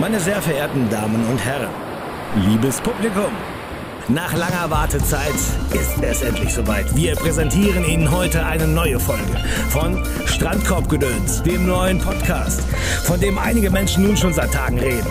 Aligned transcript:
Meine 0.00 0.20
sehr 0.20 0.40
verehrten 0.40 0.88
Damen 0.90 1.26
und 1.28 1.44
Herren, 1.44 1.70
liebes 2.46 2.80
Publikum, 2.80 3.32
nach 4.06 4.32
langer 4.36 4.70
Wartezeit 4.70 5.34
ist 5.72 6.00
es 6.00 6.22
endlich 6.22 6.54
soweit. 6.54 6.94
Wir 6.94 7.16
präsentieren 7.16 7.84
Ihnen 7.84 8.08
heute 8.08 8.46
eine 8.46 8.68
neue 8.68 9.00
Folge 9.00 9.36
von 9.70 10.04
Strandkorbgedöns, 10.24 11.42
dem 11.42 11.66
neuen 11.66 11.98
Podcast, 11.98 12.62
von 13.02 13.18
dem 13.18 13.38
einige 13.38 13.70
Menschen 13.70 14.04
nun 14.04 14.16
schon 14.16 14.32
seit 14.32 14.52
Tagen 14.52 14.78
reden. 14.78 15.10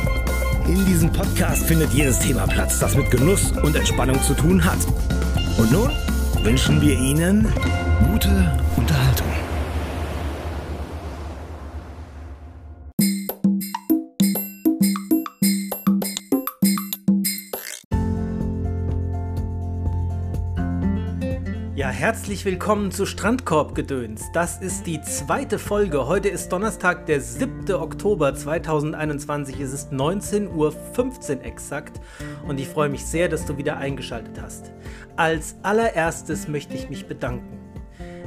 In 0.67 0.85
diesem 0.85 1.11
Podcast 1.11 1.65
findet 1.65 1.91
jedes 1.91 2.19
Thema 2.19 2.47
Platz, 2.47 2.79
das 2.79 2.95
mit 2.95 3.11
Genuss 3.11 3.51
und 3.63 3.75
Entspannung 3.75 4.21
zu 4.23 4.35
tun 4.35 4.63
hat. 4.63 4.79
Und 5.57 5.69
nun 5.69 5.91
wünschen 6.43 6.79
wir 6.79 6.97
Ihnen 6.97 7.53
gute 8.09 8.57
Unterhaltung. 8.77 9.46
Herzlich 21.97 22.45
willkommen 22.45 22.91
zu 22.91 23.07
Strandkorbgedöns. 23.07 24.31
Das 24.31 24.61
ist 24.61 24.85
die 24.85 25.01
zweite 25.01 25.57
Folge. 25.57 26.05
Heute 26.05 26.29
ist 26.29 26.49
Donnerstag, 26.49 27.07
der 27.07 27.21
7. 27.21 27.73
Oktober 27.73 28.35
2021. 28.35 29.59
Es 29.59 29.73
ist 29.73 29.91
19.15 29.91 30.51
Uhr 30.53 31.43
exakt 31.43 31.99
und 32.47 32.59
ich 32.59 32.67
freue 32.67 32.89
mich 32.89 33.03
sehr, 33.03 33.29
dass 33.29 33.47
du 33.47 33.57
wieder 33.57 33.77
eingeschaltet 33.77 34.39
hast. 34.39 34.71
Als 35.15 35.55
allererstes 35.63 36.47
möchte 36.47 36.75
ich 36.75 36.87
mich 36.87 37.07
bedanken. 37.07 37.57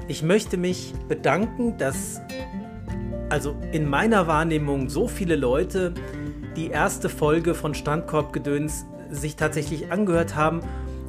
Ich 0.09 0.25
möchte 0.25 0.57
mich 0.57 0.93
bedanken, 1.09 1.79
dass 1.79 2.21
also 3.29 3.55
in 3.71 3.89
meiner 3.89 4.27
Wahrnehmung 4.27 4.89
so 4.89 5.07
viele 5.07 5.37
Leute 5.37 5.95
die 6.57 6.71
erste 6.71 7.09
Folge 7.09 7.55
von 7.55 7.75
Strandkorbgedöns 7.75 8.85
sich 9.11 9.37
tatsächlich 9.37 9.93
angehört 9.93 10.35
haben 10.35 10.61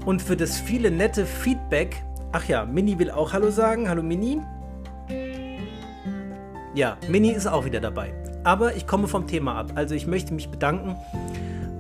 und 0.05 0.21
für 0.21 0.37
das 0.37 0.59
viele 0.59 0.91
nette 0.91 1.25
Feedback, 1.25 2.03
Ach 2.31 2.45
ja, 2.45 2.65
Mini 2.65 2.97
will 2.97 3.11
auch 3.11 3.33
Hallo 3.33 3.51
sagen. 3.51 3.89
Hallo 3.89 4.03
Mini. 4.03 4.41
Ja, 6.73 6.97
Mini 7.09 7.31
ist 7.31 7.47
auch 7.47 7.65
wieder 7.65 7.79
dabei. 7.79 8.13
Aber 8.43 8.75
ich 8.75 8.87
komme 8.87 9.07
vom 9.07 9.27
Thema 9.27 9.55
ab. 9.55 9.71
Also 9.75 9.95
ich 9.95 10.07
möchte 10.07 10.33
mich 10.33 10.49
bedanken 10.49 10.95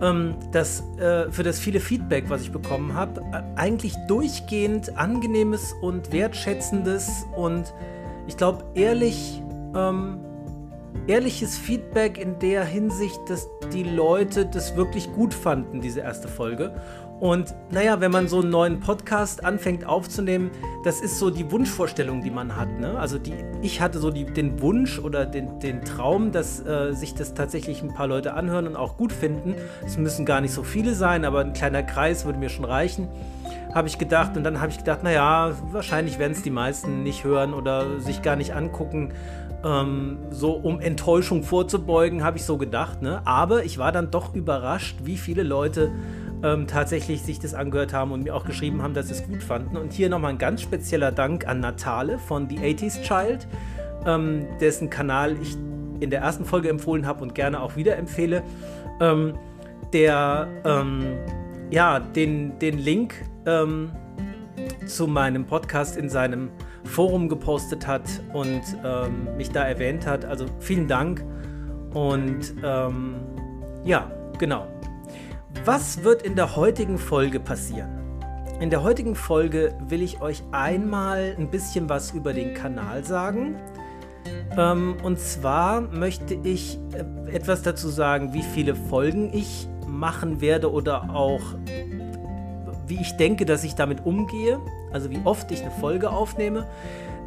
ähm, 0.01 0.35
dass, 0.51 0.83
äh, 0.97 1.31
für 1.31 1.43
das 1.43 1.59
viele 1.59 1.79
Feedback, 1.79 2.25
was 2.27 2.41
ich 2.41 2.51
bekommen 2.51 2.95
habe. 2.95 3.21
Äh, 3.31 3.43
eigentlich 3.55 3.95
durchgehend 4.07 4.97
angenehmes 4.97 5.73
und 5.81 6.11
wertschätzendes 6.11 7.25
und 7.35 7.73
ich 8.27 8.35
glaube 8.35 8.65
ehrlich, 8.73 9.41
ähm, 9.75 10.19
ehrliches 11.07 11.57
Feedback 11.57 12.17
in 12.17 12.39
der 12.39 12.65
Hinsicht, 12.65 13.19
dass 13.27 13.47
die 13.71 13.83
Leute 13.83 14.45
das 14.45 14.75
wirklich 14.75 15.11
gut 15.13 15.33
fanden, 15.33 15.81
diese 15.81 16.01
erste 16.01 16.27
Folge. 16.27 16.75
Und 17.21 17.53
naja, 17.69 18.01
wenn 18.01 18.09
man 18.09 18.27
so 18.27 18.39
einen 18.39 18.49
neuen 18.49 18.79
Podcast 18.79 19.45
anfängt 19.45 19.85
aufzunehmen, 19.85 20.49
das 20.83 21.01
ist 21.01 21.19
so 21.19 21.29
die 21.29 21.51
Wunschvorstellung, 21.51 22.23
die 22.23 22.31
man 22.31 22.55
hat. 22.55 22.79
Ne? 22.79 22.97
Also 22.97 23.19
die, 23.19 23.35
ich 23.61 23.79
hatte 23.79 23.99
so 23.99 24.09
die, 24.09 24.25
den 24.25 24.59
Wunsch 24.59 24.97
oder 24.97 25.27
den, 25.27 25.59
den 25.59 25.85
Traum, 25.85 26.31
dass 26.31 26.65
äh, 26.65 26.93
sich 26.93 27.13
das 27.13 27.35
tatsächlich 27.35 27.83
ein 27.83 27.93
paar 27.93 28.07
Leute 28.07 28.33
anhören 28.33 28.65
und 28.65 28.75
auch 28.75 28.97
gut 28.97 29.13
finden. 29.13 29.53
Es 29.85 29.99
müssen 29.99 30.25
gar 30.25 30.41
nicht 30.41 30.51
so 30.51 30.63
viele 30.63 30.95
sein, 30.95 31.23
aber 31.23 31.41
ein 31.41 31.53
kleiner 31.53 31.83
Kreis 31.83 32.25
würde 32.25 32.39
mir 32.39 32.49
schon 32.49 32.65
reichen, 32.65 33.07
habe 33.71 33.87
ich 33.87 33.99
gedacht. 33.99 34.35
Und 34.35 34.43
dann 34.43 34.59
habe 34.59 34.71
ich 34.71 34.79
gedacht, 34.79 35.03
naja, 35.03 35.51
wahrscheinlich 35.71 36.17
werden 36.17 36.31
es 36.31 36.41
die 36.41 36.49
meisten 36.49 37.03
nicht 37.03 37.23
hören 37.23 37.53
oder 37.53 37.99
sich 37.99 38.23
gar 38.23 38.35
nicht 38.35 38.55
angucken. 38.55 39.13
Ähm, 39.63 40.17
so 40.31 40.53
um 40.53 40.79
Enttäuschung 40.79 41.43
vorzubeugen, 41.43 42.23
habe 42.23 42.39
ich 42.39 42.45
so 42.45 42.57
gedacht. 42.57 43.03
Ne? 43.03 43.21
Aber 43.25 43.63
ich 43.63 43.77
war 43.77 43.91
dann 43.91 44.09
doch 44.09 44.33
überrascht, 44.33 45.01
wie 45.03 45.17
viele 45.17 45.43
Leute 45.43 45.91
ähm, 46.43 46.67
tatsächlich 46.67 47.21
sich 47.21 47.39
das 47.39 47.53
angehört 47.53 47.93
haben 47.93 48.11
und 48.11 48.23
mir 48.23 48.35
auch 48.35 48.45
geschrieben 48.45 48.81
haben, 48.81 48.93
dass 48.93 49.07
sie 49.07 49.13
es 49.13 49.25
gut 49.25 49.43
fanden. 49.43 49.77
Und 49.77 49.93
hier 49.93 50.09
nochmal 50.09 50.31
ein 50.31 50.37
ganz 50.37 50.61
spezieller 50.61 51.11
Dank 51.11 51.47
an 51.47 51.59
Natale 51.59 52.17
von 52.17 52.49
The 52.49 52.57
80s 52.57 53.01
Child, 53.03 53.47
ähm, 54.05 54.47
dessen 54.59 54.89
Kanal 54.89 55.37
ich 55.41 55.55
in 55.99 56.09
der 56.09 56.21
ersten 56.21 56.45
Folge 56.45 56.69
empfohlen 56.69 57.05
habe 57.05 57.21
und 57.21 57.35
gerne 57.35 57.61
auch 57.61 57.75
wieder 57.75 57.97
empfehle, 57.97 58.43
ähm, 58.99 59.33
der 59.93 60.47
ähm, 60.65 61.17
ja, 61.69 61.99
den, 61.99 62.57
den 62.59 62.79
Link 62.79 63.13
ähm, 63.45 63.91
zu 64.87 65.07
meinem 65.07 65.45
Podcast 65.45 65.95
in 65.95 66.09
seinem 66.09 66.49
Forum 66.83 67.29
gepostet 67.29 67.85
hat 67.85 68.01
und 68.33 68.61
ähm, 68.83 69.27
mich 69.37 69.51
da 69.51 69.63
erwähnt 69.63 70.07
hat. 70.07 70.25
Also 70.25 70.45
vielen 70.59 70.87
Dank 70.87 71.23
und 71.93 72.55
ja, 73.83 74.09
genau. 74.37 74.67
Was 75.65 76.03
wird 76.03 76.23
in 76.23 76.35
der 76.35 76.55
heutigen 76.55 76.97
Folge 76.97 77.39
passieren? 77.39 77.89
In 78.59 78.69
der 78.71 78.81
heutigen 78.81 79.15
Folge 79.15 79.75
will 79.87 80.01
ich 80.01 80.19
euch 80.19 80.43
einmal 80.51 81.35
ein 81.37 81.51
bisschen 81.51 81.87
was 81.87 82.11
über 82.11 82.33
den 82.33 82.55
Kanal 82.55 83.03
sagen. 83.03 83.55
Ähm, 84.57 84.97
und 85.03 85.19
zwar 85.19 85.81
möchte 85.81 86.33
ich 86.33 86.79
äh, 86.93 87.35
etwas 87.35 87.61
dazu 87.61 87.89
sagen, 87.89 88.33
wie 88.33 88.41
viele 88.41 88.75
Folgen 88.75 89.31
ich 89.33 89.67
machen 89.87 90.41
werde 90.41 90.71
oder 90.71 91.13
auch 91.13 91.41
wie 92.87 92.99
ich 92.99 93.15
denke, 93.17 93.45
dass 93.45 93.63
ich 93.63 93.75
damit 93.75 94.05
umgehe, 94.05 94.59
also 94.91 95.09
wie 95.11 95.19
oft 95.23 95.51
ich 95.51 95.61
eine 95.61 95.71
Folge 95.71 96.09
aufnehme. 96.09 96.67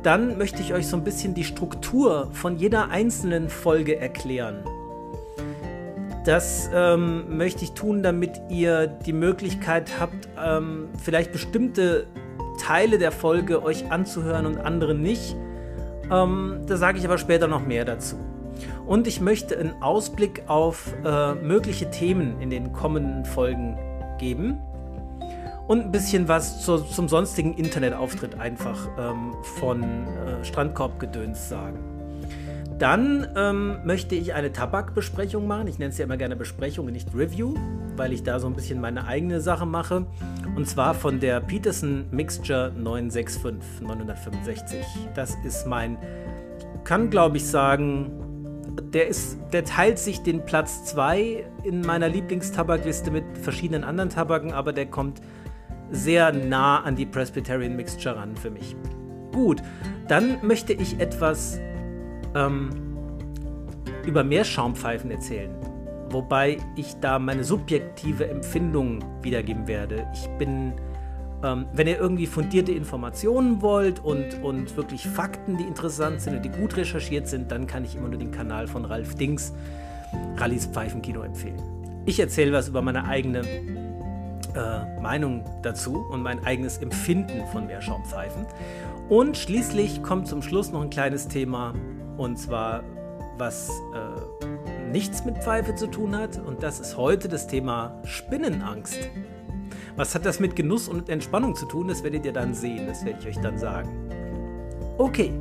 Dann 0.02 0.36
möchte 0.38 0.60
ich 0.60 0.74
euch 0.74 0.86
so 0.86 0.96
ein 0.96 1.04
bisschen 1.04 1.34
die 1.34 1.44
Struktur 1.44 2.28
von 2.32 2.56
jeder 2.56 2.90
einzelnen 2.90 3.48
Folge 3.48 3.98
erklären. 3.98 4.64
Das 6.24 6.70
ähm, 6.72 7.36
möchte 7.36 7.64
ich 7.64 7.72
tun, 7.72 8.02
damit 8.02 8.40
ihr 8.48 8.86
die 8.86 9.12
Möglichkeit 9.12 10.00
habt, 10.00 10.28
ähm, 10.42 10.88
vielleicht 11.02 11.32
bestimmte 11.32 12.06
Teile 12.58 12.98
der 12.98 13.12
Folge 13.12 13.62
euch 13.62 13.90
anzuhören 13.92 14.46
und 14.46 14.56
andere 14.58 14.94
nicht. 14.94 15.36
Ähm, 16.10 16.62
da 16.66 16.76
sage 16.78 16.98
ich 16.98 17.04
aber 17.04 17.18
später 17.18 17.46
noch 17.46 17.66
mehr 17.66 17.84
dazu. 17.84 18.16
Und 18.86 19.06
ich 19.06 19.20
möchte 19.20 19.58
einen 19.58 19.82
Ausblick 19.82 20.44
auf 20.46 20.94
äh, 21.04 21.34
mögliche 21.34 21.90
Themen 21.90 22.40
in 22.40 22.48
den 22.48 22.72
kommenden 22.72 23.26
Folgen 23.26 23.76
geben. 24.18 24.58
Und 25.66 25.80
ein 25.80 25.92
bisschen 25.92 26.28
was 26.28 26.62
zu, 26.62 26.78
zum 26.78 27.08
sonstigen 27.08 27.54
Internetauftritt 27.54 28.38
einfach 28.38 28.88
ähm, 28.98 29.34
von 29.58 29.82
äh, 29.82 30.44
Strandkorbgedöns 30.44 31.48
sagen. 31.48 31.93
Dann 32.84 33.26
ähm, 33.34 33.78
möchte 33.86 34.14
ich 34.14 34.34
eine 34.34 34.52
Tabakbesprechung 34.52 35.46
machen. 35.46 35.68
Ich 35.68 35.78
nenne 35.78 35.88
es 35.88 35.96
ja 35.96 36.04
immer 36.04 36.18
gerne 36.18 36.36
Besprechung, 36.36 36.84
nicht 36.84 37.08
Review, 37.14 37.54
weil 37.96 38.12
ich 38.12 38.24
da 38.24 38.38
so 38.38 38.46
ein 38.46 38.52
bisschen 38.52 38.78
meine 38.78 39.06
eigene 39.06 39.40
Sache 39.40 39.64
mache. 39.64 40.04
Und 40.54 40.68
zwar 40.68 40.92
von 40.92 41.18
der 41.18 41.40
Peterson 41.40 42.04
Mixture 42.10 42.72
965 42.76 43.80
965. 43.80 44.84
Das 45.14 45.34
ist 45.46 45.66
mein, 45.66 45.96
kann 46.84 47.08
glaube 47.08 47.38
ich 47.38 47.46
sagen, 47.46 48.10
der, 48.92 49.08
ist, 49.08 49.38
der 49.54 49.64
teilt 49.64 49.98
sich 49.98 50.20
den 50.20 50.44
Platz 50.44 50.84
2 50.84 51.42
in 51.62 51.80
meiner 51.80 52.10
Lieblingstabakliste 52.10 53.10
mit 53.10 53.24
verschiedenen 53.40 53.82
anderen 53.82 54.10
Tabaken, 54.10 54.52
aber 54.52 54.74
der 54.74 54.84
kommt 54.84 55.22
sehr 55.90 56.34
nah 56.34 56.82
an 56.82 56.96
die 56.96 57.06
Presbyterian 57.06 57.76
Mixture 57.76 58.16
ran 58.16 58.36
für 58.36 58.50
mich. 58.50 58.76
Gut, 59.32 59.62
dann 60.06 60.46
möchte 60.46 60.74
ich 60.74 61.00
etwas 61.00 61.58
ähm, 62.34 62.70
über 64.06 64.24
Meerschaumpfeifen 64.24 65.10
erzählen. 65.10 65.50
Wobei 66.10 66.58
ich 66.76 66.94
da 67.00 67.18
meine 67.18 67.42
subjektive 67.44 68.28
Empfindung 68.28 69.00
wiedergeben 69.22 69.66
werde. 69.66 70.06
Ich 70.12 70.28
bin, 70.38 70.74
ähm, 71.42 71.66
wenn 71.72 71.86
ihr 71.86 71.98
irgendwie 71.98 72.26
fundierte 72.26 72.72
Informationen 72.72 73.62
wollt 73.62 74.04
und, 74.04 74.42
und 74.42 74.76
wirklich 74.76 75.08
Fakten, 75.08 75.56
die 75.56 75.64
interessant 75.64 76.20
sind 76.20 76.36
und 76.36 76.42
die 76.44 76.50
gut 76.50 76.76
recherchiert 76.76 77.26
sind, 77.26 77.50
dann 77.50 77.66
kann 77.66 77.84
ich 77.84 77.96
immer 77.96 78.08
nur 78.08 78.18
den 78.18 78.30
Kanal 78.30 78.68
von 78.68 78.84
Ralf 78.84 79.14
Dings, 79.14 79.52
Rallys 80.36 80.66
Pfeifenkino, 80.66 81.22
empfehlen. 81.22 81.60
Ich 82.06 82.20
erzähle 82.20 82.52
was 82.52 82.68
über 82.68 82.82
meine 82.82 83.06
eigene 83.06 83.40
äh, 84.54 85.00
Meinung 85.00 85.42
dazu 85.62 86.06
und 86.10 86.22
mein 86.22 86.44
eigenes 86.44 86.78
Empfinden 86.78 87.46
von 87.50 87.66
Meerschaumpfeifen. 87.66 88.46
Und 89.08 89.36
schließlich 89.36 90.02
kommt 90.02 90.28
zum 90.28 90.42
Schluss 90.42 90.70
noch 90.70 90.82
ein 90.82 90.90
kleines 90.90 91.28
Thema, 91.28 91.74
und 92.16 92.38
zwar 92.38 92.82
was 93.36 93.68
äh, 93.68 94.90
nichts 94.90 95.24
mit 95.24 95.38
Pfeife 95.38 95.74
zu 95.74 95.88
tun 95.88 96.16
hat. 96.16 96.38
Und 96.38 96.62
das 96.62 96.80
ist 96.80 96.96
heute 96.96 97.28
das 97.28 97.46
Thema 97.46 98.00
Spinnenangst. 98.04 98.98
Was 99.96 100.14
hat 100.14 100.24
das 100.24 100.40
mit 100.40 100.56
Genuss 100.56 100.88
und 100.88 101.08
Entspannung 101.08 101.54
zu 101.54 101.66
tun? 101.66 101.88
Das 101.88 102.02
werdet 102.02 102.24
ihr 102.24 102.32
dann 102.32 102.54
sehen, 102.54 102.86
das 102.86 103.04
werde 103.04 103.18
ich 103.20 103.26
euch 103.26 103.40
dann 103.40 103.58
sagen. 103.58 103.88
Okay. 104.98 105.32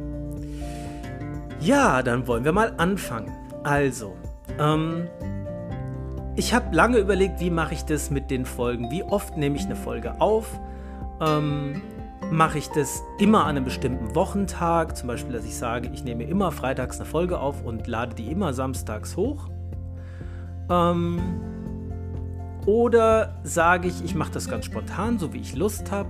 Ja, 1.59 2.03
dann 2.03 2.27
wollen 2.27 2.43
wir 2.43 2.51
mal 2.51 2.73
anfangen. 2.77 3.31
Also, 3.63 4.15
ähm, 4.59 5.07
ich 6.35 6.53
habe 6.53 6.75
lange 6.75 6.97
überlegt, 6.97 7.39
wie 7.39 7.49
mache 7.49 7.73
ich 7.73 7.85
das 7.85 8.09
mit 8.09 8.29
den 8.31 8.45
Folgen? 8.45 8.91
Wie 8.91 9.03
oft 9.03 9.37
nehme 9.37 9.55
ich 9.55 9.65
eine 9.65 9.75
Folge 9.75 10.19
auf? 10.19 10.59
Ähm, 11.21 11.81
mache 12.31 12.57
ich 12.57 12.69
das 12.69 13.03
immer 13.19 13.43
an 13.43 13.57
einem 13.57 13.65
bestimmten 13.65 14.15
Wochentag. 14.15 14.97
Zum 14.97 15.07
Beispiel, 15.07 15.33
dass 15.33 15.45
ich 15.45 15.55
sage, 15.55 15.89
ich 15.93 16.03
nehme 16.03 16.23
immer 16.23 16.51
freitags 16.51 16.99
eine 16.99 17.05
Folge 17.05 17.39
auf 17.39 17.63
und 17.63 17.87
lade 17.87 18.15
die 18.15 18.31
immer 18.31 18.53
samstags 18.53 19.15
hoch. 19.17 19.49
Ähm, 20.69 21.19
oder 22.65 23.39
sage 23.43 23.87
ich, 23.87 24.03
ich 24.03 24.15
mache 24.15 24.31
das 24.31 24.49
ganz 24.49 24.65
spontan, 24.65 25.19
so 25.19 25.33
wie 25.33 25.39
ich 25.39 25.55
Lust 25.55 25.91
habe. 25.91 26.09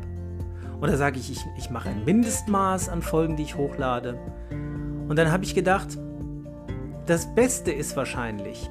Oder 0.82 0.98
sage 0.98 1.18
ich, 1.18 1.32
ich, 1.32 1.46
ich 1.58 1.70
mache 1.70 1.90
ein 1.90 2.06
Mindestmaß 2.06 2.90
an 2.90 3.02
Folgen, 3.02 3.36
die 3.38 3.44
ich 3.44 3.56
hochlade. 3.56 4.20
Und 5.08 5.16
dann 5.18 5.32
habe 5.32 5.44
ich 5.44 5.56
gedacht, 5.56 5.98
das 7.06 7.34
Beste 7.34 7.72
ist 7.72 7.96
wahrscheinlich, 7.96 8.70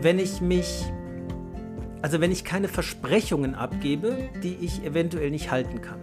wenn 0.00 0.18
ich 0.18 0.40
mich, 0.40 0.84
also 2.02 2.20
wenn 2.20 2.30
ich 2.30 2.44
keine 2.44 2.68
Versprechungen 2.68 3.54
abgebe, 3.54 4.16
die 4.42 4.54
ich 4.54 4.84
eventuell 4.84 5.30
nicht 5.30 5.50
halten 5.50 5.80
kann. 5.80 5.98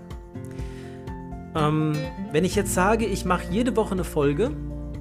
Ähm, 1.56 1.94
wenn 2.32 2.44
ich 2.44 2.56
jetzt 2.56 2.74
sage, 2.74 3.06
ich 3.06 3.26
mache 3.26 3.46
jede 3.50 3.76
Woche 3.76 3.94
eine 3.94 4.04
Folge, 4.04 4.52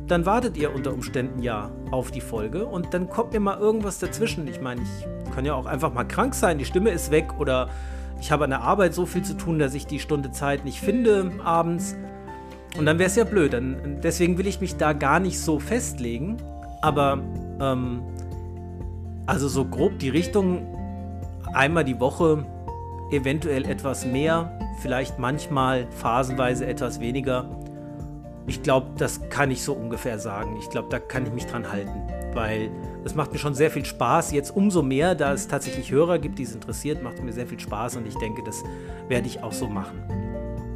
dann 0.06 0.26
wartet 0.26 0.56
ihr 0.56 0.74
unter 0.74 0.92
Umständen 0.92 1.42
ja 1.42 1.70
auf 1.90 2.10
die 2.10 2.20
Folge 2.20 2.66
und 2.66 2.92
dann 2.94 3.08
kommt 3.08 3.32
mir 3.32 3.40
mal 3.40 3.58
irgendwas 3.58 3.98
dazwischen. 3.98 4.46
Ich 4.46 4.60
meine, 4.60 4.82
ich 4.82 5.34
kann 5.34 5.44
ja 5.44 5.54
auch 5.54 5.66
einfach 5.66 5.92
mal 5.92 6.04
krank 6.04 6.34
sein, 6.34 6.58
die 6.58 6.64
Stimme 6.64 6.90
ist 6.90 7.10
weg 7.10 7.38
oder 7.38 7.68
ich 8.20 8.30
habe 8.30 8.44
an 8.44 8.50
der 8.50 8.62
Arbeit 8.62 8.94
so 8.94 9.06
viel 9.06 9.22
zu 9.22 9.34
tun, 9.34 9.58
dass 9.58 9.74
ich 9.74 9.86
die 9.86 9.98
Stunde 9.98 10.30
Zeit 10.30 10.64
nicht 10.64 10.80
finde 10.80 11.32
abends. 11.44 11.96
Und 12.78 12.86
dann 12.86 12.98
wäre 12.98 13.08
es 13.08 13.16
ja 13.16 13.24
blöd. 13.24 13.52
Dann, 13.52 14.00
deswegen 14.02 14.38
will 14.38 14.46
ich 14.46 14.60
mich 14.60 14.76
da 14.76 14.92
gar 14.92 15.20
nicht 15.20 15.38
so 15.38 15.58
festlegen. 15.58 16.38
Aber 16.80 17.18
ähm, 17.60 18.02
also 19.26 19.48
so 19.48 19.64
grob 19.64 19.98
die 19.98 20.08
Richtung, 20.08 20.66
einmal 21.52 21.84
die 21.84 22.00
Woche, 22.00 22.46
eventuell 23.10 23.64
etwas 23.66 24.06
mehr, 24.06 24.53
vielleicht 24.80 25.18
manchmal 25.18 25.86
phasenweise 25.90 26.66
etwas 26.66 27.00
weniger. 27.00 27.48
Ich 28.46 28.62
glaube, 28.62 28.88
das 28.98 29.28
kann 29.30 29.50
ich 29.50 29.62
so 29.62 29.72
ungefähr 29.72 30.18
sagen. 30.18 30.56
Ich 30.58 30.68
glaube, 30.68 30.88
da 30.90 30.98
kann 30.98 31.24
ich 31.24 31.32
mich 31.32 31.46
dran 31.46 31.70
halten, 31.70 32.02
weil 32.34 32.70
das 33.02 33.14
macht 33.14 33.32
mir 33.32 33.38
schon 33.38 33.54
sehr 33.54 33.70
viel 33.70 33.84
Spaß. 33.84 34.32
Jetzt 34.32 34.54
umso 34.54 34.82
mehr, 34.82 35.14
da 35.14 35.32
es 35.32 35.48
tatsächlich 35.48 35.90
Hörer 35.90 36.18
gibt, 36.18 36.38
die 36.38 36.42
es 36.42 36.54
interessiert, 36.54 37.02
macht 37.02 37.22
mir 37.22 37.32
sehr 37.32 37.46
viel 37.46 37.60
Spaß 37.60 37.96
und 37.96 38.06
ich 38.06 38.16
denke, 38.16 38.42
das 38.44 38.62
werde 39.08 39.26
ich 39.26 39.42
auch 39.42 39.52
so 39.52 39.68
machen. 39.68 40.02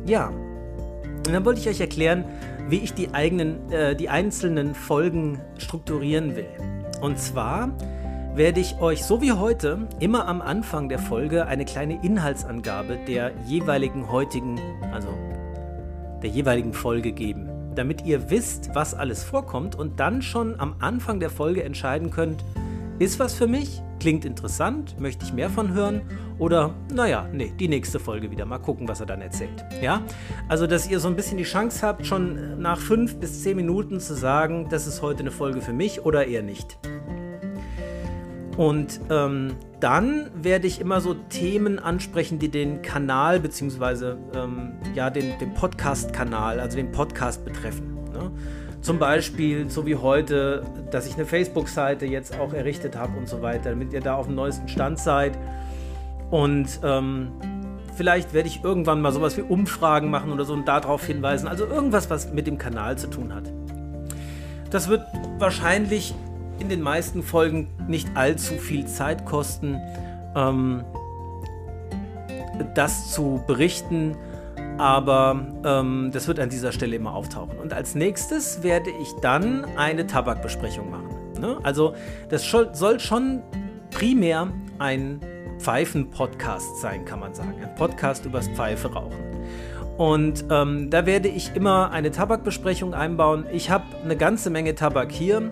Ja, 0.06 0.28
und 0.28 1.34
dann 1.34 1.44
wollte 1.44 1.60
ich 1.60 1.68
euch 1.68 1.80
erklären, 1.80 2.24
wie 2.68 2.78
ich 2.78 2.94
die, 2.94 3.12
eigenen, 3.12 3.70
äh, 3.70 3.94
die 3.94 4.08
einzelnen 4.08 4.74
Folgen 4.74 5.38
strukturieren 5.58 6.36
will. 6.36 6.48
Und 7.02 7.18
zwar 7.18 7.70
werde 8.38 8.60
ich 8.60 8.78
euch 8.78 9.04
so 9.04 9.20
wie 9.20 9.32
heute 9.32 9.88
immer 9.98 10.28
am 10.28 10.40
Anfang 10.40 10.88
der 10.88 11.00
Folge 11.00 11.46
eine 11.46 11.64
kleine 11.64 12.00
Inhaltsangabe 12.04 12.96
der 13.08 13.32
jeweiligen 13.44 14.12
heutigen, 14.12 14.60
also 14.92 15.08
der 16.22 16.30
jeweiligen 16.30 16.72
Folge 16.72 17.10
geben, 17.10 17.48
damit 17.74 18.04
ihr 18.06 18.30
wisst, 18.30 18.70
was 18.74 18.94
alles 18.94 19.24
vorkommt 19.24 19.74
und 19.74 19.98
dann 19.98 20.22
schon 20.22 20.60
am 20.60 20.76
Anfang 20.78 21.18
der 21.18 21.30
Folge 21.30 21.64
entscheiden 21.64 22.12
könnt, 22.12 22.44
ist 23.00 23.18
was 23.18 23.34
für 23.34 23.48
mich, 23.48 23.82
klingt 23.98 24.24
interessant, 24.24 25.00
möchte 25.00 25.24
ich 25.24 25.32
mehr 25.32 25.50
von 25.50 25.72
hören 25.72 26.02
oder 26.38 26.74
naja, 26.94 27.26
nee, 27.32 27.52
die 27.58 27.66
nächste 27.66 27.98
Folge 27.98 28.30
wieder, 28.30 28.46
mal 28.46 28.58
gucken, 28.58 28.86
was 28.86 29.00
er 29.00 29.06
dann 29.06 29.20
erzählt. 29.20 29.64
Ja, 29.82 30.02
also 30.46 30.68
dass 30.68 30.88
ihr 30.88 31.00
so 31.00 31.08
ein 31.08 31.16
bisschen 31.16 31.38
die 31.38 31.42
Chance 31.42 31.84
habt, 31.84 32.06
schon 32.06 32.62
nach 32.62 32.78
fünf 32.78 33.16
bis 33.16 33.42
zehn 33.42 33.56
Minuten 33.56 33.98
zu 33.98 34.14
sagen, 34.14 34.68
das 34.70 34.86
ist 34.86 35.02
heute 35.02 35.20
eine 35.20 35.32
Folge 35.32 35.60
für 35.60 35.72
mich 35.72 36.04
oder 36.04 36.24
eher 36.24 36.42
nicht. 36.42 36.78
Und 38.58 39.00
ähm, 39.08 39.54
dann 39.78 40.30
werde 40.34 40.66
ich 40.66 40.80
immer 40.80 41.00
so 41.00 41.14
Themen 41.14 41.78
ansprechen, 41.78 42.40
die 42.40 42.48
den 42.48 42.82
Kanal 42.82 43.38
bzw. 43.38 44.16
Ähm, 44.34 44.72
ja, 44.96 45.10
den, 45.10 45.38
den 45.38 45.54
Podcast-Kanal, 45.54 46.58
also 46.58 46.76
den 46.76 46.90
Podcast 46.90 47.44
betreffen. 47.44 47.94
Ne? 48.12 48.32
Zum 48.80 48.98
Beispiel, 48.98 49.70
so 49.70 49.86
wie 49.86 49.94
heute, 49.94 50.64
dass 50.90 51.06
ich 51.06 51.14
eine 51.14 51.24
Facebook-Seite 51.24 52.04
jetzt 52.06 52.36
auch 52.36 52.52
errichtet 52.52 52.96
habe 52.96 53.16
und 53.16 53.28
so 53.28 53.42
weiter, 53.42 53.70
damit 53.70 53.92
ihr 53.92 54.00
da 54.00 54.16
auf 54.16 54.26
dem 54.26 54.34
neuesten 54.34 54.66
Stand 54.66 54.98
seid. 54.98 55.38
Und 56.32 56.80
ähm, 56.82 57.30
vielleicht 57.94 58.34
werde 58.34 58.48
ich 58.48 58.64
irgendwann 58.64 59.00
mal 59.00 59.12
sowas 59.12 59.36
wie 59.36 59.42
Umfragen 59.42 60.10
machen 60.10 60.32
oder 60.32 60.44
so 60.44 60.54
und 60.54 60.66
darauf 60.66 61.06
hinweisen. 61.06 61.46
Also 61.46 61.64
irgendwas, 61.64 62.10
was 62.10 62.32
mit 62.32 62.48
dem 62.48 62.58
Kanal 62.58 62.98
zu 62.98 63.06
tun 63.06 63.32
hat. 63.32 63.52
Das 64.72 64.88
wird 64.88 65.02
wahrscheinlich 65.38 66.12
in 66.58 66.68
den 66.68 66.80
meisten 66.80 67.22
Folgen 67.22 67.68
nicht 67.86 68.08
allzu 68.14 68.54
viel 68.54 68.86
Zeit 68.86 69.24
kosten, 69.24 69.80
ähm, 70.34 70.84
das 72.74 73.12
zu 73.12 73.42
berichten, 73.46 74.16
aber 74.78 75.40
ähm, 75.64 76.10
das 76.12 76.28
wird 76.28 76.38
an 76.40 76.50
dieser 76.50 76.72
Stelle 76.72 76.96
immer 76.96 77.14
auftauchen. 77.14 77.58
Und 77.58 77.72
als 77.72 77.94
nächstes 77.94 78.62
werde 78.62 78.90
ich 79.02 79.12
dann 79.20 79.64
eine 79.76 80.06
Tabakbesprechung 80.06 80.90
machen. 80.90 81.08
Ne? 81.40 81.58
Also 81.62 81.94
das 82.28 82.44
soll 82.48 83.00
schon 83.00 83.42
primär 83.90 84.48
ein 84.78 85.20
Pfeifen-Podcast 85.58 86.80
sein, 86.80 87.04
kann 87.04 87.20
man 87.20 87.34
sagen. 87.34 87.54
Ein 87.60 87.74
Podcast 87.74 88.24
übers 88.24 88.48
Pfeife 88.48 88.92
rauchen. 88.92 89.16
Und 89.96 90.44
ähm, 90.50 90.90
da 90.90 91.06
werde 91.06 91.28
ich 91.28 91.56
immer 91.56 91.90
eine 91.90 92.12
Tabakbesprechung 92.12 92.94
einbauen. 92.94 93.46
Ich 93.52 93.70
habe 93.70 93.84
eine 94.04 94.16
ganze 94.16 94.48
Menge 94.48 94.76
Tabak 94.76 95.10
hier. 95.10 95.50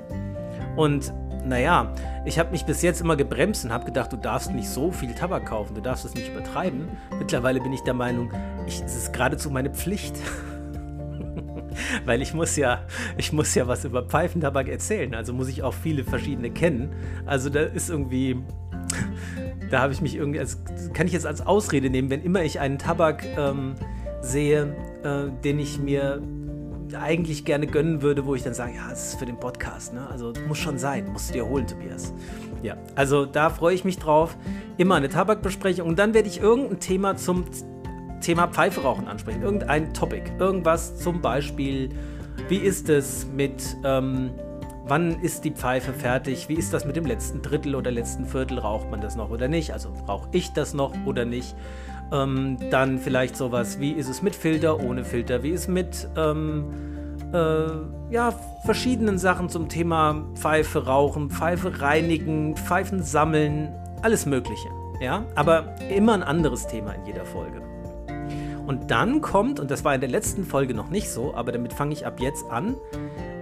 Und 0.76 1.12
naja, 1.46 1.93
ich 2.25 2.38
habe 2.38 2.50
mich 2.50 2.64
bis 2.64 2.82
jetzt 2.82 3.00
immer 3.00 3.17
gebremst 3.17 3.64
und 3.64 3.73
habe 3.73 3.84
gedacht, 3.84 4.12
du 4.12 4.17
darfst 4.17 4.52
nicht 4.52 4.69
so 4.69 4.90
viel 4.90 5.14
Tabak 5.14 5.46
kaufen, 5.46 5.75
du 5.75 5.81
darfst 5.81 6.05
es 6.05 6.14
nicht 6.14 6.28
übertreiben. 6.28 6.88
Mittlerweile 7.19 7.61
bin 7.61 7.73
ich 7.73 7.82
der 7.82 7.94
Meinung, 7.94 8.32
ich, 8.67 8.82
es 8.82 8.96
ist 8.96 9.12
geradezu 9.12 9.50
meine 9.50 9.70
Pflicht. 9.70 10.17
Weil 12.05 12.23
ich 12.23 12.34
muss 12.34 12.56
ja, 12.56 12.81
ich 13.17 13.32
muss 13.32 13.55
ja 13.55 13.69
was 13.69 13.84
über 13.84 14.02
Pfeifentabak 14.02 14.69
erzählen, 14.69 15.14
also 15.14 15.32
muss 15.32 15.49
ich 15.49 15.62
auch 15.62 15.75
viele 15.75 16.05
verschiedene 16.05 16.50
kennen. 16.50 16.90
Also 17.26 17.50
da 17.50 17.61
ist 17.61 17.90
irgendwie, 17.90 18.43
da 19.70 19.82
habe 19.82 19.93
ich 19.93 20.00
mich 20.00 20.17
irgendwie, 20.17 20.40
also 20.40 20.58
kann 20.94 21.06
ich 21.06 21.12
jetzt 21.12 21.26
als 21.26 21.46
Ausrede 21.46 21.90
nehmen, 21.90 22.11
wenn 22.11 22.23
immer 22.23 22.43
ich 22.43 22.61
einen 22.61 22.78
Tabak 22.78 23.25
ähm, 23.37 23.75
sehe, 24.20 24.75
äh, 25.05 25.31
den 25.44 25.58
ich 25.58 25.78
mir 25.78 26.23
eigentlich 26.94 27.44
gerne 27.44 27.66
gönnen 27.66 28.02
würde, 28.02 28.26
wo 28.26 28.34
ich 28.34 28.42
dann 28.42 28.54
sage, 28.54 28.74
ja, 28.76 28.88
das 28.90 29.08
ist 29.08 29.18
für 29.18 29.26
den 29.26 29.38
Podcast, 29.38 29.92
ne? 29.92 30.06
Also 30.10 30.32
muss 30.46 30.58
schon 30.58 30.78
sein, 30.78 31.06
musst 31.12 31.30
du 31.30 31.34
dir 31.34 31.46
holen, 31.46 31.66
Tobias. 31.66 32.12
Ja, 32.62 32.76
also 32.94 33.26
da 33.26 33.50
freue 33.50 33.74
ich 33.74 33.84
mich 33.84 33.98
drauf. 33.98 34.36
Immer 34.76 34.96
eine 34.96 35.08
Tabakbesprechung 35.08 35.88
und 35.88 35.98
dann 35.98 36.14
werde 36.14 36.28
ich 36.28 36.40
irgendein 36.40 36.80
Thema 36.80 37.16
zum 37.16 37.44
Thema 38.20 38.48
Pfeife 38.48 38.82
rauchen 38.82 39.06
ansprechen. 39.08 39.42
Irgendein 39.42 39.92
Topic. 39.94 40.22
Irgendwas 40.38 40.98
zum 40.98 41.20
Beispiel, 41.20 41.90
wie 42.48 42.56
ist 42.56 42.88
es 42.88 43.26
mit, 43.26 43.76
ähm, 43.84 44.30
wann 44.86 45.20
ist 45.20 45.44
die 45.44 45.50
Pfeife 45.50 45.92
fertig? 45.92 46.48
Wie 46.48 46.54
ist 46.54 46.72
das 46.72 46.84
mit 46.84 46.96
dem 46.96 47.06
letzten 47.06 47.42
Drittel 47.42 47.74
oder 47.74 47.90
letzten 47.90 48.24
Viertel? 48.24 48.58
Raucht 48.58 48.90
man 48.90 49.00
das 49.00 49.16
noch 49.16 49.30
oder 49.30 49.49
nicht? 49.49 49.72
Also 49.72 49.90
rauche 50.08 50.28
ich 50.32 50.52
das 50.52 50.75
noch 50.75 50.92
oder 51.06 51.25
nicht? 51.25 51.54
Ähm, 52.12 52.58
dann 52.70 52.98
vielleicht 52.98 53.36
sowas, 53.36 53.80
wie 53.80 53.92
ist 53.92 54.08
es 54.08 54.22
mit 54.22 54.34
Filter, 54.34 54.80
ohne 54.80 55.04
Filter? 55.04 55.42
Wie 55.42 55.50
ist 55.50 55.62
es 55.62 55.68
mit 55.68 56.08
ähm, 56.16 56.64
äh, 57.32 57.66
ja, 58.10 58.32
verschiedenen 58.64 59.18
Sachen 59.18 59.48
zum 59.48 59.68
Thema 59.68 60.25
Pfeife 60.34 60.86
rauchen, 60.86 61.30
Pfeife 61.30 61.80
reinigen, 61.80 62.56
Pfeifen 62.56 63.02
sammeln, 63.02 63.72
alles 64.02 64.26
Mögliche. 64.26 64.68
Ja, 65.00 65.25
aber 65.34 65.75
immer 65.90 66.14
ein 66.14 66.22
anderes 66.22 66.66
Thema 66.66 66.92
in 66.92 67.04
jeder 67.04 67.25
Folge. 67.25 67.60
Und 68.66 68.90
dann 68.90 69.20
kommt, 69.20 69.60
und 69.60 69.70
das 69.70 69.84
war 69.84 69.94
in 69.94 70.00
der 70.00 70.10
letzten 70.10 70.44
Folge 70.44 70.75
noch 70.75 70.88
nicht 70.90 71.10
so, 71.10 71.34
aber 71.34 71.52
damit 71.52 71.72
fange 71.72 71.92
ich 71.92 72.06
ab 72.06 72.20
jetzt 72.20 72.50
an, 72.50 72.76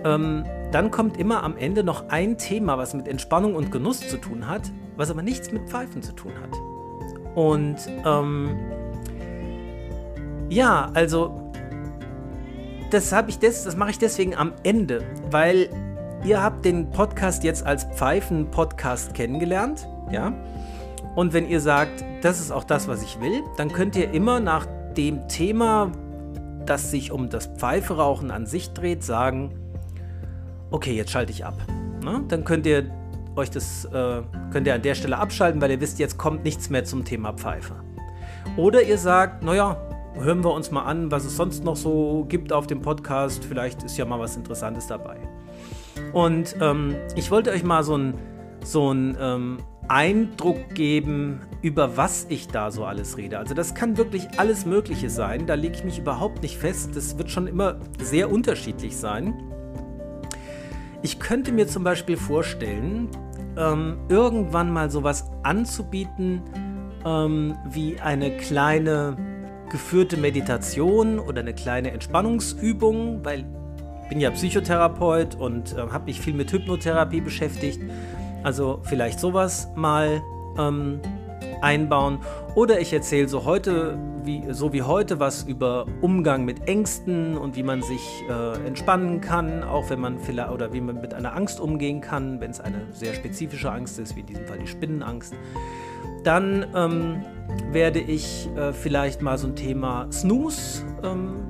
ähm, 0.05 0.45
dann 0.73 0.91
kommt 0.91 1.17
immer 1.17 1.43
am 1.43 1.57
Ende 1.57 1.85
noch 1.85 2.09
ein 2.09 2.37
Thema, 2.37 2.77
was 2.77 2.93
mit 2.93 3.09
Entspannung 3.09 3.55
und 3.55 3.71
Genuss 3.71 4.01
zu 4.01 4.19
tun 4.19 4.49
hat, 4.49 4.63
was 4.97 5.11
aber 5.11 5.23
nichts 5.23 5.53
mit 5.53 5.69
Pfeifen 5.69 6.03
zu 6.03 6.13
tun 6.13 6.33
hat. 6.43 6.74
Und 7.35 7.77
ähm, 8.05 8.57
ja, 10.49 10.91
also 10.95 11.53
das 12.91 13.13
habe 13.13 13.31
ich 13.31 13.39
des, 13.39 13.65
das 13.65 13.77
mache 13.77 13.91
ich 13.91 13.99
deswegen 13.99 14.37
am 14.37 14.53
Ende, 14.63 15.03
weil 15.31 15.69
ihr 16.25 16.43
habt 16.43 16.65
den 16.65 16.91
Podcast 16.91 17.43
jetzt 17.45 17.67
als 17.67 17.85
Pfeifen-Podcast 17.85 19.15
kennengelernt, 19.15 19.89
ja. 20.11 20.33
Und 21.17 21.33
wenn 21.33 21.49
ihr 21.49 21.61
sagt, 21.61 22.05
das 22.23 22.41
ist 22.41 22.51
auch 22.51 22.65
das, 22.65 22.89
was 22.89 23.03
ich 23.03 23.21
will, 23.21 23.43
dann 23.57 23.71
könnt 23.71 23.95
ihr 23.95 24.11
immer 24.13 24.41
nach 24.41 24.67
dem 24.97 25.29
Thema, 25.29 25.93
das 26.67 26.91
sich 26.91 27.13
um 27.13 27.29
das 27.29 27.47
Pfeiferauchen 27.47 28.31
an 28.31 28.47
sich 28.47 28.73
dreht, 28.73 29.05
sagen, 29.05 29.55
okay, 30.71 30.93
jetzt 30.95 31.11
schalte 31.11 31.33
ich 31.33 31.45
ab. 31.45 31.55
Ne? 32.03 32.23
dann 32.29 32.45
könnt 32.45 32.67
ihr 32.67 32.91
euch 33.37 33.51
das 33.51 33.85
äh, 33.87 34.23
könnt 34.53 34.67
ihr 34.67 34.75
an 34.75 34.83
der 34.83 34.95
Stelle 34.95 35.19
abschalten, 35.19 35.61
weil 35.61 35.71
ihr 35.71 35.81
wisst, 35.81 35.99
jetzt 35.99 36.19
kommt 36.19 36.45
nichts 36.45 36.71
mehr 36.71 36.85
zum 36.85 37.05
Thema 37.05 37.33
Pfeife. 37.33 37.75
Oder 38.57 38.83
ihr 38.83 38.99
sagt, 38.99 39.43
naja, 39.43 39.77
hören 40.15 40.45
wir 40.45 40.53
uns 40.53 40.71
mal 40.71 40.85
an, 40.85 41.11
was 41.11 41.25
es 41.25 41.37
sonst 41.37 41.65
noch 41.65 41.77
so 41.77 42.25
gibt 42.29 42.53
auf 42.53 42.67
dem 42.67 42.83
Podcast. 42.83 43.45
Vielleicht 43.45 43.83
ist 43.83 43.97
ja 43.97 44.05
mal 44.05 44.21
was 44.21 44.37
Interessantes 44.37 44.87
dabei. 44.87 45.17
Und 46.13 46.57
ähm, 46.61 46.95
ich 47.17 47.31
wollte 47.31 47.51
euch 47.51 47.65
mal 47.65 47.83
so 47.83 47.95
einen 47.95 48.15
so 48.63 48.93
ähm, 48.93 49.59
Eindruck 49.89 50.75
geben, 50.75 51.41
über 51.63 51.97
was 51.97 52.27
ich 52.29 52.49
da 52.49 52.71
so 52.71 52.85
alles 52.85 53.17
rede. 53.17 53.39
Also 53.39 53.55
das 53.55 53.75
kann 53.75 53.97
wirklich 53.97 54.29
alles 54.39 54.65
Mögliche 54.65 55.11
sein. 55.11 55.47
Da 55.47 55.55
lege 55.55 55.75
ich 55.75 55.85
mich 55.85 55.99
überhaupt 55.99 56.43
nicht 56.43 56.57
fest. 56.57 56.97
Das 56.97 57.19
wird 57.19 57.31
schon 57.31 57.47
immer 57.47 57.77
sehr 58.01 58.31
unterschiedlich 58.31 58.97
sein. 58.97 59.35
Ich 61.05 61.21
könnte 61.21 61.53
mir 61.53 61.69
zum 61.69 61.85
Beispiel 61.85 62.17
vorstellen, 62.17 63.11
ähm, 63.59 63.99
irgendwann 64.09 64.73
mal 64.73 64.91
sowas 64.91 65.31
anzubieten 65.43 66.41
ähm, 67.05 67.59
wie 67.69 68.01
eine 68.01 68.39
kleine 68.39 69.15
geführte 69.71 70.17
Meditation 70.17 71.19
oder 71.19 71.41
eine 71.41 71.53
kleine 71.53 71.91
Entspannungsübung, 71.91 73.23
weil 73.23 73.45
ich 74.03 74.09
bin 74.09 74.19
ja 74.19 74.31
Psychotherapeut 74.31 75.35
und 75.35 75.75
äh, 75.75 75.81
habe 75.91 76.07
mich 76.07 76.23
viel 76.23 76.33
mit 76.33 76.51
Hypnotherapie 76.51 77.21
beschäftigt. 77.21 77.83
Also 78.43 78.81
vielleicht 78.85 79.21
sowas 79.21 79.69
mal 79.75 80.23
ähm, 80.59 81.01
einbauen. 81.61 82.21
Oder 82.55 82.81
ich 82.81 82.93
erzähle 82.93 83.27
so 83.29 83.45
heute, 83.45 83.99
wie, 84.23 84.45
so 84.51 84.73
wie 84.73 84.83
heute, 84.83 85.19
was 85.19 85.43
über 85.43 85.87
Umgang 86.01 86.45
mit 86.45 86.69
Ängsten 86.69 87.37
und 87.37 87.57
wie 87.57 87.65
man 87.65 87.83
sich 87.83 88.23
äh, 88.29 88.67
entspannen 88.67 89.21
kann, 89.21 89.65
auch 89.65 89.91
wenn 89.91 90.01
man 90.01 90.21
vielleicht 90.21 90.51
oder 90.51 90.73
wie 90.73 90.81
man 90.81 91.01
mit 91.01 91.15
einer 91.15 91.35
Angst 91.35 91.59
umgehen 91.59 92.01
kann, 92.01 92.41
wenn 92.41 92.53
es 92.53 92.61
eine 92.61 92.87
sehr 92.93 93.13
spezifische 93.15 93.73
Angst 93.73 93.99
ist, 93.99 94.15
wie 94.15 94.21
in 94.21 94.27
diesem 94.27 94.47
Fall 94.47 94.59
die 94.59 94.69
Spinnenangst. 94.69 95.35
Dann 96.23 96.65
ähm, 96.77 97.25
werde 97.73 97.99
ich 97.99 98.49
äh, 98.57 98.73
vielleicht 98.73 99.21
mal 99.21 99.37
so 99.37 99.49
ein 99.49 99.57
Thema 99.57 100.07
Snooze, 100.13 100.85
ähm, 101.03 101.43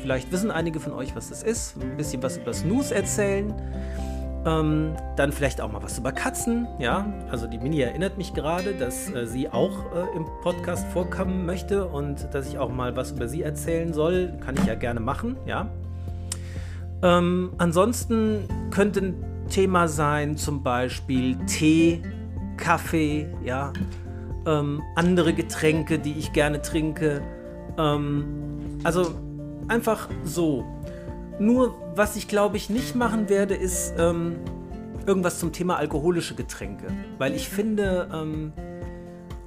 vielleicht 0.00 0.32
wissen 0.32 0.50
einige 0.50 0.80
von 0.80 0.94
euch, 0.94 1.14
was 1.14 1.28
das 1.28 1.42
ist, 1.42 1.76
ein 1.76 1.98
bisschen 1.98 2.22
was 2.22 2.38
über 2.38 2.54
Snooze 2.54 2.94
erzählen. 2.94 3.54
Ähm, 4.44 4.96
dann 5.14 5.30
vielleicht 5.30 5.60
auch 5.60 5.70
mal 5.70 5.82
was 5.82 5.98
über 5.98 6.10
Katzen, 6.10 6.66
ja. 6.80 7.06
Also 7.30 7.46
die 7.46 7.58
Mini 7.58 7.80
erinnert 7.80 8.18
mich 8.18 8.34
gerade, 8.34 8.74
dass 8.74 9.08
äh, 9.12 9.26
sie 9.26 9.48
auch 9.48 9.92
äh, 9.94 10.16
im 10.16 10.26
Podcast 10.42 10.86
vorkommen 10.88 11.46
möchte 11.46 11.86
und 11.86 12.28
dass 12.32 12.48
ich 12.48 12.58
auch 12.58 12.70
mal 12.70 12.96
was 12.96 13.12
über 13.12 13.28
sie 13.28 13.42
erzählen 13.42 13.92
soll. 13.92 14.32
Kann 14.44 14.56
ich 14.56 14.64
ja 14.66 14.74
gerne 14.74 14.98
machen, 14.98 15.36
ja. 15.46 15.70
Ähm, 17.02 17.52
ansonsten 17.58 18.48
könnte 18.70 19.00
ein 19.00 19.24
Thema 19.48 19.86
sein, 19.86 20.36
zum 20.36 20.62
Beispiel 20.62 21.36
Tee, 21.46 22.02
Kaffee, 22.56 23.28
ja. 23.44 23.72
Ähm, 24.44 24.82
andere 24.96 25.34
Getränke, 25.34 26.00
die 26.00 26.14
ich 26.18 26.32
gerne 26.32 26.62
trinke. 26.62 27.22
Ähm, 27.78 28.24
also 28.82 29.14
einfach 29.68 30.08
so. 30.24 30.64
Nur, 31.38 31.74
was 31.94 32.16
ich 32.16 32.28
glaube 32.28 32.56
ich 32.56 32.70
nicht 32.70 32.94
machen 32.94 33.28
werde, 33.28 33.54
ist 33.54 33.94
ähm, 33.98 34.36
irgendwas 35.06 35.38
zum 35.38 35.52
Thema 35.52 35.76
alkoholische 35.76 36.34
Getränke. 36.34 36.86
Weil 37.18 37.34
ich 37.34 37.48
finde, 37.48 38.08
ähm, 38.12 38.52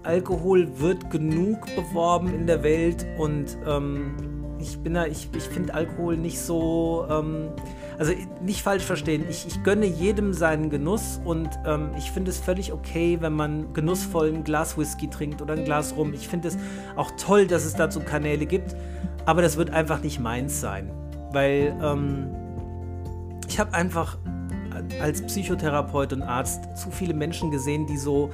Alkohol 0.03 0.79
wird 0.79 1.09
genug 1.09 1.65
beworben 1.75 2.33
in 2.33 2.47
der 2.47 2.63
Welt 2.63 3.05
und 3.17 3.57
ähm, 3.65 4.15
ich 4.59 4.77
bin 4.79 4.93
da, 4.93 5.05
ich, 5.05 5.29
ich 5.35 5.43
finde 5.43 5.73
Alkohol 5.73 6.17
nicht 6.17 6.39
so, 6.39 7.05
ähm, 7.09 7.49
also 7.97 8.13
nicht 8.41 8.61
falsch 8.61 8.83
verstehen, 8.83 9.25
ich, 9.29 9.47
ich 9.47 9.63
gönne 9.63 9.85
jedem 9.85 10.33
seinen 10.33 10.69
Genuss 10.69 11.19
und 11.23 11.49
ähm, 11.65 11.89
ich 11.97 12.11
finde 12.11 12.31
es 12.31 12.39
völlig 12.39 12.71
okay, 12.71 13.17
wenn 13.21 13.33
man 13.33 13.73
genussvoll 13.73 14.31
ein 14.31 14.43
Glas 14.43 14.77
Whisky 14.77 15.09
trinkt 15.09 15.41
oder 15.41 15.53
ein 15.53 15.65
Glas 15.65 15.95
Rum. 15.95 16.13
Ich 16.13 16.27
finde 16.27 16.49
es 16.49 16.57
auch 16.95 17.11
toll, 17.11 17.47
dass 17.47 17.65
es 17.65 17.75
dazu 17.75 17.99
Kanäle 17.99 18.45
gibt, 18.45 18.75
aber 19.25 19.41
das 19.41 19.57
wird 19.57 19.71
einfach 19.71 20.01
nicht 20.03 20.19
meins 20.19 20.61
sein 20.61 20.91
weil 21.35 21.75
ähm, 21.83 22.29
ich 23.47 23.59
habe 23.59 23.73
einfach 23.73 24.17
als 25.01 25.21
Psychotherapeut 25.21 26.13
und 26.13 26.23
Arzt 26.23 26.77
zu 26.77 26.89
viele 26.89 27.13
Menschen 27.13 27.51
gesehen, 27.51 27.85
die 27.85 27.97
so, 27.97 28.31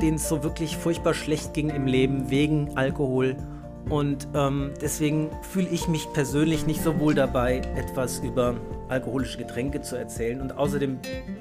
denen 0.00 0.16
es 0.16 0.28
so 0.28 0.42
wirklich 0.42 0.76
furchtbar 0.76 1.14
schlecht 1.14 1.54
ging 1.54 1.68
im 1.68 1.86
Leben 1.86 2.30
wegen 2.30 2.76
Alkohol. 2.76 3.36
Und 3.88 4.28
ähm, 4.34 4.72
deswegen 4.80 5.30
fühle 5.42 5.68
ich 5.68 5.88
mich 5.88 6.10
persönlich 6.12 6.66
nicht 6.66 6.82
so 6.82 6.98
wohl 6.98 7.14
dabei, 7.14 7.62
etwas 7.76 8.20
über 8.20 8.54
alkoholische 8.88 9.38
Getränke 9.38 9.80
zu 9.80 9.96
erzählen. 9.96 10.40
Und 10.40 10.56
außerdem 10.56 10.98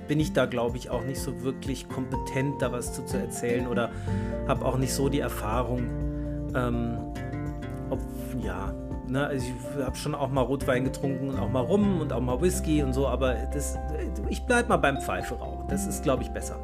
bin 0.08 0.20
ich 0.20 0.34
da, 0.34 0.46
glaube 0.46 0.78
ich, 0.78 0.90
auch 0.90 1.04
nicht 1.04 1.20
so 1.20 1.42
wirklich 1.42 1.88
kompetent, 1.90 2.62
da 2.62 2.72
was 2.72 2.94
zu, 2.94 3.06
zu 3.06 3.18
erzählen 3.18 3.68
oder 3.68 3.92
habe 4.48 4.66
auch 4.66 4.78
nicht 4.78 4.94
so 4.94 5.10
die 5.10 5.20
Erfahrung. 5.20 5.90
Ähm, 6.56 6.98
ob, 7.90 8.00
ja, 8.44 8.74
Ne, 9.10 9.26
also 9.26 9.48
ich 9.48 9.84
habe 9.84 9.96
schon 9.96 10.14
auch 10.14 10.30
mal 10.30 10.42
Rotwein 10.42 10.84
getrunken 10.84 11.30
und 11.30 11.40
auch 11.40 11.50
mal 11.50 11.62
Rum 11.62 12.00
und 12.00 12.14
auch 12.14 12.22
mal 12.22 12.40
Whisky 12.42 12.84
und 12.84 12.94
so, 12.94 13.08
aber 13.08 13.34
das, 13.52 13.76
ich 14.30 14.44
bleibe 14.44 14.70
mal 14.70 14.78
beim 14.78 15.02
Pfeife 15.02 15.34
rauchen. 15.34 15.68
Das 15.68 15.88
ist, 15.88 16.04
glaube 16.04 16.22
ich, 16.22 16.30
besser. 16.30 16.58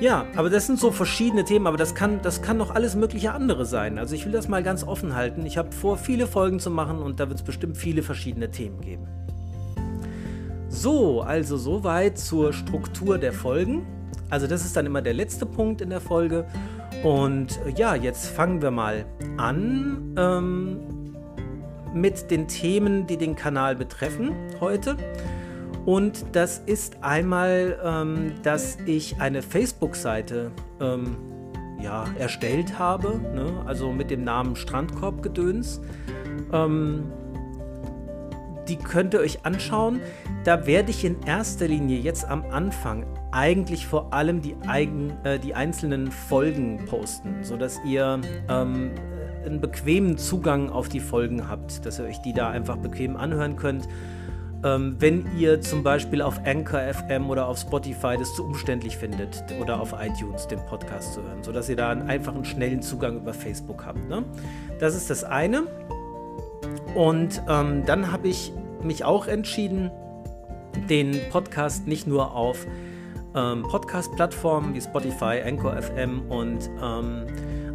Ja, 0.00 0.26
aber 0.36 0.50
das 0.50 0.66
sind 0.66 0.78
so 0.78 0.90
verschiedene 0.90 1.44
Themen, 1.44 1.66
aber 1.66 1.78
das 1.78 1.94
kann, 1.94 2.20
das 2.20 2.42
kann 2.42 2.58
noch 2.58 2.74
alles 2.74 2.94
mögliche 2.94 3.32
andere 3.32 3.64
sein. 3.64 3.98
Also 3.98 4.14
ich 4.14 4.26
will 4.26 4.32
das 4.32 4.48
mal 4.48 4.62
ganz 4.62 4.84
offen 4.84 5.14
halten. 5.14 5.46
Ich 5.46 5.56
habe 5.56 5.72
vor, 5.72 5.96
viele 5.96 6.26
Folgen 6.26 6.60
zu 6.60 6.70
machen 6.70 6.98
und 6.98 7.20
da 7.20 7.28
wird 7.28 7.38
es 7.38 7.44
bestimmt 7.44 7.78
viele 7.78 8.02
verschiedene 8.02 8.50
Themen 8.50 8.82
geben. 8.82 9.06
So, 10.68 11.22
also 11.22 11.56
soweit 11.56 12.18
zur 12.18 12.52
Struktur 12.52 13.16
der 13.16 13.32
Folgen. 13.32 13.86
Also 14.28 14.46
das 14.46 14.66
ist 14.66 14.76
dann 14.76 14.84
immer 14.84 15.00
der 15.00 15.14
letzte 15.14 15.46
Punkt 15.46 15.80
in 15.80 15.88
der 15.88 16.02
Folge. 16.02 16.44
Und 17.02 17.58
ja, 17.76 17.94
jetzt 17.94 18.26
fangen 18.26 18.60
wir 18.60 18.70
mal 18.70 19.06
an. 19.38 20.14
Ähm, 20.18 20.95
mit 21.96 22.30
den 22.30 22.46
Themen, 22.46 23.06
die 23.06 23.16
den 23.16 23.34
Kanal 23.34 23.74
betreffen 23.74 24.32
heute. 24.60 24.96
Und 25.84 26.24
das 26.32 26.58
ist 26.58 27.02
einmal, 27.02 27.78
ähm, 27.82 28.32
dass 28.42 28.78
ich 28.86 29.20
eine 29.20 29.40
Facebook-Seite 29.40 30.50
ähm, 30.80 31.16
ja, 31.80 32.06
erstellt 32.18 32.78
habe, 32.78 33.20
ne? 33.34 33.62
also 33.66 33.92
mit 33.92 34.10
dem 34.10 34.24
Namen 34.24 34.56
Strandkorbgedöns. 34.56 35.80
Ähm, 36.52 37.04
die 38.68 38.76
könnt 38.76 39.14
ihr 39.14 39.20
euch 39.20 39.46
anschauen. 39.46 40.00
Da 40.44 40.66
werde 40.66 40.90
ich 40.90 41.04
in 41.04 41.22
erster 41.22 41.68
Linie 41.68 41.98
jetzt 41.98 42.24
am 42.24 42.44
Anfang 42.50 43.06
eigentlich 43.30 43.86
vor 43.86 44.12
allem 44.12 44.42
die, 44.42 44.56
eigen, 44.66 45.12
äh, 45.24 45.38
die 45.38 45.54
einzelnen 45.54 46.10
Folgen 46.10 46.84
posten, 46.86 47.42
sodass 47.42 47.80
ihr 47.84 48.20
ähm, 48.48 48.90
einen 49.46 49.60
bequemen 49.60 50.18
Zugang 50.18 50.70
auf 50.70 50.88
die 50.88 51.00
Folgen 51.00 51.48
habt, 51.48 51.84
dass 51.86 51.98
ihr 51.98 52.06
euch 52.06 52.20
die 52.22 52.32
da 52.32 52.50
einfach 52.50 52.76
bequem 52.76 53.16
anhören 53.16 53.56
könnt. 53.56 53.88
Ähm, 54.64 54.96
wenn 54.98 55.26
ihr 55.38 55.60
zum 55.60 55.82
Beispiel 55.82 56.22
auf 56.22 56.40
Anchor 56.44 56.80
FM 56.80 57.28
oder 57.28 57.46
auf 57.46 57.58
Spotify 57.58 58.16
das 58.18 58.34
zu 58.34 58.44
umständlich 58.44 58.96
findet 58.96 59.44
oder 59.60 59.80
auf 59.80 59.94
iTunes 60.00 60.48
den 60.48 60.58
Podcast 60.66 61.14
zu 61.14 61.22
hören, 61.22 61.42
sodass 61.42 61.68
ihr 61.68 61.76
da 61.76 61.90
einen 61.90 62.08
einfachen, 62.08 62.44
schnellen 62.44 62.82
Zugang 62.82 63.16
über 63.16 63.34
Facebook 63.34 63.84
habt. 63.84 64.08
Ne? 64.08 64.24
Das 64.80 64.94
ist 64.96 65.10
das 65.10 65.24
eine. 65.24 65.64
Und 66.94 67.42
ähm, 67.48 67.84
dann 67.84 68.10
habe 68.10 68.28
ich 68.28 68.52
mich 68.82 69.04
auch 69.04 69.26
entschieden, 69.26 69.90
den 70.88 71.18
Podcast 71.30 71.86
nicht 71.86 72.06
nur 72.06 72.34
auf 72.34 72.66
ähm, 73.34 73.62
Podcast-Plattformen 73.64 74.74
wie 74.74 74.80
Spotify, 74.80 75.42
Anchor 75.44 75.76
FM 75.80 76.30
und 76.30 76.70
ähm, 76.82 77.26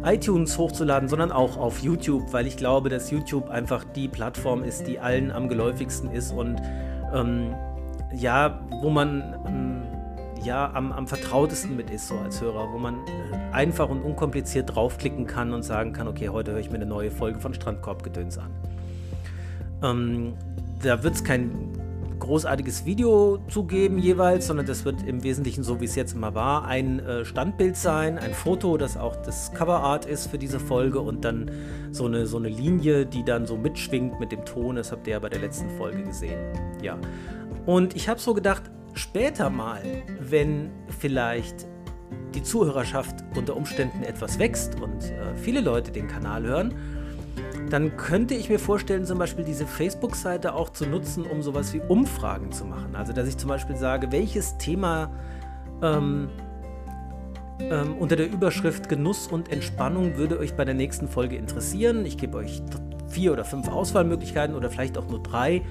iTunes 0.04 0.58
hochzuladen, 0.58 1.08
sondern 1.08 1.32
auch 1.32 1.56
auf 1.56 1.80
YouTube, 1.80 2.32
weil 2.32 2.46
ich 2.46 2.56
glaube, 2.56 2.88
dass 2.88 3.10
YouTube 3.10 3.48
einfach 3.50 3.84
die 3.84 4.08
Plattform 4.08 4.64
ist, 4.64 4.86
die 4.86 4.98
allen 4.98 5.30
am 5.30 5.48
geläufigsten 5.48 6.10
ist 6.10 6.32
und 6.32 6.60
ähm, 7.14 7.54
ja, 8.14 8.60
wo 8.80 8.90
man 8.90 9.34
ähm, 9.46 9.82
ja 10.44 10.72
am, 10.74 10.92
am, 10.92 11.06
vertrautesten 11.06 11.76
mit 11.76 11.90
ist, 11.90 12.08
so 12.08 12.16
als 12.18 12.40
Hörer, 12.40 12.72
wo 12.72 12.78
man 12.78 12.96
einfach 13.52 13.88
und 13.88 14.02
unkompliziert 14.02 14.74
draufklicken 14.74 15.26
kann 15.26 15.52
und 15.52 15.62
sagen 15.62 15.92
kann, 15.92 16.08
okay, 16.08 16.28
heute 16.28 16.52
höre 16.52 16.60
ich 16.60 16.70
mir 16.70 16.76
eine 16.76 16.86
neue 16.86 17.10
Folge 17.10 17.38
von 17.38 17.54
Strandkorbgedöns 17.54 18.38
an. 18.38 18.50
Ähm, 19.82 20.34
da 20.82 21.02
wird 21.02 21.14
es 21.14 21.24
kein 21.24 21.81
großartiges 22.22 22.86
Video 22.86 23.38
zugeben 23.48 23.98
jeweils, 23.98 24.46
sondern 24.46 24.66
das 24.66 24.84
wird 24.84 25.02
im 25.06 25.22
Wesentlichen 25.22 25.62
so, 25.64 25.80
wie 25.80 25.84
es 25.84 25.94
jetzt 25.96 26.14
immer 26.14 26.34
war, 26.34 26.64
ein 26.66 27.00
äh, 27.00 27.24
Standbild 27.24 27.76
sein, 27.76 28.18
ein 28.18 28.32
Foto, 28.32 28.76
das 28.76 28.96
auch 28.96 29.16
das 29.16 29.52
Coverart 29.52 30.06
ist 30.06 30.28
für 30.28 30.38
diese 30.38 30.60
Folge 30.60 31.00
und 31.00 31.24
dann 31.24 31.50
so 31.90 32.06
eine, 32.06 32.26
so 32.26 32.38
eine 32.38 32.48
Linie, 32.48 33.06
die 33.06 33.24
dann 33.24 33.46
so 33.46 33.56
mitschwingt 33.56 34.20
mit 34.20 34.32
dem 34.32 34.44
Ton. 34.44 34.76
Das 34.76 34.92
habt 34.92 35.06
ihr 35.06 35.14
ja 35.14 35.18
bei 35.18 35.28
der 35.28 35.40
letzten 35.40 35.68
Folge 35.76 36.04
gesehen. 36.04 36.38
Ja. 36.80 36.96
Und 37.66 37.96
ich 37.96 38.08
habe 38.08 38.20
so 38.20 38.34
gedacht, 38.34 38.62
später 38.94 39.50
mal, 39.50 39.82
wenn 40.20 40.70
vielleicht 41.00 41.66
die 42.34 42.42
Zuhörerschaft 42.42 43.16
unter 43.36 43.56
Umständen 43.56 44.04
etwas 44.04 44.38
wächst 44.38 44.80
und 44.80 45.04
äh, 45.04 45.34
viele 45.36 45.60
Leute 45.60 45.90
den 45.92 46.06
Kanal 46.06 46.44
hören, 46.44 46.74
dann 47.70 47.96
könnte 47.96 48.34
ich 48.34 48.48
mir 48.48 48.58
vorstellen, 48.58 49.04
zum 49.04 49.18
Beispiel 49.18 49.44
diese 49.44 49.66
Facebook-Seite 49.66 50.54
auch 50.54 50.70
zu 50.70 50.86
nutzen, 50.86 51.24
um 51.24 51.42
sowas 51.42 51.72
wie 51.72 51.80
Umfragen 51.80 52.52
zu 52.52 52.64
machen. 52.64 52.94
Also, 52.94 53.12
dass 53.12 53.28
ich 53.28 53.36
zum 53.36 53.48
Beispiel 53.48 53.76
sage, 53.76 54.12
welches 54.12 54.58
Thema 54.58 55.10
ähm, 55.82 56.28
ähm, 57.60 57.96
unter 57.98 58.16
der 58.16 58.30
Überschrift 58.30 58.88
Genuss 58.88 59.26
und 59.26 59.50
Entspannung 59.50 60.16
würde 60.16 60.38
euch 60.38 60.54
bei 60.54 60.64
der 60.64 60.74
nächsten 60.74 61.08
Folge 61.08 61.36
interessieren. 61.36 62.04
Ich 62.06 62.18
gebe 62.18 62.38
euch 62.38 62.62
vier 63.08 63.32
oder 63.32 63.44
fünf 63.44 63.68
Auswahlmöglichkeiten 63.68 64.56
oder 64.56 64.70
vielleicht 64.70 64.98
auch 64.98 65.08
nur 65.08 65.22
drei. 65.22 65.62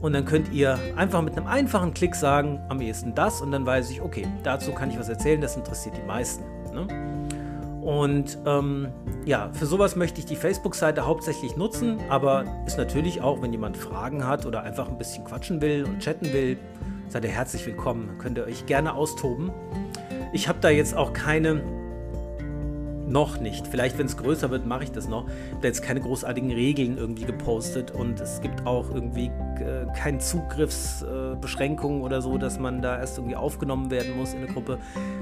Und 0.00 0.12
dann 0.12 0.24
könnt 0.24 0.52
ihr 0.52 0.78
einfach 0.96 1.22
mit 1.22 1.36
einem 1.36 1.46
einfachen 1.46 1.94
Klick 1.94 2.14
sagen, 2.14 2.60
am 2.68 2.80
ehesten 2.80 3.14
das. 3.14 3.40
Und 3.40 3.52
dann 3.52 3.64
weiß 3.64 3.90
ich, 3.90 4.02
okay, 4.02 4.26
dazu 4.42 4.72
kann 4.72 4.90
ich 4.90 4.98
was 4.98 5.08
erzählen, 5.08 5.40
das 5.40 5.56
interessiert 5.56 5.96
die 5.96 6.06
meisten. 6.06 6.44
Ne? 6.72 6.86
Und 7.84 8.38
ähm, 8.46 8.88
ja, 9.26 9.50
für 9.52 9.66
sowas 9.66 9.94
möchte 9.94 10.18
ich 10.18 10.24
die 10.24 10.36
Facebook-Seite 10.36 11.06
hauptsächlich 11.06 11.54
nutzen, 11.58 12.00
aber 12.08 12.46
ist 12.66 12.78
natürlich 12.78 13.20
auch, 13.20 13.42
wenn 13.42 13.52
jemand 13.52 13.76
Fragen 13.76 14.26
hat 14.26 14.46
oder 14.46 14.62
einfach 14.62 14.88
ein 14.88 14.96
bisschen 14.96 15.22
quatschen 15.24 15.60
will 15.60 15.84
und 15.84 15.98
chatten 15.98 16.32
will, 16.32 16.56
seid 17.08 17.24
ihr 17.24 17.30
herzlich 17.30 17.66
willkommen. 17.66 18.16
Könnt 18.16 18.38
ihr 18.38 18.44
euch 18.44 18.64
gerne 18.64 18.94
austoben. 18.94 19.52
Ich 20.32 20.48
habe 20.48 20.60
da 20.62 20.70
jetzt 20.70 20.96
auch 20.96 21.12
keine 21.12 21.62
noch 23.06 23.40
nicht. 23.40 23.66
Vielleicht, 23.66 23.98
wenn 23.98 24.06
es 24.06 24.16
größer 24.16 24.50
wird, 24.50 24.66
mache 24.66 24.84
ich 24.84 24.92
das 24.92 25.08
noch. 25.08 25.26
Ich 25.26 25.54
habe 25.54 25.66
jetzt 25.66 25.82
keine 25.82 26.00
großartigen 26.00 26.50
Regeln 26.50 26.98
irgendwie 26.98 27.24
gepostet 27.24 27.90
und 27.90 28.20
es 28.20 28.40
gibt 28.40 28.66
auch 28.66 28.90
irgendwie 28.90 29.26
äh, 29.60 29.86
keine 29.94 30.18
Zugriffsbeschränkungen 30.18 32.00
äh, 32.00 32.04
oder 32.04 32.22
so, 32.22 32.38
dass 32.38 32.58
man 32.58 32.82
da 32.82 32.98
erst 32.98 33.18
irgendwie 33.18 33.36
aufgenommen 33.36 33.90
werden 33.90 34.16
muss 34.16 34.32
in 34.32 34.38
eine 34.38 34.48
Gruppe. 34.48 34.78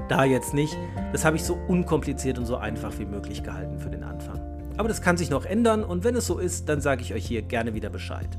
Da 0.09 0.23
jetzt 0.23 0.53
nicht. 0.53 0.75
Das 1.11 1.25
habe 1.25 1.35
ich 1.35 1.43
so 1.43 1.57
unkompliziert 1.67 2.37
und 2.37 2.45
so 2.45 2.57
einfach 2.57 2.97
wie 2.99 3.05
möglich 3.05 3.43
gehalten 3.43 3.79
für 3.79 3.89
den 3.89 4.03
Anfang. 4.03 4.39
Aber 4.77 4.87
das 4.87 5.01
kann 5.01 5.17
sich 5.17 5.29
noch 5.29 5.45
ändern 5.45 5.83
und 5.83 6.03
wenn 6.03 6.15
es 6.15 6.25
so 6.25 6.39
ist, 6.39 6.67
dann 6.67 6.81
sage 6.81 7.01
ich 7.01 7.13
euch 7.13 7.25
hier 7.25 7.41
gerne 7.41 7.73
wieder 7.73 7.89
Bescheid. 7.89 8.29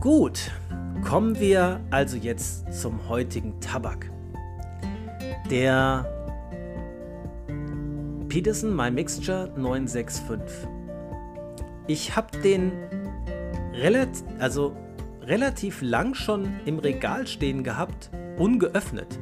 Gut, 0.00 0.50
kommen 1.04 1.38
wir 1.38 1.80
also 1.90 2.16
jetzt 2.16 2.72
zum 2.72 3.08
heutigen 3.08 3.60
Tabak. 3.60 4.10
Der 5.50 6.06
Peterson 8.28 8.76
My 8.76 8.90
Mixture 8.90 9.50
965. 9.56 10.68
Ich 11.86 12.14
habe 12.14 12.36
den 12.38 12.72
relativ, 13.72 14.24
also 14.38 14.76
relativ 15.22 15.80
lang 15.80 16.14
schon 16.14 16.48
im 16.66 16.78
Regal 16.78 17.26
stehen 17.26 17.64
gehabt, 17.64 18.10
ungeöffnet. 18.36 19.18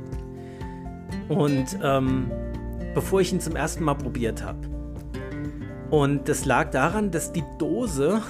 Und 1.28 1.78
ähm, 1.82 2.30
bevor 2.94 3.20
ich 3.20 3.32
ihn 3.32 3.40
zum 3.40 3.54
ersten 3.54 3.84
Mal 3.84 3.94
probiert 3.94 4.42
habe. 4.42 4.58
Und 5.90 6.28
das 6.28 6.44
lag 6.44 6.70
daran, 6.70 7.12
dass 7.12 7.32
die 7.32 7.44
Dose, 7.58 8.22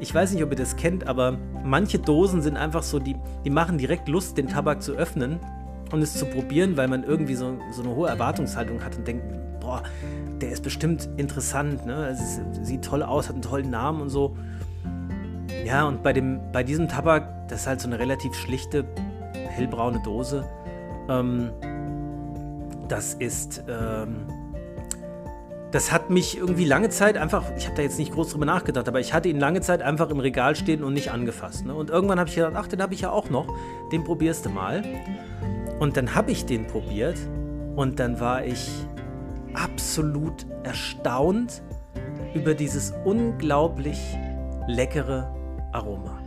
ich 0.00 0.14
weiß 0.14 0.32
nicht, 0.32 0.42
ob 0.42 0.50
ihr 0.50 0.56
das 0.56 0.76
kennt, 0.76 1.06
aber 1.06 1.38
manche 1.62 1.98
Dosen 1.98 2.40
sind 2.40 2.56
einfach 2.56 2.82
so, 2.82 2.98
die, 2.98 3.16
die 3.44 3.50
machen 3.50 3.76
direkt 3.76 4.08
Lust, 4.08 4.38
den 4.38 4.48
Tabak 4.48 4.82
zu 4.82 4.92
öffnen 4.92 5.40
und 5.92 6.00
es 6.00 6.14
zu 6.14 6.24
probieren, 6.24 6.78
weil 6.78 6.88
man 6.88 7.04
irgendwie 7.04 7.34
so, 7.34 7.58
so 7.70 7.82
eine 7.82 7.94
hohe 7.94 8.08
Erwartungshaltung 8.08 8.82
hat 8.82 8.96
und 8.96 9.06
denkt, 9.06 9.24
boah, 9.64 9.82
der 10.40 10.52
ist 10.52 10.62
bestimmt 10.62 11.08
interessant, 11.16 11.86
ne? 11.86 12.08
Es 12.08 12.40
sieht 12.66 12.84
toll 12.84 13.02
aus, 13.02 13.28
hat 13.28 13.34
einen 13.34 13.42
tollen 13.42 13.70
Namen 13.70 14.02
und 14.02 14.10
so. 14.10 14.36
Ja, 15.64 15.86
und 15.86 16.02
bei, 16.02 16.12
dem, 16.12 16.40
bei 16.52 16.62
diesem 16.62 16.88
Tabak, 16.88 17.48
das 17.48 17.62
ist 17.62 17.66
halt 17.66 17.80
so 17.80 17.88
eine 17.88 17.98
relativ 17.98 18.34
schlichte, 18.34 18.84
hellbraune 19.32 20.00
Dose. 20.02 20.46
Ähm, 21.08 21.50
das 22.88 23.14
ist, 23.14 23.64
ähm, 23.68 24.26
das 25.70 25.90
hat 25.90 26.10
mich 26.10 26.36
irgendwie 26.36 26.66
lange 26.66 26.90
Zeit 26.90 27.16
einfach, 27.16 27.44
ich 27.56 27.66
habe 27.66 27.76
da 27.76 27.82
jetzt 27.82 27.98
nicht 27.98 28.12
groß 28.12 28.32
drüber 28.32 28.44
nachgedacht, 28.44 28.86
aber 28.86 29.00
ich 29.00 29.14
hatte 29.14 29.28
ihn 29.28 29.40
lange 29.40 29.62
Zeit 29.62 29.80
einfach 29.80 30.10
im 30.10 30.20
Regal 30.20 30.54
stehen 30.54 30.84
und 30.84 30.92
nicht 30.92 31.10
angefasst. 31.10 31.64
Ne? 31.64 31.74
Und 31.74 31.88
irgendwann 31.88 32.20
habe 32.20 32.28
ich 32.28 32.36
gedacht, 32.36 32.52
ach, 32.56 32.66
den 32.66 32.82
habe 32.82 32.92
ich 32.92 33.00
ja 33.00 33.10
auch 33.10 33.30
noch, 33.30 33.46
den 33.90 34.04
probierst 34.04 34.44
du 34.44 34.50
mal. 34.50 34.84
Und 35.80 35.96
dann 35.96 36.14
habe 36.14 36.30
ich 36.30 36.44
den 36.44 36.66
probiert 36.66 37.18
und 37.74 37.98
dann 37.98 38.20
war 38.20 38.44
ich 38.44 38.70
absolut 39.54 40.46
erstaunt 40.64 41.62
über 42.34 42.54
dieses 42.54 42.92
unglaublich 43.04 43.98
leckere 44.66 45.32
Aroma. 45.72 46.18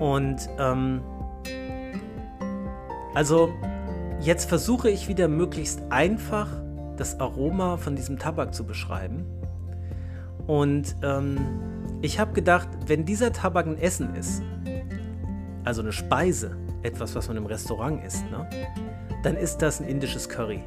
Und 0.00 0.48
ähm, 0.58 1.00
also 3.14 3.50
jetzt 4.20 4.48
versuche 4.48 4.90
ich 4.90 5.08
wieder 5.08 5.28
möglichst 5.28 5.82
einfach 5.90 6.48
das 6.96 7.20
Aroma 7.20 7.76
von 7.76 7.96
diesem 7.96 8.18
Tabak 8.18 8.54
zu 8.54 8.64
beschreiben. 8.64 9.24
Und 10.46 10.96
ähm, 11.02 11.38
ich 12.02 12.18
habe 12.18 12.32
gedacht, 12.32 12.68
wenn 12.86 13.04
dieser 13.04 13.32
Tabak 13.32 13.66
ein 13.66 13.78
Essen 13.78 14.14
ist, 14.14 14.42
also 15.64 15.82
eine 15.82 15.92
Speise, 15.92 16.56
etwas, 16.82 17.14
was 17.14 17.28
man 17.28 17.36
im 17.36 17.46
Restaurant 17.46 18.04
isst, 18.04 18.24
ne, 18.30 18.48
dann 19.22 19.36
ist 19.36 19.58
das 19.58 19.80
ein 19.80 19.88
indisches 19.88 20.28
Curry. 20.28 20.62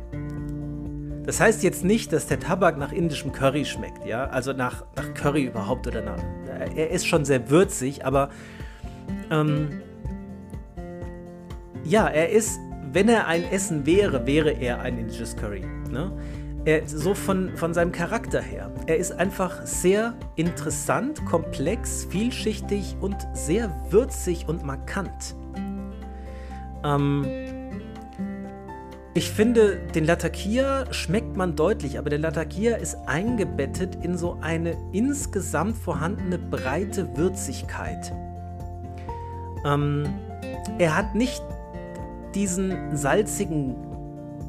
Das 1.29 1.39
heißt 1.39 1.61
jetzt 1.61 1.83
nicht, 1.85 2.11
dass 2.11 2.25
der 2.25 2.39
Tabak 2.39 2.79
nach 2.79 2.91
indischem 2.91 3.31
Curry 3.31 3.63
schmeckt, 3.63 4.03
ja, 4.03 4.25
also 4.25 4.51
nach, 4.51 4.83
nach 4.95 5.13
Curry 5.13 5.43
überhaupt 5.43 5.85
oder 5.85 6.01
nach. 6.01 6.17
Er 6.75 6.89
ist 6.89 7.05
schon 7.05 7.23
sehr 7.23 7.51
würzig, 7.51 8.03
aber 8.03 8.31
ähm, 9.29 9.79
ja, 11.83 12.07
er 12.07 12.29
ist, 12.29 12.59
wenn 12.91 13.09
er 13.09 13.27
ein 13.27 13.43
Essen 13.43 13.85
wäre, 13.85 14.25
wäre 14.25 14.49
er 14.49 14.81
ein 14.81 14.97
indisches 14.97 15.35
Curry. 15.35 15.63
Ne? 15.91 16.11
Er, 16.65 16.87
so 16.87 17.13
von, 17.13 17.55
von 17.55 17.75
seinem 17.75 17.91
Charakter 17.91 18.41
her. 18.41 18.71
Er 18.87 18.97
ist 18.97 19.11
einfach 19.11 19.63
sehr 19.67 20.15
interessant, 20.35 21.23
komplex, 21.27 22.05
vielschichtig 22.05 22.95
und 23.01 23.17
sehr 23.33 23.69
würzig 23.91 24.47
und 24.47 24.65
markant. 24.65 25.35
Ähm, 26.83 27.23
ich 29.15 29.31
finde, 29.31 29.77
den 29.95 30.05
Latakia 30.05 30.91
schmeckt 30.93 31.35
man 31.35 31.55
deutlich, 31.55 31.97
aber 31.97 32.09
der 32.09 32.19
Latakia 32.19 32.75
ist 32.75 32.95
eingebettet 33.07 33.97
in 34.03 34.17
so 34.17 34.37
eine 34.41 34.77
insgesamt 34.91 35.75
vorhandene 35.77 36.37
breite 36.37 37.17
Würzigkeit. 37.17 38.13
Ähm, 39.65 40.07
er 40.77 40.95
hat 40.95 41.15
nicht 41.15 41.43
diesen 42.35 42.95
salzigen 42.95 43.75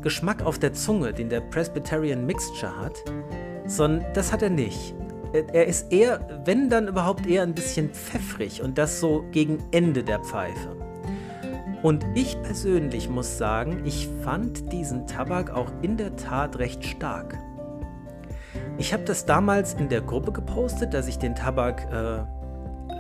Geschmack 0.03 0.43
auf 0.43 0.59
der 0.59 0.75
Zunge, 0.75 1.13
den 1.13 1.31
der 1.31 1.41
Presbyterian 1.41 2.27
Mixture 2.27 2.77
hat, 2.77 3.03
sondern 3.67 4.05
das 4.13 4.33
hat 4.33 4.43
er 4.43 4.51
nicht. 4.51 4.95
Er 5.33 5.67
ist 5.67 5.93
eher, 5.93 6.43
wenn 6.45 6.69
dann 6.69 6.89
überhaupt 6.89 7.27
eher 7.27 7.43
ein 7.43 7.55
bisschen 7.55 7.91
pfeffrig 7.91 8.63
und 8.63 8.79
das 8.79 9.01
so 9.01 9.25
gegen 9.31 9.59
Ende 9.71 10.03
der 10.03 10.19
Pfeife. 10.21 10.77
Und 11.83 12.05
ich 12.15 12.41
persönlich 12.43 13.09
muss 13.09 13.39
sagen, 13.39 13.83
ich 13.85 14.09
fand 14.23 14.71
diesen 14.73 15.07
Tabak 15.07 15.51
auch 15.51 15.73
in 15.81 15.97
der 15.97 16.15
Tat 16.17 16.59
recht 16.59 16.85
stark. 16.85 17.39
Ich 18.77 18.93
habe 18.93 19.05
das 19.05 19.25
damals 19.25 19.75
in 19.75 19.89
der 19.89 20.03
Gruppe 20.03 20.33
gepostet, 20.33 20.93
dass 20.93 21.09
ich 21.09 21.19
den 21.19 21.35
Tabak 21.35 21.87
äh, 21.93 22.19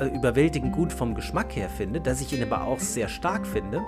äh, 0.00 0.14
überwältigend 0.14 0.72
gut 0.72 0.92
vom 0.92 1.14
Geschmack 1.14 1.54
her 1.56 1.68
finde, 1.68 2.00
dass 2.00 2.22
ich 2.22 2.32
ihn 2.32 2.42
aber 2.42 2.64
auch 2.64 2.78
sehr 2.78 3.08
stark 3.08 3.46
finde. 3.46 3.82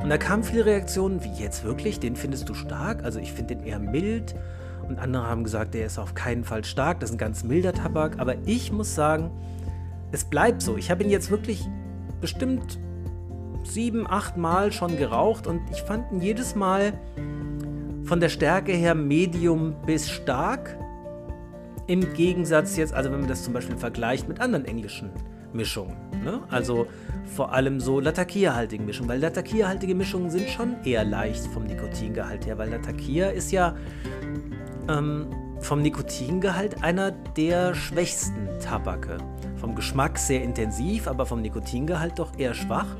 Und 0.00 0.08
da 0.08 0.16
kamen 0.16 0.44
viele 0.44 0.64
Reaktionen, 0.64 1.24
wie 1.24 1.32
jetzt 1.32 1.64
wirklich, 1.64 1.98
den 1.98 2.14
findest 2.14 2.48
du 2.48 2.54
stark? 2.54 3.04
Also 3.04 3.18
ich 3.18 3.32
finde 3.32 3.56
den 3.56 3.64
eher 3.64 3.80
mild. 3.80 4.34
Und 4.88 4.98
andere 4.98 5.26
haben 5.26 5.44
gesagt, 5.44 5.74
der 5.74 5.86
ist 5.86 5.98
auf 5.98 6.14
keinen 6.14 6.44
Fall 6.44 6.64
stark, 6.64 7.00
das 7.00 7.10
ist 7.10 7.16
ein 7.16 7.18
ganz 7.18 7.44
milder 7.44 7.72
Tabak. 7.72 8.18
Aber 8.18 8.36
ich 8.46 8.72
muss 8.72 8.94
sagen, 8.94 9.30
es 10.12 10.24
bleibt 10.24 10.62
so. 10.62 10.76
Ich 10.76 10.90
habe 10.90 11.02
ihn 11.02 11.10
jetzt 11.10 11.30
wirklich 11.30 11.64
bestimmt 12.20 12.78
sieben, 13.64 14.06
acht 14.08 14.36
Mal 14.36 14.72
schon 14.72 14.96
geraucht 14.96 15.46
und 15.46 15.60
ich 15.70 15.82
fand 15.82 16.10
ihn 16.12 16.20
jedes 16.20 16.54
Mal 16.54 16.92
von 18.04 18.20
der 18.20 18.28
Stärke 18.28 18.72
her 18.72 18.94
medium 18.94 19.74
bis 19.86 20.10
stark. 20.10 20.76
Im 21.86 22.12
Gegensatz 22.14 22.76
jetzt, 22.76 22.94
also 22.94 23.10
wenn 23.10 23.20
man 23.20 23.28
das 23.28 23.44
zum 23.44 23.52
Beispiel 23.52 23.76
vergleicht 23.76 24.28
mit 24.28 24.40
anderen 24.40 24.64
englischen 24.64 25.10
Mischungen. 25.52 25.96
Ne? 26.24 26.40
Also 26.48 26.86
vor 27.24 27.52
allem 27.52 27.80
so 27.80 28.00
Latakia-haltigen 28.00 28.86
Mischungen, 28.86 29.10
weil 29.10 29.20
Latakia-haltige 29.20 29.94
Mischungen 29.94 30.30
sind 30.30 30.48
schon 30.48 30.76
eher 30.84 31.04
leicht 31.04 31.46
vom 31.48 31.64
Nikotingehalt 31.64 32.46
her, 32.46 32.58
weil 32.58 32.70
Latakia 32.70 33.30
ist 33.30 33.50
ja 33.50 33.74
ähm, 34.88 35.26
vom 35.60 35.82
Nikotingehalt 35.82 36.82
einer 36.82 37.10
der 37.10 37.74
schwächsten 37.74 38.48
Tabake. 38.60 39.18
Vom 39.56 39.74
Geschmack 39.74 40.18
sehr 40.18 40.42
intensiv, 40.42 41.06
aber 41.06 41.26
vom 41.26 41.42
Nikotingehalt 41.42 42.18
doch 42.18 42.38
eher 42.38 42.54
schwach 42.54 42.96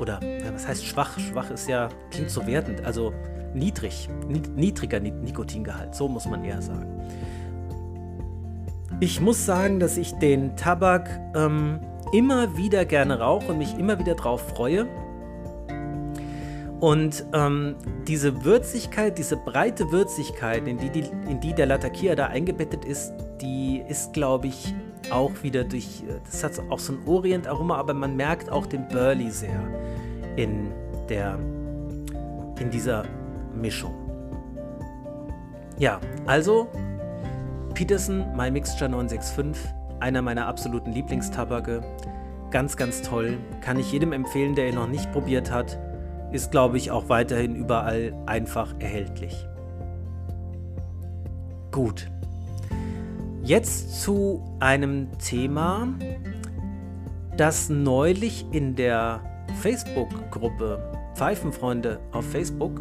oder 0.00 0.20
was 0.52 0.66
heißt 0.66 0.84
schwach? 0.84 1.18
Schwach 1.18 1.50
ist 1.50 1.68
ja, 1.68 1.88
klingt 2.10 2.30
so 2.30 2.46
wertend, 2.46 2.84
also 2.84 3.12
niedrig, 3.54 4.08
niedriger 4.54 5.00
Nikotingehalt, 5.00 5.94
so 5.94 6.08
muss 6.08 6.26
man 6.26 6.44
eher 6.44 6.60
sagen. 6.60 7.00
Ich 9.00 9.20
muss 9.20 9.44
sagen, 9.44 9.80
dass 9.80 9.96
ich 9.96 10.12
den 10.14 10.56
Tabak 10.56 11.08
ähm, 11.34 11.80
immer 12.12 12.56
wieder 12.56 12.84
gerne 12.84 13.18
rauche 13.18 13.52
und 13.52 13.58
mich 13.58 13.76
immer 13.78 13.98
wieder 13.98 14.14
drauf 14.14 14.48
freue. 14.54 14.86
Und 16.80 17.24
ähm, 17.32 17.76
diese 18.06 18.44
Würzigkeit, 18.44 19.16
diese 19.18 19.36
breite 19.36 19.90
Würzigkeit, 19.90 20.68
in 20.68 20.78
die, 20.78 20.90
die, 20.90 21.04
in 21.28 21.40
die 21.40 21.54
der 21.54 21.66
Latakia 21.66 22.14
da 22.14 22.26
eingebettet 22.26 22.84
ist, 22.84 23.12
die 23.40 23.82
ist, 23.88 24.12
glaube 24.12 24.48
ich, 24.48 24.74
auch 25.10 25.32
wieder 25.42 25.64
durch, 25.64 26.04
das 26.24 26.44
hat 26.44 26.52
auch 26.70 26.78
so 26.78 26.94
ein 26.94 26.98
Orient-Aroma, 27.06 27.76
aber 27.76 27.94
man 27.94 28.16
merkt 28.16 28.50
auch 28.50 28.66
den 28.66 28.86
Burley 28.88 29.30
sehr 29.30 29.60
in 30.36 30.72
der, 31.08 31.38
in 32.58 32.70
dieser 32.70 33.04
Mischung. 33.54 33.94
Ja, 35.78 36.00
also 36.26 36.68
Peterson 37.74 38.24
My 38.36 38.50
Mixture 38.50 38.88
965, 38.88 39.72
einer 40.00 40.22
meiner 40.22 40.46
absoluten 40.46 40.92
Lieblingstabake. 40.92 41.82
Ganz, 42.50 42.76
ganz 42.76 43.02
toll. 43.02 43.38
Kann 43.60 43.78
ich 43.80 43.90
jedem 43.90 44.12
empfehlen, 44.12 44.54
der 44.54 44.68
ihn 44.68 44.76
noch 44.76 44.86
nicht 44.86 45.10
probiert 45.10 45.50
hat. 45.50 45.78
Ist, 46.30 46.52
glaube 46.52 46.76
ich, 46.76 46.92
auch 46.92 47.08
weiterhin 47.08 47.56
überall 47.56 48.14
einfach 48.26 48.74
erhältlich. 48.78 49.48
Gut. 51.72 52.08
Jetzt 53.44 54.00
zu 54.00 54.42
einem 54.58 55.18
Thema, 55.18 55.88
dass 57.36 57.68
neulich 57.68 58.46
in 58.52 58.74
der 58.74 59.20
Facebook-Gruppe 59.60 61.12
Pfeifenfreunde 61.14 62.00
auf 62.12 62.24
Facebook, 62.30 62.80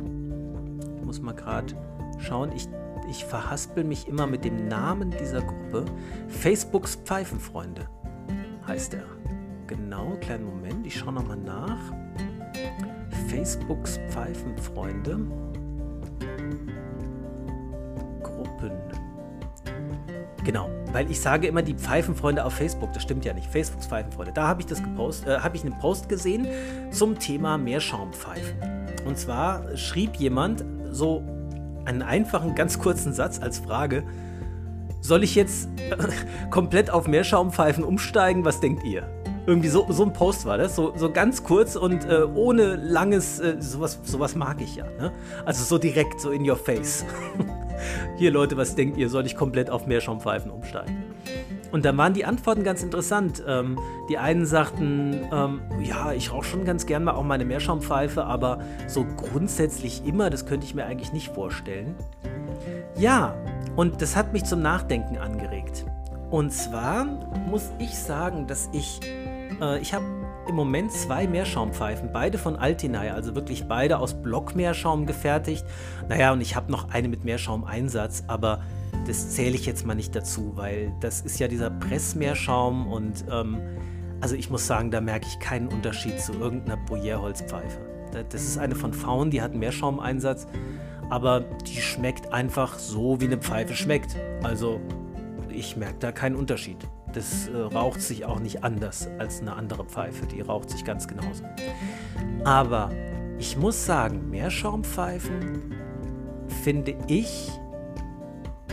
ich 0.97 1.06
muss 1.06 1.21
mal 1.21 1.34
gerade 1.36 1.73
schauen, 2.17 2.54
ich, 2.56 2.69
ich 3.10 3.26
verhaspel 3.26 3.84
mich 3.84 4.08
immer 4.08 4.26
mit 4.26 4.45
dem 4.45 4.69
Namen 4.69 5.12
dieser 5.12 5.41
Gruppe, 5.41 5.84
Facebooks 6.30 6.95
Pfeifenfreunde 6.95 7.89
heißt 8.65 8.93
er. 8.93 9.04
Genau, 9.67 10.15
kleinen 10.21 10.45
Moment, 10.45 10.88
ich 10.88 10.97
schaue 10.97 11.12
nochmal 11.12 11.38
nach. 11.38 11.93
Facebooks 13.28 13.99
Pfeifenfreunde. 14.10 15.19
Genau, 20.43 20.69
weil 20.91 21.10
ich 21.10 21.21
sage 21.21 21.47
immer 21.47 21.62
die 21.62 21.73
Pfeifenfreunde 21.73 22.43
auf 22.43 22.53
Facebook, 22.53 22.91
das 22.93 23.03
stimmt 23.03 23.23
ja 23.23 23.34
nicht. 23.34 23.49
Facebooks 23.49 23.88
Pfeifenfreunde. 23.88 24.34
Da 24.34 24.47
habe 24.47 24.62
ich 24.62 24.67
das 24.67 24.84
gepostet, 24.84 25.27
äh, 25.29 25.39
habe 25.39 25.56
ich 25.56 25.63
einen 25.63 25.77
Post 25.79 26.10
gesehen 26.10 26.47
zum 26.91 27.17
Thema 27.17 27.58
Meerschaumpfeifen. 27.58 28.58
Und 29.06 29.17
zwar 29.17 29.75
schrieb 29.77 30.15
jemand 30.17 30.65
so 30.89 31.23
einen 31.86 32.01
einfachen, 32.01 32.56
ganz 32.56 32.79
kurzen 32.79 33.13
Satz 33.13 33.39
als 33.41 33.60
Frage: 33.60 34.03
Soll 34.99 35.23
ich 35.23 35.36
jetzt 35.36 35.69
komplett 36.49 36.89
auf 36.89 37.08
Meerschaumpfeifen 37.08 37.84
umsteigen? 37.84 38.43
Was 38.43 38.60
denkt 38.60 38.84
ihr? 38.84 39.08
Irgendwie 39.45 39.69
so, 39.69 39.86
so 39.89 40.03
ein 40.03 40.13
Post 40.13 40.45
war 40.45 40.58
das, 40.58 40.75
so, 40.75 40.93
so 40.95 41.12
ganz 41.12 41.43
kurz 41.43 41.75
und 41.75 42.06
äh, 42.06 42.23
ohne 42.23 42.75
langes, 42.75 43.39
äh, 43.39 43.58
sowas, 43.60 43.99
sowas 44.03 44.36
mag 44.36 44.62
ich 44.62 44.77
ja. 44.77 44.86
Ne? 44.99 45.12
Also 45.45 45.65
so 45.65 45.77
direkt, 45.77 46.21
so 46.21 46.32
in 46.32 46.49
your 46.49 46.56
face. 46.56 47.03
Hier 48.17 48.31
Leute, 48.31 48.57
was 48.57 48.75
denkt 48.75 48.97
ihr, 48.97 49.09
soll 49.09 49.25
ich 49.25 49.35
komplett 49.35 49.69
auf 49.69 49.87
Meerschaumpfeifen 49.87 50.51
umsteigen? 50.51 51.03
Und 51.71 51.85
dann 51.85 51.97
waren 51.97 52.13
die 52.13 52.25
Antworten 52.25 52.63
ganz 52.63 52.83
interessant. 52.83 53.43
Ähm, 53.47 53.79
die 54.09 54.17
einen 54.17 54.45
sagten, 54.45 55.21
ähm, 55.31 55.61
ja, 55.81 56.13
ich 56.13 56.31
rauche 56.31 56.45
schon 56.45 56.65
ganz 56.65 56.85
gern 56.85 57.03
mal 57.03 57.13
auch 57.13 57.23
meine 57.23 57.45
Meerschaumpfeife, 57.45 58.25
aber 58.25 58.59
so 58.87 59.05
grundsätzlich 59.17 60.05
immer, 60.05 60.29
das 60.29 60.45
könnte 60.45 60.67
ich 60.67 60.75
mir 60.75 60.85
eigentlich 60.85 61.13
nicht 61.13 61.29
vorstellen. 61.29 61.95
Ja, 62.97 63.35
und 63.75 64.01
das 64.01 64.15
hat 64.15 64.33
mich 64.33 64.43
zum 64.43 64.61
Nachdenken 64.61 65.17
angeregt. 65.17 65.85
Und 66.29 66.53
zwar 66.53 67.05
muss 67.49 67.71
ich 67.79 67.97
sagen, 67.97 68.45
dass 68.47 68.69
ich 68.71 68.99
äh, 69.61 69.79
ich 69.79 69.93
habe 69.93 70.05
im 70.47 70.56
Moment 70.56 70.91
zwei 70.91 71.27
Meerschaumpfeifen, 71.27 72.12
beide 72.12 72.38
von 72.38 72.56
Altinai, 72.56 73.12
also 73.12 73.36
wirklich 73.36 73.67
beide 73.67 73.99
aus 73.99 74.13
Blockmeerschaum 74.13 75.06
gefertigt. 75.06 75.65
Naja, 76.10 76.34
und 76.34 76.41
ich 76.41 76.56
habe 76.56 76.71
noch 76.71 76.89
eine 76.89 77.08
mit 77.08 77.23
Meerschaumeinsatz, 77.23 78.23
aber 78.27 78.62
das 79.08 79.32
zähle 79.32 79.56
ich 79.56 79.65
jetzt 79.65 79.86
mal 79.86 79.95
nicht 79.95 80.15
dazu, 80.15 80.53
weil 80.56 80.93
das 80.99 81.21
ist 81.21 81.39
ja 81.39 81.47
dieser 81.47 81.69
Pressmeerschaum 81.69 82.88
und 82.88 83.25
ähm, 83.32 83.58
also 84.21 84.36
ich 84.36 84.49
muss 84.49 84.65
sagen, 84.65 84.91
da 84.91 85.01
merke 85.01 85.27
ich 85.27 85.39
keinen 85.39 85.67
Unterschied 85.67 86.19
zu 86.19 86.34
irgendeiner 86.34 86.82
Bruyère-Holzpfeife. 86.86 87.79
Das 88.29 88.43
ist 88.43 88.58
eine 88.58 88.75
von 88.75 88.93
Faun, 88.93 89.32
die 89.32 89.41
hat 89.41 89.53
Meerschaumeinsatz, 89.53 90.47
aber 91.10 91.41
die 91.41 91.82
schmeckt 91.82 92.32
einfach 92.32 92.77
so, 92.77 93.19
wie 93.19 93.25
eine 93.25 93.38
Pfeife 93.38 93.73
schmeckt. 93.73 94.15
Also 94.43 94.79
ich 95.49 95.75
merke 95.75 95.97
da 95.99 96.12
keinen 96.12 96.36
Unterschied. 96.36 96.77
Das 97.13 97.47
äh, 97.47 97.56
raucht 97.56 98.02
sich 98.02 98.26
auch 98.26 98.39
nicht 98.39 98.63
anders 98.63 99.08
als 99.19 99.41
eine 99.41 99.54
andere 99.56 99.86
Pfeife. 99.86 100.26
Die 100.26 100.41
raucht 100.41 100.69
sich 100.69 100.84
ganz 100.84 101.08
genauso. 101.08 101.43
Aber 102.43 102.91
ich 103.38 103.58
muss 103.58 103.86
sagen, 103.86 104.30
Meerschaumpfeifen 104.30 105.76
finde 106.63 106.95
ich 107.08 107.52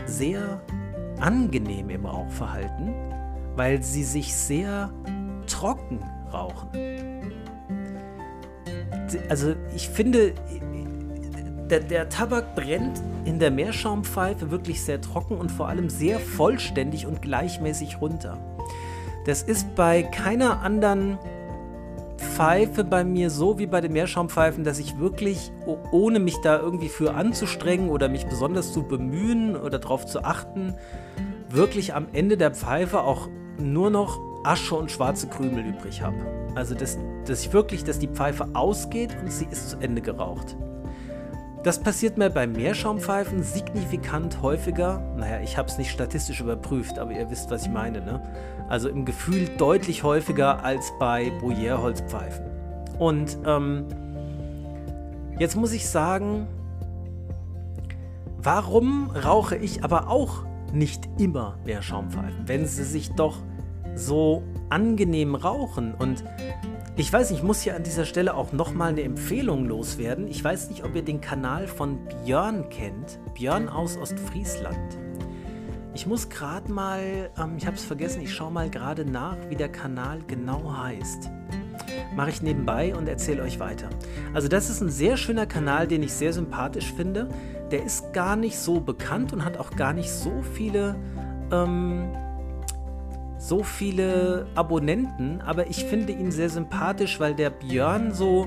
sehr 0.07 0.63
angenehm 1.21 1.91
im 1.91 2.07
Rauchverhalten, 2.07 2.95
weil 3.57 3.83
sie 3.83 4.05
sich 4.05 4.35
sehr 4.35 4.93
trocken 5.47 6.01
rauchen. 6.33 6.69
Also 9.29 9.55
ich 9.75 9.89
finde, 9.89 10.35
der, 11.71 11.81
der 11.81 12.09
Tabak 12.09 12.55
brennt 12.55 13.01
in 13.25 13.39
der 13.39 13.51
Meerschaumpfeife 13.51 14.51
wirklich 14.51 14.83
sehr 14.83 15.01
trocken 15.01 15.37
und 15.37 15.51
vor 15.51 15.69
allem 15.69 15.89
sehr 15.89 16.19
vollständig 16.19 17.07
und 17.07 17.23
gleichmäßig 17.23 18.01
runter. 18.01 18.39
Das 19.27 19.43
ist 19.43 19.75
bei 19.75 20.03
keiner 20.03 20.63
anderen 20.63 21.19
Pfeife 22.17 22.85
bei 22.85 23.05
mir 23.05 23.31
so 23.31 23.59
wie 23.59 23.67
bei 23.67 23.81
den 23.81 23.93
Meerschaumpfeifen, 23.93 24.65
dass 24.65 24.79
ich 24.79 24.99
wirklich, 24.99 25.53
ohne 25.91 26.19
mich 26.19 26.37
da 26.43 26.59
irgendwie 26.59 26.89
für 26.89 27.15
anzustrengen 27.15 27.89
oder 27.89 28.09
mich 28.09 28.27
besonders 28.27 28.73
zu 28.73 28.83
bemühen 28.83 29.57
oder 29.57 29.79
darauf 29.79 30.07
zu 30.07 30.25
achten, 30.25 30.75
wirklich 31.49 31.95
am 31.95 32.09
Ende 32.13 32.37
der 32.37 32.51
Pfeife 32.53 33.01
auch 33.01 33.29
nur 33.59 33.91
noch 33.91 34.19
Asche 34.45 34.75
und 34.75 34.91
schwarze 34.91 35.29
Krümel 35.29 35.67
übrig 35.67 36.03
habe. 36.03 36.17
Also, 36.55 36.75
dass, 36.75 36.99
dass 37.27 37.45
ich 37.45 37.53
wirklich, 37.53 37.85
dass 37.85 37.99
die 37.99 38.09
Pfeife 38.09 38.49
ausgeht 38.55 39.17
und 39.21 39.31
sie 39.31 39.47
ist 39.51 39.71
zu 39.71 39.79
Ende 39.79 40.01
geraucht. 40.01 40.57
Das 41.63 41.79
passiert 41.79 42.17
mir 42.17 42.31
bei 42.31 42.47
Meerschaumpfeifen 42.47 43.43
signifikant 43.43 44.41
häufiger. 44.41 45.03
Naja, 45.19 45.41
ich 45.41 45.59
habe 45.59 45.69
es 45.69 45.77
nicht 45.77 45.91
statistisch 45.91 46.41
überprüft, 46.41 46.99
aber 46.99 47.13
ihr 47.13 47.31
wisst, 47.31 47.51
was 47.51 47.65
ich 47.65 47.71
meine. 47.71 48.01
Ne? 48.01 48.23
Also 48.71 48.89
im 48.89 49.05
Gefühl 49.05 49.47
deutlich 49.59 50.03
häufiger 50.03 50.65
als 50.65 50.91
bei 50.99 51.31
Bruyère-Holzpfeifen. 51.43 52.47
Und 52.99 53.37
ähm, 53.45 53.85
jetzt 55.39 55.55
muss 55.55 55.73
ich 55.73 55.87
sagen, 55.87 56.47
warum 58.39 59.11
rauche 59.11 59.57
ich 59.57 59.85
aber 59.85 60.09
auch 60.09 60.45
nicht 60.73 61.11
immer 61.19 61.59
Meerschaumpfeifen, 61.67 62.49
wenn 62.49 62.65
sie 62.65 62.85
sich 62.85 63.13
doch 63.13 63.37
so 63.95 64.43
angenehm 64.71 65.35
rauchen? 65.35 65.93
Und 65.93 66.25
ich 66.97 67.13
weiß, 67.13 67.31
ich 67.31 67.43
muss 67.43 67.63
hier 67.63 67.77
an 67.77 67.83
dieser 67.83 68.05
Stelle 68.05 68.35
auch 68.35 68.53
nochmal 68.53 68.91
eine 68.91 69.03
Empfehlung 69.03 69.65
loswerden. 69.65 70.29
Ich 70.29 70.43
weiß 70.43 70.69
nicht, 70.71 70.85
ob 70.85 70.95
ihr 70.95 71.03
den 71.03 71.21
Kanal 71.21 71.67
von 71.67 71.99
Björn 72.25 72.69
kennt. 72.69 73.19
Björn 73.35 73.69
aus 73.69 73.97
Ostfriesland. 73.97 74.99
Ich 75.95 76.07
muss 76.07 76.29
gerade 76.29 76.71
mal, 76.71 77.31
ähm, 77.39 77.55
ich 77.57 77.67
habe 77.67 77.77
es 77.77 77.85
vergessen, 77.85 78.23
ich 78.23 78.35
schaue 78.35 78.53
mal 78.53 78.71
gerade 78.71 79.05
nach, 79.05 79.37
wie 79.49 79.57
der 79.57 79.71
Kanal 79.71 80.21
genau 80.27 80.77
heißt. 80.77 81.31
Mache 82.15 82.31
ich 82.31 82.43
nebenbei 82.43 82.95
und 82.95 83.09
erzähle 83.09 83.43
euch 83.43 83.59
weiter. 83.59 83.89
Also 84.35 84.49
das 84.49 84.71
ist 84.71 84.81
ein 84.81 84.91
sehr 84.91 85.17
schöner 85.17 85.47
Kanal, 85.47 85.89
den 85.89 86.03
ich 86.03 86.13
sehr 86.13 86.33
sympathisch 86.33 86.93
finde. 86.93 87.29
Der 87.71 87.85
ist 87.85 88.13
gar 88.13 88.37
nicht 88.37 88.59
so 88.59 88.81
bekannt 88.81 89.33
und 89.33 89.45
hat 89.45 89.57
auch 89.57 89.71
gar 89.73 89.93
nicht 89.93 90.11
so 90.11 90.43
viele 90.55 90.97
ähm, 91.51 92.11
so 93.41 93.63
viele 93.63 94.47
Abonnenten, 94.55 95.41
aber 95.41 95.69
ich 95.69 95.85
finde 95.87 96.13
ihn 96.13 96.31
sehr 96.31 96.51
sympathisch, 96.51 97.19
weil 97.19 97.35
der 97.35 97.51
Björn 97.51 98.13
so. 98.13 98.47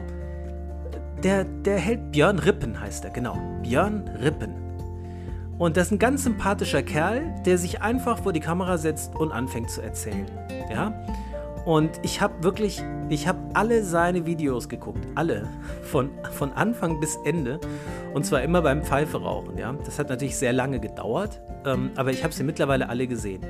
Der, 1.23 1.45
der 1.45 1.77
hält 1.77 2.11
Björn 2.11 2.37
Rippen 2.37 2.79
heißt 2.79 3.05
er, 3.05 3.11
genau. 3.11 3.37
Björn 3.63 4.07
Rippen. 4.21 4.53
Und 5.57 5.77
das 5.77 5.87
ist 5.87 5.93
ein 5.93 5.99
ganz 5.99 6.23
sympathischer 6.23 6.83
Kerl, 6.83 7.33
der 7.45 7.57
sich 7.57 7.81
einfach 7.81 8.19
vor 8.19 8.33
die 8.33 8.39
Kamera 8.39 8.77
setzt 8.77 9.15
und 9.15 9.31
anfängt 9.31 9.69
zu 9.69 9.81
erzählen. 9.81 10.25
Ja? 10.69 10.93
Und 11.65 11.91
ich 12.01 12.21
habe 12.21 12.43
wirklich, 12.43 12.83
ich 13.09 13.27
habe 13.27 13.39
alle 13.53 13.83
seine 13.83 14.25
Videos 14.25 14.67
geguckt, 14.67 15.07
alle, 15.15 15.47
von, 15.83 16.09
von 16.31 16.51
Anfang 16.51 16.99
bis 16.99 17.17
Ende. 17.23 17.59
Und 18.13 18.25
zwar 18.25 18.41
immer 18.41 18.61
beim 18.61 18.83
Pfeife 18.83 19.21
rauchen. 19.21 19.57
Ja? 19.57 19.73
Das 19.85 19.97
hat 19.97 20.09
natürlich 20.09 20.35
sehr 20.35 20.53
lange 20.53 20.79
gedauert, 20.79 21.41
ähm, 21.65 21.91
aber 21.95 22.11
ich 22.11 22.23
habe 22.23 22.33
sie 22.33 22.43
mittlerweile 22.43 22.89
alle 22.89 23.07
gesehen. 23.07 23.41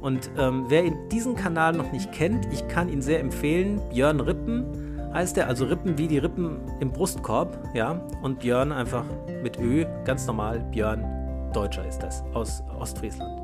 Und 0.00 0.30
ähm, 0.38 0.66
wer 0.68 0.90
diesen 1.10 1.34
Kanal 1.34 1.72
noch 1.72 1.92
nicht 1.92 2.12
kennt, 2.12 2.46
ich 2.52 2.66
kann 2.68 2.88
ihn 2.88 3.02
sehr 3.02 3.20
empfehlen. 3.20 3.80
Björn 3.90 4.20
Rippen 4.20 4.98
heißt 5.12 5.38
er, 5.38 5.48
also 5.48 5.64
Rippen 5.64 5.98
wie 5.98 6.06
die 6.06 6.18
Rippen 6.18 6.60
im 6.80 6.92
Brustkorb, 6.92 7.58
ja. 7.74 8.00
Und 8.22 8.40
Björn 8.40 8.72
einfach 8.72 9.04
mit 9.42 9.58
Ö, 9.58 9.84
ganz 10.04 10.26
normal. 10.26 10.60
Björn, 10.70 11.04
Deutscher 11.52 11.86
ist 11.86 11.98
das, 11.98 12.22
aus 12.34 12.62
Ostfriesland. 12.78 13.40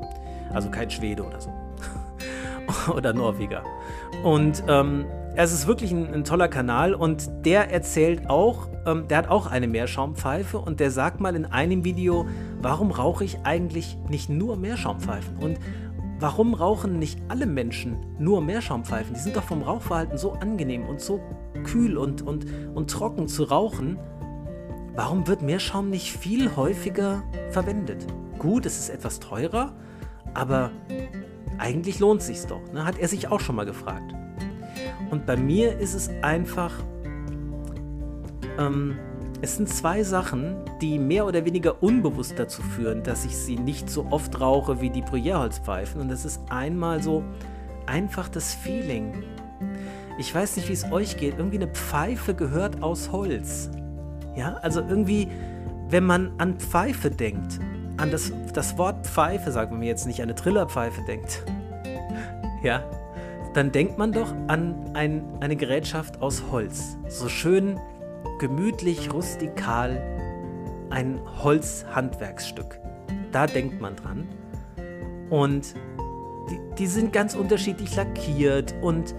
Also 0.53 0.69
kein 0.69 0.89
Schwede 0.89 1.23
oder 1.23 1.41
so. 1.41 1.51
oder 2.93 3.13
Norweger. 3.13 3.63
Und 4.23 4.63
ähm, 4.67 5.05
es 5.35 5.51
ist 5.51 5.67
wirklich 5.67 5.91
ein, 5.91 6.13
ein, 6.13 6.23
toller 6.23 6.47
Kanal 6.47 6.93
und 6.93 7.29
der 7.45 7.71
erzählt 7.71 8.29
auch, 8.29 8.69
ähm, 8.85 9.07
der 9.09 9.17
hat 9.17 9.27
auch 9.29 9.47
eine 9.47 9.67
Meerschaumpfeife 9.67 10.57
und 10.57 10.79
der 10.79 10.91
sagt 10.91 11.19
mal 11.19 11.35
in 11.35 11.45
einem 11.45 11.83
Video, 11.83 12.25
warum 12.61 12.91
rauche 12.91 13.25
ich 13.25 13.39
eigentlich 13.43 13.97
nicht 14.07 14.29
nur 14.29 14.55
Meerschaumpfeifen? 14.55 15.37
Und 15.37 15.59
Warum 16.19 16.53
rauchen 16.53 16.97
nicht 16.97 17.19
alle 17.27 17.45
Menschen 17.45 17.97
nur 18.17 18.41
Meerschaumpfeifen? 18.41 19.13
Die 19.13 19.19
sind 19.19 19.35
doch 19.35 19.43
vom 19.43 19.61
Rauchverhalten 19.61 20.17
so 20.17 20.31
angenehm 20.33 20.87
und 20.87 21.01
so 21.01 21.19
kühl 21.65 21.97
und, 21.97 22.21
und, 22.21 22.45
und 22.73 22.89
trocken 22.89 23.27
zu 23.27 23.43
rauchen. 23.43 23.99
Warum 24.95 25.27
wird 25.27 25.41
Meerschaum 25.41 25.89
nicht 25.89 26.15
viel 26.15 26.55
häufiger 26.55 27.23
verwendet? 27.51 28.07
Gut, 28.39 28.65
es 28.65 28.79
ist 28.79 28.89
etwas 28.89 29.19
teurer, 29.19 29.73
aber 30.33 30.71
eigentlich 31.57 31.99
lohnt 31.99 32.21
es 32.21 32.27
sich 32.27 32.45
doch. 32.45 32.61
Ne? 32.71 32.85
Hat 32.85 32.97
er 32.97 33.09
sich 33.09 33.27
auch 33.27 33.41
schon 33.41 33.55
mal 33.57 33.65
gefragt. 33.65 34.13
Und 35.11 35.25
bei 35.25 35.35
mir 35.35 35.77
ist 35.79 35.95
es 35.95 36.09
einfach, 36.21 36.73
ähm, 38.57 38.97
es 39.41 39.57
sind 39.57 39.69
zwei 39.69 40.03
Sachen, 40.03 40.55
die 40.81 40.97
mehr 40.97 41.25
oder 41.25 41.45
weniger 41.45 41.81
unbewusst 41.83 42.37
dazu 42.37 42.61
führen, 42.61 43.03
dass 43.03 43.25
ich 43.25 43.35
sie 43.35 43.57
nicht 43.57 43.89
so 43.89 44.07
oft 44.09 44.39
rauche 44.39 44.81
wie 44.81 44.89
die 44.89 45.01
Bruyère-Holzpfeifen. 45.01 46.01
Und 46.01 46.09
das 46.09 46.25
ist 46.25 46.41
einmal 46.49 47.01
so 47.01 47.23
einfach 47.85 48.29
das 48.29 48.53
Feeling. 48.53 49.23
ich 50.17 50.33
weiß 50.33 50.55
nicht, 50.55 50.69
wie 50.69 50.73
es 50.73 50.91
euch 50.91 51.17
geht, 51.17 51.37
irgendwie 51.37 51.57
eine 51.57 51.67
Pfeife 51.67 52.33
gehört 52.33 52.81
aus 52.81 53.11
Holz. 53.11 53.69
Ja, 54.35 54.55
also 54.61 54.81
irgendwie, 54.81 55.27
wenn 55.89 56.05
man 56.05 56.31
an 56.37 56.57
Pfeife 56.57 57.09
denkt, 57.09 57.59
an 57.97 58.11
das, 58.11 58.31
das 58.53 58.77
Wort 58.77 59.05
Pfeife, 59.05 59.51
sagen 59.51 59.71
wir 59.71 59.77
mir 59.77 59.87
jetzt 59.87 60.07
nicht 60.07 60.19
an 60.19 60.23
eine 60.23 60.35
Trillerpfeife 60.35 61.01
denkt, 61.03 61.43
ja, 62.63 62.83
dann 63.53 63.71
denkt 63.71 63.97
man 63.97 64.11
doch 64.11 64.33
an 64.47 64.75
ein, 64.93 65.23
eine 65.39 65.55
Gerätschaft 65.55 66.21
aus 66.21 66.43
Holz. 66.51 66.97
So 67.07 67.29
schön 67.29 67.79
gemütlich, 68.39 69.13
rustikal, 69.13 70.01
ein 70.89 71.19
Holzhandwerksstück. 71.43 72.79
Da 73.31 73.47
denkt 73.47 73.81
man 73.81 73.95
dran. 73.95 74.27
Und 75.29 75.75
die, 76.49 76.59
die 76.77 76.87
sind 76.87 77.11
ganz 77.11 77.35
unterschiedlich 77.35 77.95
lackiert 77.95 78.75
und, 78.81 79.15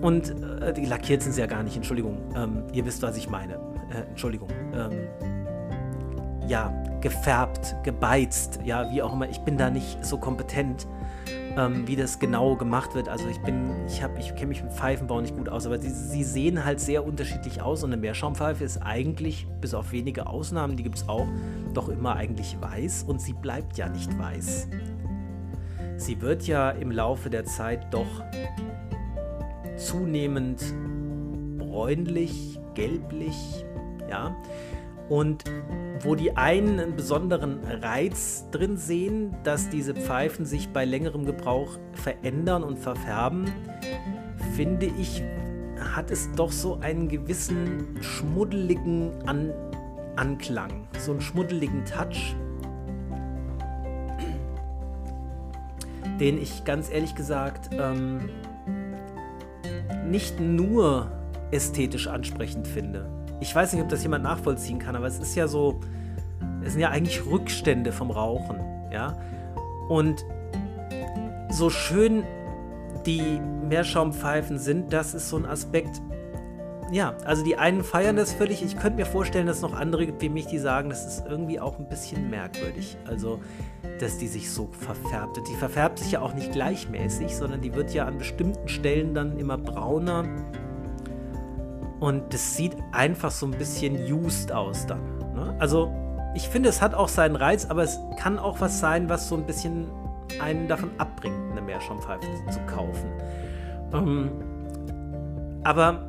und 0.00 0.30
äh, 0.62 0.72
die 0.72 0.86
lackiert 0.86 1.22
sind 1.22 1.32
sie 1.32 1.40
ja 1.40 1.46
gar 1.46 1.62
nicht, 1.62 1.76
Entschuldigung. 1.76 2.18
Ähm, 2.34 2.64
ihr 2.72 2.84
wisst, 2.86 3.02
was 3.02 3.16
ich 3.16 3.28
meine. 3.28 3.54
Äh, 3.90 4.08
Entschuldigung. 4.10 4.48
Ähm, 4.74 5.08
ja, 6.48 6.72
gefärbt, 7.00 7.76
gebeizt, 7.84 8.60
ja, 8.64 8.90
wie 8.90 9.02
auch 9.02 9.12
immer. 9.12 9.28
Ich 9.28 9.40
bin 9.40 9.58
da 9.58 9.70
nicht 9.70 10.04
so 10.04 10.18
kompetent 10.18 10.86
ähm, 11.56 11.86
wie 11.86 11.96
das 11.96 12.18
genau 12.18 12.56
gemacht 12.56 12.94
wird. 12.94 13.08
Also 13.08 13.28
ich 13.28 13.38
bin, 13.40 13.70
ich 13.86 14.02
habe, 14.02 14.18
ich 14.18 14.34
kenne 14.34 14.48
mich 14.48 14.62
mit 14.62 14.72
Pfeifenbau 14.72 15.20
nicht 15.20 15.36
gut 15.36 15.48
aus, 15.48 15.66
aber 15.66 15.78
sie, 15.78 15.90
sie, 15.90 16.24
sehen 16.24 16.64
halt 16.64 16.80
sehr 16.80 17.04
unterschiedlich 17.04 17.62
aus 17.62 17.82
und 17.82 17.92
eine 17.92 18.00
Meerschaumpfeife 18.00 18.64
ist 18.64 18.78
eigentlich, 18.78 19.46
bis 19.60 19.74
auf 19.74 19.92
wenige 19.92 20.26
Ausnahmen, 20.26 20.76
die 20.76 20.82
gibt 20.82 20.98
es 20.98 21.08
auch, 21.08 21.26
doch 21.74 21.88
immer 21.88 22.16
eigentlich 22.16 22.56
weiß 22.60 23.04
und 23.04 23.20
sie 23.20 23.32
bleibt 23.32 23.76
ja 23.76 23.88
nicht 23.88 24.16
weiß. 24.18 24.68
Sie 25.96 26.20
wird 26.20 26.46
ja 26.46 26.70
im 26.70 26.92
Laufe 26.92 27.28
der 27.30 27.44
Zeit 27.44 27.92
doch 27.92 28.22
zunehmend 29.76 30.62
bräunlich, 31.58 32.58
gelblich, 32.74 33.64
ja. 34.08 34.36
Und 35.08 35.44
wo 36.00 36.14
die 36.14 36.36
einen 36.36 36.80
einen 36.80 36.96
besonderen 36.96 37.60
Reiz 37.64 38.46
drin 38.50 38.76
sehen, 38.76 39.34
dass 39.42 39.68
diese 39.70 39.94
Pfeifen 39.94 40.44
sich 40.44 40.68
bei 40.68 40.84
längerem 40.84 41.24
Gebrauch 41.24 41.78
verändern 41.92 42.62
und 42.62 42.78
verfärben, 42.78 43.46
finde 44.54 44.86
ich, 44.86 45.22
hat 45.94 46.10
es 46.10 46.30
doch 46.32 46.52
so 46.52 46.78
einen 46.80 47.08
gewissen 47.08 47.96
schmuddeligen 48.00 49.12
An 49.26 49.52
Anklang, 50.16 50.88
so 50.98 51.12
einen 51.12 51.20
schmuddeligen 51.20 51.84
Touch, 51.84 52.34
den 56.18 56.42
ich 56.42 56.64
ganz 56.64 56.90
ehrlich 56.90 57.14
gesagt 57.14 57.70
ähm, 57.72 58.28
nicht 60.10 60.40
nur 60.40 61.12
ästhetisch 61.52 62.08
ansprechend 62.08 62.66
finde. 62.66 63.17
Ich 63.40 63.54
weiß 63.54 63.72
nicht, 63.72 63.82
ob 63.82 63.88
das 63.88 64.02
jemand 64.02 64.24
nachvollziehen 64.24 64.78
kann, 64.78 64.96
aber 64.96 65.06
es 65.06 65.18
ist 65.18 65.34
ja 65.34 65.46
so, 65.46 65.80
es 66.64 66.72
sind 66.72 66.80
ja 66.80 66.90
eigentlich 66.90 67.24
Rückstände 67.26 67.92
vom 67.92 68.10
Rauchen, 68.10 68.58
ja. 68.92 69.16
Und 69.88 70.24
so 71.50 71.70
schön 71.70 72.24
die 73.06 73.40
Meerschaumpfeifen 73.68 74.58
sind, 74.58 74.92
das 74.92 75.14
ist 75.14 75.28
so 75.28 75.36
ein 75.36 75.46
Aspekt. 75.46 76.02
Ja, 76.90 77.14
also 77.24 77.44
die 77.44 77.56
einen 77.56 77.84
feiern 77.84 78.16
das 78.16 78.32
völlig. 78.32 78.62
Ich 78.62 78.76
könnte 78.76 78.96
mir 78.96 79.06
vorstellen, 79.06 79.46
dass 79.46 79.56
es 79.56 79.62
noch 79.62 79.74
andere 79.74 80.06
gibt 80.06 80.22
wie 80.22 80.30
mich, 80.30 80.46
die 80.46 80.58
sagen, 80.58 80.88
das 80.88 81.06
ist 81.06 81.26
irgendwie 81.28 81.60
auch 81.60 81.78
ein 81.78 81.88
bisschen 81.88 82.30
merkwürdig. 82.30 82.96
Also, 83.06 83.40
dass 84.00 84.16
die 84.16 84.26
sich 84.26 84.50
so 84.50 84.70
verfärbt. 84.72 85.38
Die 85.48 85.54
verfärbt 85.54 85.98
sich 85.98 86.12
ja 86.12 86.22
auch 86.22 86.32
nicht 86.32 86.52
gleichmäßig, 86.52 87.36
sondern 87.36 87.60
die 87.60 87.74
wird 87.74 87.92
ja 87.92 88.06
an 88.06 88.16
bestimmten 88.16 88.68
Stellen 88.68 89.12
dann 89.12 89.38
immer 89.38 89.58
brauner 89.58 90.24
und 92.00 92.32
das 92.32 92.56
sieht 92.56 92.76
einfach 92.92 93.30
so 93.30 93.46
ein 93.46 93.52
bisschen 93.52 93.96
used 94.12 94.52
aus 94.52 94.86
dann. 94.86 95.00
Ne? 95.34 95.54
Also 95.58 95.92
ich 96.34 96.48
finde, 96.48 96.68
es 96.68 96.80
hat 96.80 96.94
auch 96.94 97.08
seinen 97.08 97.36
Reiz, 97.36 97.66
aber 97.66 97.82
es 97.82 97.98
kann 98.18 98.38
auch 98.38 98.60
was 98.60 98.80
sein, 98.80 99.08
was 99.08 99.28
so 99.28 99.36
ein 99.36 99.46
bisschen 99.46 99.88
einen 100.40 100.68
davon 100.68 100.90
abbringt, 100.98 101.52
eine 101.52 101.60
Meerschaumpfeife 101.60 102.26
zu 102.50 102.60
kaufen. 102.66 103.10
Ähm, 103.92 104.30
aber 105.64 106.08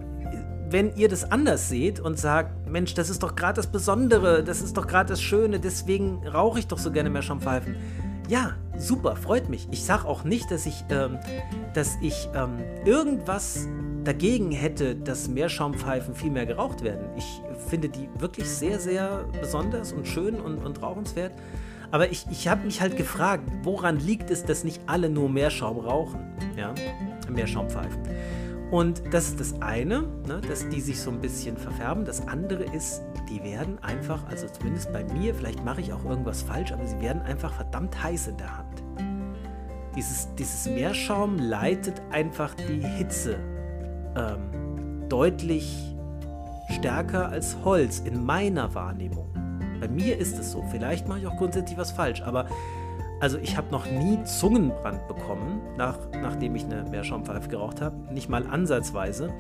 wenn 0.70 0.96
ihr 0.96 1.10
das 1.10 1.32
anders 1.32 1.70
seht 1.70 2.00
und 2.00 2.20
sagt, 2.20 2.70
Mensch, 2.70 2.94
das 2.94 3.10
ist 3.10 3.24
doch 3.24 3.36
gerade 3.36 3.56
das 3.56 3.68
Besondere, 3.68 4.44
das 4.44 4.62
ist 4.62 4.78
doch 4.78 4.86
gerade 4.86 5.10
das 5.10 5.22
Schöne, 5.22 5.60
deswegen 5.60 6.28
rauche 6.28 6.60
ich 6.60 6.68
doch 6.68 6.78
so 6.78 6.92
gerne 6.92 7.10
Meerschaumpfeifen. 7.10 7.76
Ja, 8.28 8.52
super, 8.78 9.16
freut 9.16 9.50
mich. 9.50 9.68
Ich 9.72 9.84
sage 9.84 10.08
auch 10.08 10.24
nicht, 10.24 10.52
dass 10.52 10.68
ich, 10.68 10.86
ähm, 10.92 11.18
dass 11.74 11.98
ich 12.02 12.30
ähm, 12.36 12.60
irgendwas 12.86 13.68
dagegen 14.10 14.50
hätte, 14.52 14.96
dass 14.96 15.28
Meerschaumpfeifen 15.28 16.16
viel 16.16 16.32
mehr 16.32 16.48
geraucht 16.48 16.84
werden. 16.84 17.10
Ich 17.16 17.44
finde 17.68 17.90
die 17.90 18.10
wirklich 18.18 18.50
sehr, 18.50 18.80
sehr 18.80 19.24
besonders 19.40 19.94
und 19.94 20.08
schön 20.08 20.42
und, 20.42 20.66
und 20.66 20.82
rauchenswert. 20.82 21.32
Aber 21.92 22.10
ich, 22.10 22.26
ich 22.32 22.48
habe 22.48 22.66
mich 22.66 22.82
halt 22.82 22.98
gefragt, 22.98 23.44
woran 23.62 24.00
liegt 24.00 24.32
es, 24.32 24.44
dass 24.44 24.64
nicht 24.64 24.82
alle 24.88 25.12
nur 25.12 25.30
Meerschaum 25.30 25.78
rauchen? 25.78 26.22
Ja, 26.58 26.74
Meerschaumpfeifen. 27.30 28.02
Und 28.72 29.04
das 29.12 29.28
ist 29.28 29.40
das 29.40 29.62
eine, 29.62 30.02
ne, 30.28 30.42
dass 30.48 30.68
die 30.70 30.82
sich 30.82 31.00
so 31.00 31.12
ein 31.12 31.22
bisschen 31.22 31.56
verfärben. 31.56 32.04
Das 32.04 32.28
andere 32.28 32.64
ist, 32.64 33.04
die 33.30 33.44
werden 33.44 33.78
einfach, 33.84 34.26
also 34.28 34.48
zumindest 34.48 34.92
bei 34.92 35.04
mir, 35.04 35.36
vielleicht 35.36 35.64
mache 35.64 35.82
ich 35.82 35.94
auch 35.94 36.04
irgendwas 36.04 36.42
falsch, 36.42 36.72
aber 36.72 36.88
sie 36.88 37.00
werden 37.00 37.22
einfach 37.22 37.54
verdammt 37.54 38.02
heiß 38.02 38.30
in 38.30 38.38
der 38.38 38.58
Hand. 38.58 38.84
Dieses, 39.96 40.34
dieses 40.34 40.66
Meerschaum 40.66 41.38
leitet 41.38 42.02
einfach 42.10 42.56
die 42.56 42.82
Hitze 42.82 43.38
ähm, 44.16 45.08
deutlich 45.10 45.96
stärker 46.70 47.30
als 47.30 47.58
Holz 47.64 48.00
in 48.00 48.24
meiner 48.24 48.74
Wahrnehmung. 48.76 49.28
Bei 49.80 49.88
mir 49.88 50.18
ist 50.18 50.38
es 50.38 50.52
so. 50.52 50.64
Vielleicht 50.72 51.08
mache 51.08 51.20
ich 51.20 51.28
auch 51.28 51.38
grundsätzlich 51.38 51.78
was 51.78 51.92
falsch, 51.92 52.22
aber 52.22 52.46
also 53.22 53.38
ich 53.38 53.58
habe 53.58 53.70
noch 53.72 53.86
nie 53.86 54.24
Zungenbrand 54.24 55.08
bekommen, 55.08 55.62
nach, 55.78 55.98
nachdem 56.22 56.56
ich 56.56 56.64
eine 56.66 56.84
Meerschaumpfeife 56.84 57.50
geraucht 57.50 57.82
habe. 57.82 57.96
Nicht 58.14 58.30
mal 58.30 58.48
ansatzweise. 58.48 59.34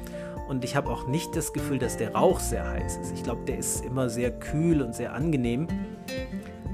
Und 0.49 0.65
ich 0.65 0.75
habe 0.75 0.89
auch 0.89 1.08
nicht 1.08 1.36
das 1.36 1.53
Gefühl, 1.53 1.77
dass 1.77 1.95
der 1.95 2.13
Rauch 2.15 2.39
sehr 2.39 2.67
heiß 2.67 2.97
ist. 2.97 3.13
Ich 3.13 3.23
glaube, 3.23 3.45
der 3.45 3.60
ist 3.60 3.86
immer 3.86 4.10
sehr 4.10 4.32
kühl 4.32 4.82
und 4.82 4.95
sehr 4.95 5.13
angenehm. 5.13 5.67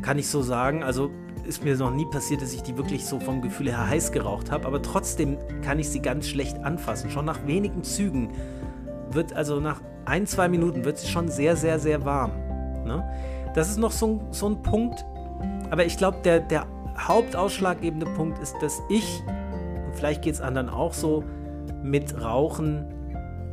Kann 0.01 0.17
ich 0.17 0.29
so 0.29 0.41
sagen. 0.41 0.83
Also 0.83 1.11
ist 1.45 1.63
mir 1.63 1.75
noch 1.77 1.91
nie 1.91 2.05
passiert, 2.05 2.41
dass 2.41 2.53
ich 2.53 2.63
die 2.63 2.77
wirklich 2.77 3.05
so 3.05 3.19
vom 3.19 3.41
Gefühl 3.41 3.69
her 3.69 3.87
heiß 3.87 4.11
geraucht 4.11 4.51
habe, 4.51 4.65
aber 4.65 4.81
trotzdem 4.81 5.37
kann 5.61 5.79
ich 5.79 5.89
sie 5.89 6.01
ganz 6.01 6.27
schlecht 6.27 6.57
anfassen. 6.63 7.09
Schon 7.09 7.25
nach 7.25 7.45
wenigen 7.45 7.83
Zügen 7.83 8.31
wird, 9.11 9.33
also 9.33 9.59
nach 9.59 9.81
ein, 10.05 10.27
zwei 10.27 10.47
Minuten 10.47 10.85
wird 10.85 10.97
sie 10.97 11.07
schon 11.07 11.29
sehr, 11.29 11.55
sehr, 11.55 11.79
sehr 11.79 12.05
warm. 12.05 12.31
Ne? 12.85 13.03
Das 13.53 13.69
ist 13.69 13.77
noch 13.77 13.91
so, 13.91 14.21
so 14.31 14.47
ein 14.47 14.61
Punkt, 14.61 15.05
aber 15.69 15.85
ich 15.85 15.97
glaube, 15.97 16.17
der, 16.23 16.39
der 16.39 16.67
hauptausschlaggebende 16.97 18.05
Punkt 18.07 18.39
ist, 18.39 18.55
dass 18.61 18.81
ich, 18.89 19.23
und 19.85 19.95
vielleicht 19.95 20.21
geht 20.21 20.35
es 20.35 20.41
anderen 20.41 20.69
auch 20.69 20.93
so, 20.93 21.23
mit 21.83 22.21
Rauchen 22.21 22.85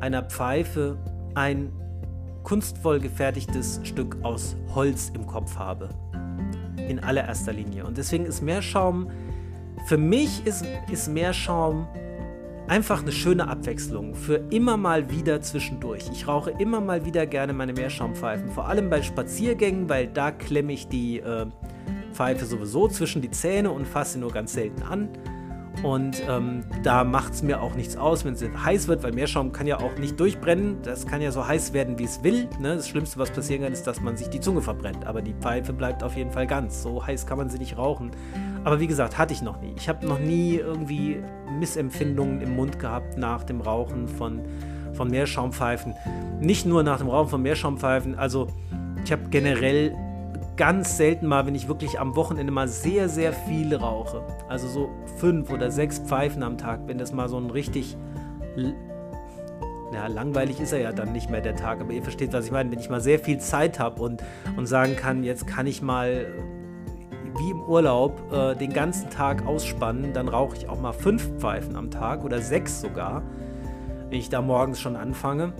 einer 0.00 0.22
Pfeife 0.22 0.98
ein 1.34 1.72
kunstvoll 2.42 2.98
gefertigtes 3.00 3.80
Stück 3.84 4.18
aus 4.22 4.56
Holz 4.74 5.12
im 5.14 5.26
Kopf 5.26 5.56
habe 5.56 5.88
in 6.88 7.00
allererster 7.00 7.52
Linie. 7.52 7.84
Und 7.84 7.98
deswegen 7.98 8.24
ist 8.24 8.42
Meerschaum, 8.42 9.10
für 9.86 9.96
mich 9.96 10.46
ist, 10.46 10.64
ist 10.90 11.08
Meerschaum 11.08 11.86
einfach 12.68 13.02
eine 13.02 13.12
schöne 13.12 13.48
Abwechslung 13.48 14.14
für 14.14 14.36
immer 14.50 14.76
mal 14.76 15.10
wieder 15.10 15.40
zwischendurch. 15.40 16.04
Ich 16.12 16.28
rauche 16.28 16.50
immer 16.50 16.80
mal 16.80 17.04
wieder 17.04 17.26
gerne 17.26 17.52
meine 17.52 17.72
Meerschaumpfeifen, 17.72 18.48
vor 18.50 18.68
allem 18.68 18.88
bei 18.88 19.02
Spaziergängen, 19.02 19.88
weil 19.88 20.06
da 20.06 20.30
klemme 20.30 20.72
ich 20.72 20.88
die 20.88 21.18
äh, 21.18 21.46
Pfeife 22.12 22.44
sowieso 22.44 22.88
zwischen 22.88 23.22
die 23.22 23.30
Zähne 23.30 23.70
und 23.70 23.86
fasse 23.86 24.14
sie 24.14 24.18
nur 24.20 24.32
ganz 24.32 24.52
selten 24.52 24.82
an. 24.82 25.08
Und 25.82 26.22
ähm, 26.28 26.64
da 26.82 27.02
macht 27.02 27.32
es 27.32 27.42
mir 27.42 27.60
auch 27.60 27.74
nichts 27.74 27.96
aus, 27.96 28.24
wenn 28.24 28.34
es 28.34 28.42
heiß 28.42 28.86
wird, 28.88 29.02
weil 29.02 29.12
Meerschaum 29.12 29.52
kann 29.52 29.66
ja 29.66 29.78
auch 29.78 29.96
nicht 29.98 30.18
durchbrennen. 30.20 30.82
Das 30.82 31.06
kann 31.06 31.20
ja 31.20 31.32
so 31.32 31.46
heiß 31.46 31.72
werden, 31.72 31.98
wie 31.98 32.04
es 32.04 32.22
will. 32.22 32.48
Ne? 32.60 32.76
Das 32.76 32.88
Schlimmste, 32.88 33.18
was 33.18 33.30
passieren 33.30 33.62
kann, 33.62 33.72
ist, 33.72 33.86
dass 33.86 34.00
man 34.00 34.16
sich 34.16 34.28
die 34.28 34.40
Zunge 34.40 34.62
verbrennt. 34.62 35.06
Aber 35.06 35.22
die 35.22 35.34
Pfeife 35.34 35.72
bleibt 35.72 36.04
auf 36.04 36.16
jeden 36.16 36.30
Fall 36.30 36.46
ganz. 36.46 36.82
So 36.82 37.04
heiß 37.04 37.26
kann 37.26 37.38
man 37.38 37.50
sie 37.50 37.58
nicht 37.58 37.78
rauchen. 37.78 38.12
Aber 38.64 38.78
wie 38.78 38.86
gesagt, 38.86 39.18
hatte 39.18 39.32
ich 39.32 39.42
noch 39.42 39.60
nie. 39.60 39.72
Ich 39.76 39.88
habe 39.88 40.06
noch 40.06 40.20
nie 40.20 40.56
irgendwie 40.56 41.20
Missempfindungen 41.58 42.40
im 42.42 42.54
Mund 42.54 42.78
gehabt 42.78 43.18
nach 43.18 43.42
dem 43.42 43.60
Rauchen 43.60 44.06
von, 44.06 44.40
von 44.92 45.08
Meerschaumpfeifen. 45.08 45.94
Nicht 46.40 46.64
nur 46.64 46.84
nach 46.84 46.98
dem 46.98 47.08
Rauchen 47.08 47.30
von 47.30 47.42
Meerschaumpfeifen. 47.42 48.14
Also 48.14 48.46
ich 49.04 49.10
habe 49.10 49.22
generell 49.30 49.96
ganz 50.56 50.96
selten 50.96 51.26
mal, 51.26 51.46
wenn 51.46 51.54
ich 51.54 51.68
wirklich 51.68 51.98
am 51.98 52.16
Wochenende 52.16 52.52
mal 52.52 52.68
sehr, 52.68 53.08
sehr 53.08 53.32
viel 53.32 53.74
rauche. 53.74 54.22
Also 54.48 54.68
so 54.68 54.90
fünf 55.18 55.50
oder 55.50 55.70
sechs 55.70 55.98
Pfeifen 55.98 56.42
am 56.42 56.58
Tag, 56.58 56.80
wenn 56.86 56.98
das 56.98 57.12
mal 57.12 57.28
so 57.28 57.38
ein 57.38 57.50
richtig. 57.50 57.96
Ja, 59.92 60.06
langweilig 60.06 60.60
ist 60.60 60.72
er 60.72 60.80
ja 60.80 60.92
dann 60.92 61.12
nicht 61.12 61.30
mehr 61.30 61.40
der 61.40 61.54
Tag, 61.54 61.80
aber 61.80 61.92
ihr 61.92 62.02
versteht, 62.02 62.32
was 62.32 62.46
ich 62.46 62.50
meine. 62.50 62.70
Wenn 62.70 62.78
ich 62.78 62.88
mal 62.88 63.00
sehr 63.00 63.18
viel 63.18 63.38
Zeit 63.38 63.78
habe 63.78 64.02
und, 64.02 64.22
und 64.56 64.66
sagen 64.66 64.96
kann, 64.96 65.22
jetzt 65.22 65.46
kann 65.46 65.66
ich 65.66 65.82
mal 65.82 66.26
wie 67.38 67.50
im 67.50 67.62
Urlaub 67.62 68.32
äh, 68.32 68.54
den 68.54 68.72
ganzen 68.72 69.10
Tag 69.10 69.46
ausspannen, 69.46 70.12
dann 70.12 70.28
rauche 70.28 70.56
ich 70.56 70.68
auch 70.68 70.80
mal 70.80 70.92
fünf 70.92 71.26
Pfeifen 71.38 71.76
am 71.76 71.90
Tag 71.90 72.24
oder 72.24 72.40
sechs 72.40 72.80
sogar. 72.80 73.22
wenn 74.10 74.18
ich 74.18 74.28
da 74.28 74.42
morgens 74.42 74.80
schon 74.80 74.96
anfange. 74.96 75.54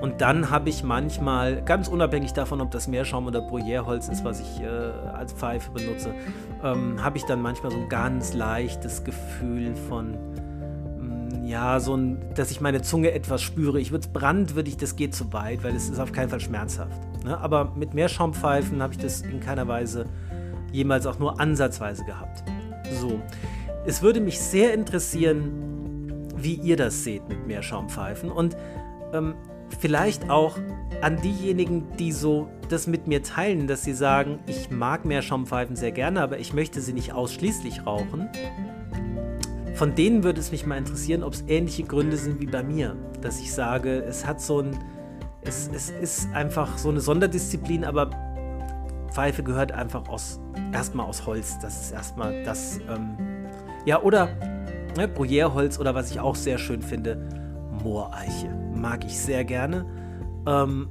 Und 0.00 0.20
dann 0.22 0.50
habe 0.50 0.70
ich 0.70 0.82
manchmal, 0.82 1.62
ganz 1.62 1.88
unabhängig 1.88 2.32
davon, 2.32 2.60
ob 2.60 2.70
das 2.70 2.88
Meerschaum 2.88 3.26
oder 3.26 3.42
Bruyerholz 3.42 4.08
ist, 4.08 4.24
was 4.24 4.40
ich 4.40 4.62
äh, 4.62 4.66
als 4.66 5.32
Pfeife 5.32 5.70
benutze, 5.70 6.14
ähm, 6.64 7.02
habe 7.02 7.18
ich 7.18 7.24
dann 7.24 7.42
manchmal 7.42 7.70
so 7.70 7.78
ein 7.78 7.88
ganz 7.88 8.32
leichtes 8.32 9.04
Gefühl 9.04 9.74
von, 9.74 10.12
mh, 10.98 11.38
mm, 11.38 11.44
ja, 11.44 11.80
so 11.80 11.96
ein, 11.96 12.18
dass 12.34 12.50
ich 12.50 12.62
meine 12.62 12.80
Zunge 12.80 13.12
etwas 13.12 13.42
spüre. 13.42 13.78
Ich 13.78 13.90
würde 13.90 14.06
es 14.06 14.12
Brand, 14.12 14.54
würde 14.54 14.70
ich, 14.70 14.78
das 14.78 14.96
geht 14.96 15.14
zu 15.14 15.32
weit, 15.34 15.62
weil 15.62 15.76
es 15.76 15.90
ist 15.90 16.00
auf 16.00 16.12
keinen 16.12 16.30
Fall 16.30 16.40
schmerzhaft. 16.40 16.98
Ne? 17.24 17.36
Aber 17.38 17.72
mit 17.76 17.92
Meerschaumpfeifen 17.92 18.82
habe 18.82 18.94
ich 18.94 18.98
das 18.98 19.20
in 19.20 19.40
keiner 19.40 19.68
Weise 19.68 20.06
jemals 20.72 21.06
auch 21.06 21.18
nur 21.18 21.38
ansatzweise 21.40 22.04
gehabt. 22.04 22.42
So, 23.00 23.20
es 23.84 24.02
würde 24.02 24.20
mich 24.20 24.40
sehr 24.40 24.72
interessieren, 24.72 26.28
wie 26.36 26.54
ihr 26.54 26.76
das 26.76 27.04
seht 27.04 27.28
mit 27.28 27.46
Meerschaumpfeifen 27.46 28.30
und 28.30 28.56
ähm, 29.12 29.34
vielleicht 29.80 30.30
auch 30.30 30.58
an 31.00 31.20
diejenigen, 31.20 31.96
die 31.96 32.12
so 32.12 32.48
das 32.68 32.86
mit 32.86 33.06
mir 33.06 33.22
teilen, 33.22 33.66
dass 33.66 33.82
sie 33.82 33.94
sagen, 33.94 34.38
ich 34.46 34.70
mag 34.70 35.04
Meerschaumpfeifen 35.04 35.74
sehr 35.74 35.92
gerne, 35.92 36.20
aber 36.20 36.38
ich 36.38 36.52
möchte 36.52 36.80
sie 36.80 36.92
nicht 36.92 37.12
ausschließlich 37.12 37.86
rauchen. 37.86 38.28
Von 39.74 39.94
denen 39.94 40.22
würde 40.22 40.40
es 40.40 40.52
mich 40.52 40.66
mal 40.66 40.76
interessieren, 40.76 41.22
ob 41.22 41.32
es 41.32 41.44
ähnliche 41.48 41.84
Gründe 41.84 42.18
sind 42.18 42.40
wie 42.40 42.46
bei 42.46 42.62
mir, 42.62 42.96
dass 43.22 43.40
ich 43.40 43.52
sage, 43.52 44.02
es 44.02 44.26
hat 44.26 44.40
so 44.40 44.60
ein, 44.60 44.78
es, 45.40 45.70
es 45.74 45.88
ist 45.88 46.28
einfach 46.34 46.76
so 46.76 46.90
eine 46.90 47.00
Sonderdisziplin, 47.00 47.84
aber 47.84 48.10
Pfeife 49.10 49.42
gehört 49.42 49.72
einfach 49.72 50.06
aus, 50.08 50.38
erstmal 50.72 51.06
aus 51.06 51.24
Holz. 51.24 51.58
Das 51.60 51.80
ist 51.80 51.92
erstmal 51.92 52.42
das, 52.44 52.78
ähm, 52.94 53.16
ja, 53.86 54.02
oder 54.02 54.28
ne, 54.98 55.08
Bruyerholz 55.08 55.78
oder 55.78 55.94
was 55.94 56.10
ich 56.10 56.20
auch 56.20 56.36
sehr 56.36 56.58
schön 56.58 56.82
finde, 56.82 57.39
Mooreiche 57.82 58.48
mag 58.74 59.04
ich 59.04 59.18
sehr 59.18 59.44
gerne. 59.44 59.86
Ähm, 60.46 60.88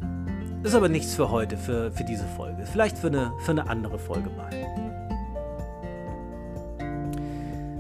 ist 0.64 0.76
aber 0.76 0.90
nichts 0.90 1.16
für 1.16 1.32
heute, 1.32 1.58
für, 1.58 1.92
für 1.92 2.04
diese 2.04 2.26
Folge. 2.36 2.66
Vielleicht 2.66 2.98
für 2.98 3.08
eine, 3.08 3.32
für 3.40 3.52
eine 3.52 3.70
andere 3.70 3.98
Folge 3.98 4.30
mal. 4.30 4.50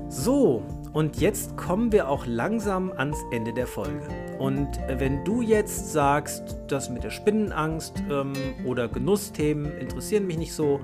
So, 0.07 0.63
und 0.93 1.19
jetzt 1.19 1.55
kommen 1.55 1.91
wir 1.91 2.09
auch 2.09 2.25
langsam 2.25 2.91
ans 2.95 3.17
Ende 3.31 3.53
der 3.53 3.67
Folge. 3.67 4.01
Und 4.39 4.67
wenn 4.87 5.23
du 5.23 5.41
jetzt 5.41 5.91
sagst, 5.91 6.57
das 6.67 6.89
mit 6.89 7.03
der 7.03 7.11
Spinnenangst 7.11 8.03
ähm, 8.09 8.33
oder 8.65 8.87
Genussthemen 8.87 9.77
interessieren 9.77 10.25
mich 10.25 10.37
nicht 10.37 10.53
so, 10.53 10.79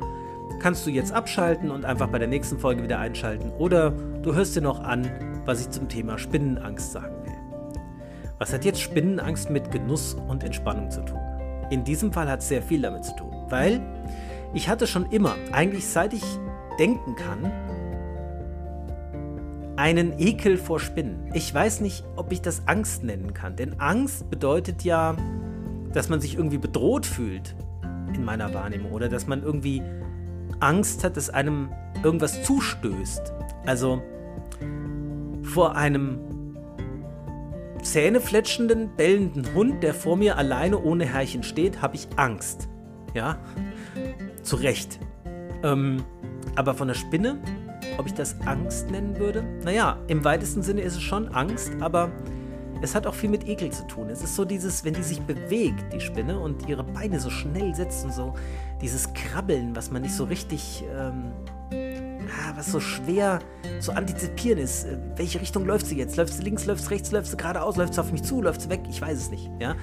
kannst 0.60 0.86
du 0.86 0.90
jetzt 0.90 1.12
abschalten 1.12 1.72
und 1.72 1.86
einfach 1.86 2.08
bei 2.08 2.20
der 2.20 2.28
nächsten 2.28 2.60
Folge 2.60 2.84
wieder 2.84 3.00
einschalten. 3.00 3.52
Oder 3.58 3.92
du 4.22 4.36
hörst 4.36 4.56
dir 4.56 4.62
noch 4.62 4.84
an, 4.84 5.10
was 5.46 5.62
ich 5.62 5.70
zum 5.72 5.90
Thema 5.90 6.18
Spinnenangst 6.18 6.94
will. 6.96 7.15
Was 8.38 8.52
hat 8.52 8.66
jetzt 8.66 8.82
Spinnenangst 8.82 9.50
mit 9.50 9.72
Genuss 9.72 10.14
und 10.28 10.44
Entspannung 10.44 10.92
zu 10.92 11.02
tun? 11.02 11.20
In 11.70 11.86
diesem 11.86 12.12
Fall 12.12 12.30
hat 12.30 12.42
es 12.42 12.50
sehr 12.50 12.62
viel 12.62 12.82
damit 12.82 13.06
zu 13.06 13.16
tun, 13.16 13.32
weil 13.50 13.82
ich 14.54 14.68
hatte 14.68 14.88
schon 14.88 15.06
immer, 15.10 15.36
eigentlich 15.54 15.88
seit 15.88 16.14
ich 16.14 16.24
denken 16.78 17.16
kann, 17.16 17.52
einen 19.78 20.20
Ekel 20.20 20.58
vor 20.58 20.80
Spinnen. 20.80 21.30
Ich 21.34 21.54
weiß 21.54 21.80
nicht, 21.82 22.04
ob 22.18 22.32
ich 22.32 22.42
das 22.42 22.68
Angst 22.68 23.04
nennen 23.04 23.34
kann, 23.34 23.56
denn 23.56 23.80
Angst 23.80 24.30
bedeutet 24.30 24.84
ja, 24.84 25.16
dass 25.94 26.10
man 26.10 26.20
sich 26.20 26.36
irgendwie 26.36 26.58
bedroht 26.58 27.06
fühlt 27.06 27.56
in 28.14 28.26
meiner 28.26 28.54
Wahrnehmung 28.54 28.92
oder 28.92 29.08
dass 29.08 29.28
man 29.28 29.44
irgendwie 29.44 29.82
Angst 30.60 31.04
hat, 31.06 31.16
dass 31.16 31.30
einem 31.30 31.70
irgendwas 32.04 32.44
zustößt. 32.44 33.34
Also 33.66 34.02
vor 35.42 35.76
einem 35.76 36.20
zähnefletschenden, 37.86 38.96
bellenden 38.96 39.54
Hund, 39.54 39.84
der 39.84 39.94
vor 39.94 40.18
mir 40.18 40.38
alleine 40.38 40.82
ohne 40.82 41.06
Herrchen 41.06 41.44
steht, 41.44 41.82
habe 41.82 41.96
ich 41.96 42.08
Angst. 42.18 42.68
Ja, 43.14 43.38
zu 44.42 44.58
Recht. 44.58 45.00
Ähm, 45.64 46.04
aber 46.56 46.74
von 46.74 46.88
der 46.88 46.96
Spinne, 46.96 47.40
ob 47.98 48.08
ich 48.08 48.14
das 48.14 48.36
Angst 48.46 48.92
nennen 48.92 49.18
würde? 49.18 49.44
Naja, 49.64 49.98
im 50.08 50.24
weitesten 50.24 50.62
Sinne 50.62 50.82
ist 50.82 50.96
es 50.96 51.02
schon 51.02 51.30
Angst, 51.30 51.72
aber 51.80 52.12
es 52.82 52.94
hat 52.94 53.08
auch 53.08 53.14
viel 53.14 53.30
mit 53.30 53.48
Ekel 53.48 53.72
zu 53.72 53.88
tun. 53.88 54.10
Es 54.10 54.22
ist 54.22 54.36
so 54.36 54.46
dieses, 54.46 54.84
wenn 54.84 54.94
die 54.94 55.04
sich 55.04 55.22
bewegt, 55.22 55.94
die 55.94 56.02
Spinne, 56.02 56.40
und 56.40 56.68
ihre 56.68 56.84
Beine 56.84 57.20
so 57.20 57.30
schnell 57.30 57.74
setzen, 57.74 58.12
so 58.12 58.34
dieses 58.82 59.14
Krabbeln, 59.14 59.76
was 59.76 59.92
man 59.92 60.02
nicht 60.02 60.14
so 60.14 60.26
richtig 60.26 60.84
ähm, 60.94 61.32
was 62.56 62.72
so 62.72 62.80
schwer 62.80 63.40
zu 63.80 63.92
antizipieren 63.94 64.60
ist. 64.60 64.86
Äh, 64.86 64.98
welche 65.16 65.42
Richtung 65.42 65.66
läuft 65.66 65.88
sie 65.88 65.98
jetzt? 65.98 66.18
Läuft 66.18 66.34
sie 66.34 66.44
links, 66.44 66.66
läuft 66.66 66.84
sie 66.84 66.90
rechts, 66.90 67.12
läuft 67.12 67.28
sie 67.28 67.38
geradeaus, 67.38 67.78
läuft 67.78 67.94
sie 67.94 68.02
auf 68.02 68.12
mich 68.12 68.24
zu, 68.24 68.42
läuft 68.42 68.62
sie 68.62 68.70
weg? 68.70 68.82
Ich 68.90 69.02
weiß 69.02 69.18
es 69.18 69.32
nicht. 69.32 69.50
Ja? 69.60 69.76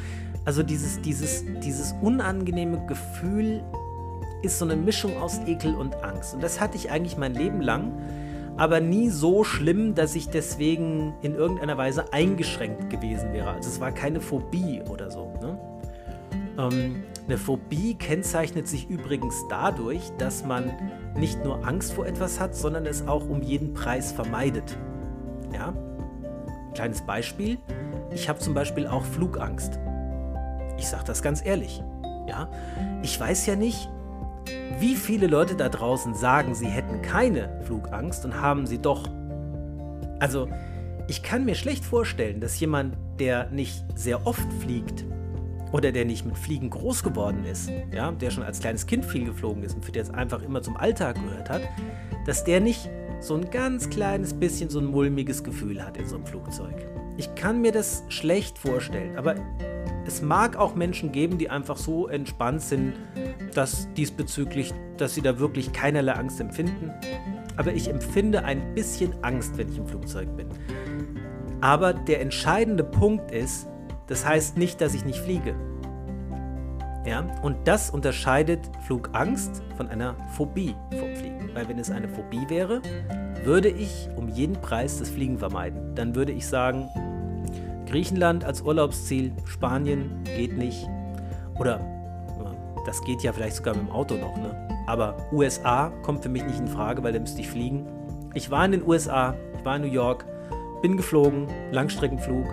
Also 0.45 0.63
dieses, 0.63 1.01
dieses, 1.03 1.45
dieses 1.63 1.95
unangenehme 2.01 2.85
Gefühl 2.87 3.63
ist 4.43 4.59
so 4.59 4.65
eine 4.65 4.77
Mischung 4.77 5.17
aus 5.19 5.41
Ekel 5.47 5.75
und 5.75 6.03
Angst. 6.03 6.35
Und 6.35 6.43
das 6.43 6.61
hatte 6.61 6.77
ich 6.77 6.91
eigentlich 6.91 7.17
mein 7.17 7.35
Leben 7.35 7.61
lang, 7.61 7.93
aber 8.57 8.81
nie 8.81 9.09
so 9.09 9.45
schlimm, 9.45 9.95
dass 9.95 10.15
ich 10.15 10.29
deswegen 10.29 11.15
in 11.23 11.35
irgendeiner 11.35 11.79
Weise 11.79 12.13
eingeschränkt 12.13 12.91
gewesen 12.91 13.33
wäre. 13.33 13.51
Also 13.51 13.71
es 13.71 13.81
war 13.81 13.93
keine 13.93 14.21
Phobie 14.21 14.83
oder 14.91 15.11
so. 15.11 15.33
Ne? 15.41 15.59
Ähm, 16.59 17.03
eine 17.27 17.39
Phobie 17.39 17.95
kennzeichnet 17.95 18.67
sich 18.69 18.91
übrigens 18.91 19.35
dadurch, 19.49 20.11
dass 20.19 20.45
man 20.45 20.73
nicht 21.17 21.43
nur 21.45 21.67
Angst 21.67 21.93
vor 21.93 22.07
etwas 22.07 22.41
hat, 22.41 22.55
sondern 22.55 22.87
es 22.87 23.07
auch 23.07 23.29
um 23.29 23.43
jeden 23.43 23.75
Preis 23.75 24.13
vermeidet. 24.13 24.77
Ja? 25.53 25.73
Kleines 26.75 27.03
Beispiel. 27.03 27.59
Ich 28.11 28.29
habe 28.29 28.39
zum 28.39 28.55
Beispiel 28.55 28.87
auch 28.87 29.05
Flugangst. 29.05 29.79
Ich 30.79 30.89
sage 30.89 31.05
das 31.07 31.23
ganz 31.23 31.45
ehrlich. 31.45 31.83
Ja? 32.29 32.49
Ich 33.03 33.19
weiß 33.19 33.47
ja 33.47 33.57
nicht, 33.57 33.89
wie 34.79 34.97
viele 34.97 35.29
Leute 35.29 35.55
da 35.55 35.69
draußen 35.69 36.15
sagen, 36.15 36.55
sie 36.55 36.67
hätten 36.67 37.03
keine 37.03 37.61
Flugangst 37.63 38.25
und 38.25 38.41
haben 38.41 38.67
sie 38.67 38.79
doch. 38.79 39.09
Also, 40.19 40.49
ich 41.09 41.23
kann 41.23 41.45
mir 41.45 41.55
schlecht 41.55 41.85
vorstellen, 41.85 42.41
dass 42.41 42.59
jemand, 42.59 42.97
der 43.19 43.49
nicht 43.51 43.85
sehr 43.95 44.27
oft 44.27 44.53
fliegt, 44.61 45.05
oder 45.73 45.91
der 45.91 46.05
nicht 46.05 46.25
mit 46.25 46.37
Fliegen 46.37 46.71
groß 46.71 47.03
geworden 47.03 47.45
ist, 47.45 47.71
ja, 47.93 48.13
der 48.13 48.31
schon 48.31 48.45
als 48.45 48.61
kleines 48.61 48.87
Kind 48.87 49.05
viel 49.05 49.25
geflogen 49.25 49.63
ist 49.63 49.75
und 49.75 49.85
für 49.85 49.93
den 49.93 50.03
es 50.03 50.11
einfach 50.11 50.43
immer 50.43 50.63
zum 50.63 50.77
Alltag 50.77 51.17
gehört 51.17 51.51
hat, 51.51 51.63
dass 52.27 52.45
der 52.45 52.61
nicht 52.61 52.89
so 53.21 53.35
ein 53.35 53.51
ganz 53.51 53.89
kleines 53.89 54.35
bisschen 54.35 54.69
so 54.69 54.79
ein 54.81 54.87
mulmiges 54.87 55.43
Gefühl 55.43 55.85
hat 55.85 55.97
in 55.97 56.07
so 56.07 56.17
einem 56.17 56.27
Flugzeug. 56.27 56.87
Ich 57.17 57.35
kann 57.35 57.61
mir 57.61 57.73
das 57.73 58.05
schlecht 58.09 58.59
vorstellen, 58.59 59.17
aber 59.17 59.37
es 60.07 60.21
mag 60.21 60.57
auch 60.57 60.75
Menschen 60.75 61.13
geben, 61.13 61.39
die 61.39 61.49
einfach 61.49 61.77
so 61.77 62.09
entspannt 62.09 62.63
sind, 62.63 62.95
dass 63.55 63.89
diesbezüglich, 63.95 64.75
dass 64.97 65.15
sie 65.15 65.23
da 65.23 65.39
wirklich 65.39 65.73
keinerlei 65.73 66.13
Angst 66.13 66.41
empfinden. 66.41 66.91
Aber 67.57 67.73
ich 67.73 67.89
empfinde 67.89 68.45
ein 68.45 68.75
bisschen 68.75 69.15
Angst, 69.23 69.57
wenn 69.57 69.69
ich 69.69 69.79
im 69.79 69.87
Flugzeug 69.87 70.37
bin. 70.37 70.49
Aber 71.61 71.93
der 71.93 72.21
entscheidende 72.21 72.83
Punkt 72.83 73.31
ist, 73.31 73.69
das 74.13 74.27
heißt 74.27 74.59
nicht, 74.59 74.83
dass 74.83 74.93
ich 74.93 75.07
nicht 75.07 75.21
fliege. 75.21 75.55
Ja, 77.07 77.25
und 77.41 77.57
das 77.65 77.89
unterscheidet 77.89 78.61
Flugangst 78.87 79.63
von 79.79 79.89
einer 79.89 80.15
Phobie 80.37 80.77
vom 80.91 81.17
Fliegen. 81.17 81.49
Weil 81.55 81.67
wenn 81.67 81.79
es 81.79 81.91
eine 81.91 82.09
Phobie 82.09 82.45
wäre, 82.49 82.83
würde 83.43 83.71
ich 83.71 84.11
um 84.15 84.29
jeden 84.29 84.61
Preis 84.61 84.99
das 84.99 85.09
Fliegen 85.09 85.39
vermeiden. 85.39 85.95
Dann 85.95 86.15
würde 86.15 86.33
ich 86.33 86.47
sagen, 86.47 86.91
Griechenland 87.87 88.45
als 88.45 88.61
Urlaubsziel, 88.61 89.33
Spanien 89.47 90.23
geht 90.37 90.59
nicht. 90.59 90.87
Oder 91.59 91.81
das 92.85 93.03
geht 93.05 93.23
ja 93.23 93.33
vielleicht 93.33 93.57
sogar 93.57 93.75
mit 93.75 93.85
dem 93.85 93.93
Auto 93.93 94.17
noch, 94.17 94.37
ne? 94.37 94.69
Aber 94.87 95.17
USA 95.33 95.91
kommt 96.03 96.23
für 96.23 96.29
mich 96.29 96.45
nicht 96.45 96.61
in 96.61 96.69
Frage, 96.69 97.03
weil 97.03 97.15
da 97.15 97.19
müsste 97.19 97.41
ich 97.41 97.49
fliegen. 97.49 97.87
Ich 98.35 98.51
war 98.51 98.63
in 98.67 98.73
den 98.73 98.87
USA, 98.87 99.35
ich 99.57 99.65
war 99.65 99.77
in 99.77 99.83
New 99.83 99.89
York, 99.89 100.27
bin 100.83 100.99
geflogen, 100.99 101.47
Langstreckenflug, 101.71 102.45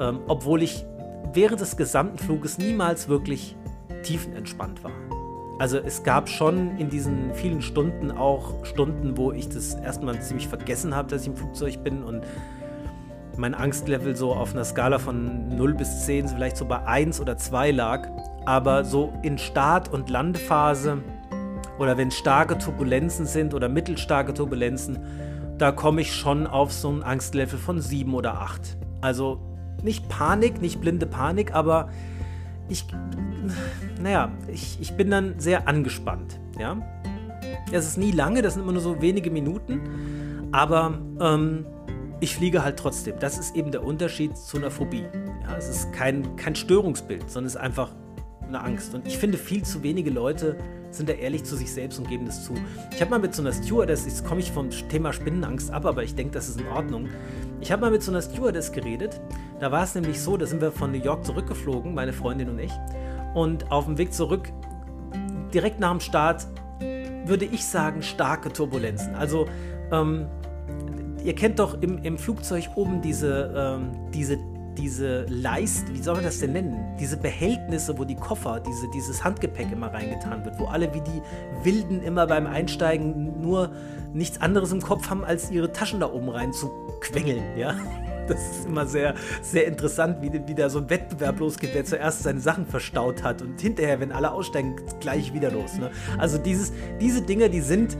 ähm, 0.00 0.20
obwohl 0.28 0.62
ich 0.62 0.86
während 1.32 1.60
des 1.60 1.76
gesamten 1.76 2.18
Fluges 2.18 2.58
niemals 2.58 3.08
wirklich 3.08 3.56
tiefenentspannt 4.02 4.82
war. 4.84 4.92
Also 5.58 5.78
es 5.78 6.04
gab 6.04 6.28
schon 6.28 6.78
in 6.78 6.88
diesen 6.88 7.34
vielen 7.34 7.62
Stunden 7.62 8.12
auch 8.12 8.64
Stunden, 8.64 9.16
wo 9.16 9.32
ich 9.32 9.48
das 9.48 9.74
erstmal 9.74 10.20
ziemlich 10.22 10.46
vergessen 10.46 10.94
habe, 10.94 11.08
dass 11.08 11.22
ich 11.22 11.28
im 11.28 11.36
Flugzeug 11.36 11.82
bin 11.82 12.04
und 12.04 12.22
mein 13.36 13.54
Angstlevel 13.54 14.16
so 14.16 14.34
auf 14.34 14.52
einer 14.52 14.64
Skala 14.64 14.98
von 14.98 15.56
0 15.56 15.74
bis 15.74 16.06
10 16.06 16.28
vielleicht 16.28 16.56
so 16.56 16.64
bei 16.64 16.84
1 16.84 17.20
oder 17.20 17.36
2 17.36 17.72
lag. 17.72 18.08
Aber 18.46 18.84
so 18.84 19.12
in 19.22 19.36
Start- 19.38 19.92
und 19.92 20.10
Landephase 20.10 20.98
oder 21.78 21.96
wenn 21.98 22.10
starke 22.10 22.58
Turbulenzen 22.58 23.26
sind 23.26 23.54
oder 23.54 23.68
mittelstarke 23.68 24.34
Turbulenzen, 24.34 24.98
da 25.58 25.72
komme 25.72 26.00
ich 26.00 26.14
schon 26.14 26.46
auf 26.46 26.72
so 26.72 26.88
ein 26.90 27.02
Angstlevel 27.02 27.58
von 27.58 27.80
7 27.80 28.14
oder 28.14 28.40
8. 28.40 28.76
Also 29.00 29.47
nicht 29.82 30.08
Panik, 30.08 30.60
nicht 30.60 30.80
blinde 30.80 31.06
Panik, 31.06 31.54
aber 31.54 31.90
ich, 32.68 32.86
naja, 34.00 34.30
ich, 34.52 34.78
ich 34.80 34.92
bin 34.96 35.10
dann 35.10 35.38
sehr 35.38 35.68
angespannt, 35.68 36.38
ja. 36.58 36.76
Es 37.72 37.86
ist 37.86 37.98
nie 37.98 38.12
lange, 38.12 38.42
das 38.42 38.54
sind 38.54 38.62
immer 38.62 38.72
nur 38.72 38.82
so 38.82 39.00
wenige 39.00 39.30
Minuten, 39.30 40.48
aber 40.52 40.98
ähm, 41.20 41.66
ich 42.20 42.34
fliege 42.34 42.64
halt 42.64 42.78
trotzdem. 42.78 43.18
Das 43.20 43.38
ist 43.38 43.54
eben 43.54 43.70
der 43.70 43.84
Unterschied 43.84 44.36
zu 44.36 44.56
einer 44.56 44.70
Phobie. 44.70 45.04
Ja, 45.42 45.56
es 45.56 45.68
ist 45.68 45.92
kein, 45.92 46.36
kein 46.36 46.54
Störungsbild, 46.54 47.30
sondern 47.30 47.46
es 47.46 47.54
ist 47.54 47.60
einfach 47.60 47.94
eine 48.48 48.62
Angst. 48.62 48.94
Und 48.94 49.06
ich 49.06 49.18
finde, 49.18 49.38
viel 49.38 49.62
zu 49.62 49.82
wenige 49.82 50.10
Leute 50.10 50.56
sind 50.90 51.08
da 51.08 51.12
ehrlich 51.12 51.44
zu 51.44 51.56
sich 51.56 51.72
selbst 51.72 51.98
und 51.98 52.08
geben 52.08 52.26
das 52.26 52.44
zu. 52.44 52.54
Ich 52.92 53.00
habe 53.00 53.10
mal 53.10 53.18
mit 53.18 53.34
so 53.34 53.42
einer 53.42 53.52
Stewardess, 53.52 54.06
jetzt 54.06 54.24
komme 54.24 54.40
ich 54.40 54.50
vom 54.50 54.70
Thema 54.70 55.12
Spinnenangst 55.12 55.70
ab, 55.70 55.84
aber 55.84 56.02
ich 56.02 56.14
denke, 56.14 56.32
das 56.32 56.48
ist 56.48 56.60
in 56.60 56.66
Ordnung. 56.68 57.08
Ich 57.60 57.70
habe 57.70 57.82
mal 57.82 57.90
mit 57.90 58.02
so 58.02 58.10
einer 58.10 58.22
Stewardess 58.22 58.72
geredet. 58.72 59.20
Da 59.60 59.70
war 59.70 59.84
es 59.84 59.94
nämlich 59.94 60.20
so, 60.20 60.36
da 60.36 60.46
sind 60.46 60.60
wir 60.60 60.72
von 60.72 60.92
New 60.92 61.02
York 61.02 61.24
zurückgeflogen, 61.24 61.94
meine 61.94 62.12
Freundin 62.12 62.48
und 62.48 62.58
ich. 62.58 62.72
Und 63.34 63.70
auf 63.70 63.84
dem 63.84 63.98
Weg 63.98 64.14
zurück, 64.14 64.50
direkt 65.52 65.80
nach 65.80 65.90
dem 65.90 66.00
Start, 66.00 66.46
würde 67.26 67.44
ich 67.44 67.64
sagen, 67.64 68.02
starke 68.02 68.52
Turbulenzen. 68.52 69.14
Also, 69.14 69.46
ähm, 69.92 70.26
ihr 71.24 71.34
kennt 71.34 71.58
doch 71.58 71.80
im, 71.82 71.98
im 71.98 72.16
Flugzeug 72.16 72.70
oben 72.76 73.02
diese, 73.02 73.52
ähm, 73.54 73.90
diese 74.12 74.38
diese 74.78 75.26
Leist, 75.28 75.92
wie 75.92 76.00
soll 76.00 76.14
man 76.14 76.24
das 76.24 76.38
denn 76.38 76.52
nennen? 76.52 76.96
Diese 76.98 77.16
Behältnisse, 77.16 77.98
wo 77.98 78.04
die 78.04 78.14
Koffer, 78.14 78.60
diese, 78.60 78.88
dieses 78.90 79.24
Handgepäck 79.24 79.70
immer 79.72 79.92
reingetan 79.92 80.44
wird, 80.44 80.58
wo 80.58 80.66
alle 80.66 80.94
wie 80.94 81.00
die 81.00 81.22
Wilden 81.64 82.02
immer 82.02 82.26
beim 82.26 82.46
Einsteigen 82.46 83.42
nur 83.42 83.72
nichts 84.12 84.40
anderes 84.40 84.72
im 84.72 84.80
Kopf 84.80 85.10
haben, 85.10 85.24
als 85.24 85.50
ihre 85.50 85.72
Taschen 85.72 86.00
da 86.00 86.10
oben 86.10 86.28
rein 86.28 86.52
zu 86.52 86.70
quengeln, 87.00 87.42
ja. 87.56 87.74
Das 88.28 88.40
ist 88.42 88.66
immer 88.66 88.86
sehr, 88.86 89.14
sehr 89.40 89.66
interessant, 89.66 90.18
wie, 90.20 90.30
wie 90.46 90.54
da 90.54 90.68
so 90.68 90.80
ein 90.80 90.90
Wettbewerb 90.90 91.40
losgeht, 91.40 91.70
wer 91.72 91.86
zuerst 91.86 92.24
seine 92.24 92.40
Sachen 92.40 92.66
verstaut 92.66 93.22
hat 93.22 93.40
und 93.40 93.58
hinterher, 93.58 94.00
wenn 94.00 94.12
alle 94.12 94.32
aussteigen, 94.32 94.76
gleich 95.00 95.32
wieder 95.32 95.50
los. 95.50 95.78
Ne? 95.78 95.90
Also 96.18 96.36
dieses, 96.36 96.72
diese 97.00 97.22
Dinge, 97.22 97.48
die 97.48 97.62
sind 97.62 97.96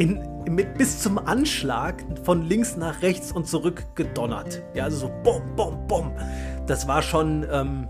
in, 0.00 0.18
mit 0.48 0.78
bis 0.78 1.02
zum 1.02 1.18
Anschlag 1.18 2.02
von 2.24 2.42
links 2.42 2.74
nach 2.74 3.02
rechts 3.02 3.32
und 3.32 3.46
zurück 3.46 3.84
gedonnert. 3.94 4.62
Ja, 4.74 4.84
also 4.84 4.96
so 4.96 5.12
bom, 5.22 5.42
bom, 5.56 5.86
bom. 5.86 6.12
Das 6.66 6.88
war 6.88 7.02
schon, 7.02 7.46
ähm, 7.52 7.86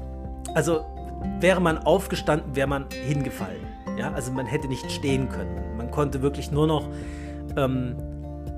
also 0.54 0.84
wäre 1.38 1.60
man 1.60 1.78
aufgestanden, 1.78 2.56
wäre 2.56 2.66
man 2.66 2.86
hingefallen. 2.90 3.64
Ja, 3.96 4.12
also 4.12 4.32
man 4.32 4.46
hätte 4.46 4.66
nicht 4.66 4.90
stehen 4.90 5.28
können. 5.28 5.76
Man 5.76 5.92
konnte 5.92 6.20
wirklich 6.20 6.50
nur 6.50 6.66
noch 6.66 6.88
ähm, 7.56 7.94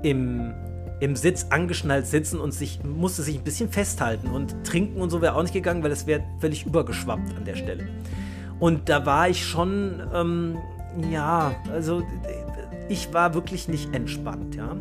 im, 0.01 0.55
im 0.99 1.15
Sitz 1.15 1.45
angeschnallt 1.51 2.07
sitzen 2.07 2.39
und 2.39 2.53
sich, 2.53 2.83
musste 2.83 3.21
sich 3.21 3.37
ein 3.37 3.43
bisschen 3.43 3.69
festhalten. 3.69 4.29
Und 4.29 4.63
trinken 4.63 4.99
und 4.99 5.11
so 5.11 5.21
wäre 5.21 5.35
auch 5.35 5.43
nicht 5.43 5.53
gegangen, 5.53 5.83
weil 5.83 5.91
es 5.91 6.07
wäre 6.07 6.23
völlig 6.39 6.65
übergeschwappt 6.65 7.37
an 7.37 7.45
der 7.45 7.55
Stelle. 7.55 7.87
Und 8.59 8.89
da 8.89 9.05
war 9.05 9.29
ich 9.29 9.45
schon, 9.45 10.01
ähm, 10.11 10.57
ja, 11.11 11.53
also 11.71 12.01
ich 12.93 13.11
war 13.11 13.33
wirklich 13.33 13.67
nicht 13.67 13.93
entspannt, 13.95 14.55
ja. 14.55 14.77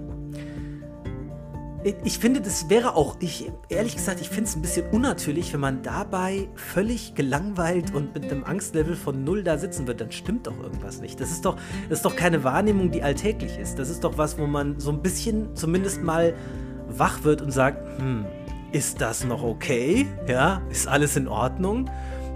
Ich 2.05 2.19
finde, 2.19 2.41
das 2.41 2.69
wäre 2.69 2.95
auch, 2.95 3.17
ich, 3.19 3.51
ehrlich 3.69 3.97
gesagt, 3.97 4.21
ich 4.21 4.29
finde 4.29 4.45
es 4.45 4.55
ein 4.55 4.63
bisschen 4.63 4.89
unnatürlich, 4.91 5.53
wenn 5.53 5.59
man 5.59 5.83
dabei 5.83 6.49
völlig 6.55 7.17
gelangweilt 7.17 7.93
und 7.93 8.15
mit 8.15 8.31
einem 8.31 8.45
Angstlevel 8.45 8.95
von 8.95 9.25
null 9.25 9.43
da 9.43 9.59
sitzen 9.59 9.89
wird, 9.89 10.01
dann 10.01 10.13
stimmt 10.13 10.47
doch 10.47 10.57
irgendwas 10.63 11.01
nicht. 11.01 11.19
Das 11.19 11.33
ist 11.33 11.45
doch, 11.45 11.57
das 11.89 11.99
ist 11.99 12.05
doch 12.05 12.15
keine 12.15 12.45
Wahrnehmung, 12.45 12.93
die 12.93 13.03
alltäglich 13.03 13.59
ist. 13.59 13.81
Das 13.81 13.89
ist 13.89 14.05
doch 14.05 14.17
was, 14.17 14.39
wo 14.39 14.47
man 14.47 14.79
so 14.79 14.93
ein 14.93 15.03
bisschen 15.03 15.57
zumindest 15.57 16.05
mal 16.05 16.35
wach 16.87 17.25
wird 17.25 17.43
und 17.43 17.51
sagt, 17.51 17.99
hm, 17.99 18.27
ist 18.71 19.01
das 19.01 19.25
noch 19.25 19.43
okay? 19.43 20.07
Ja, 20.29 20.63
ist 20.71 20.87
alles 20.87 21.17
in 21.17 21.27
Ordnung? 21.27 21.91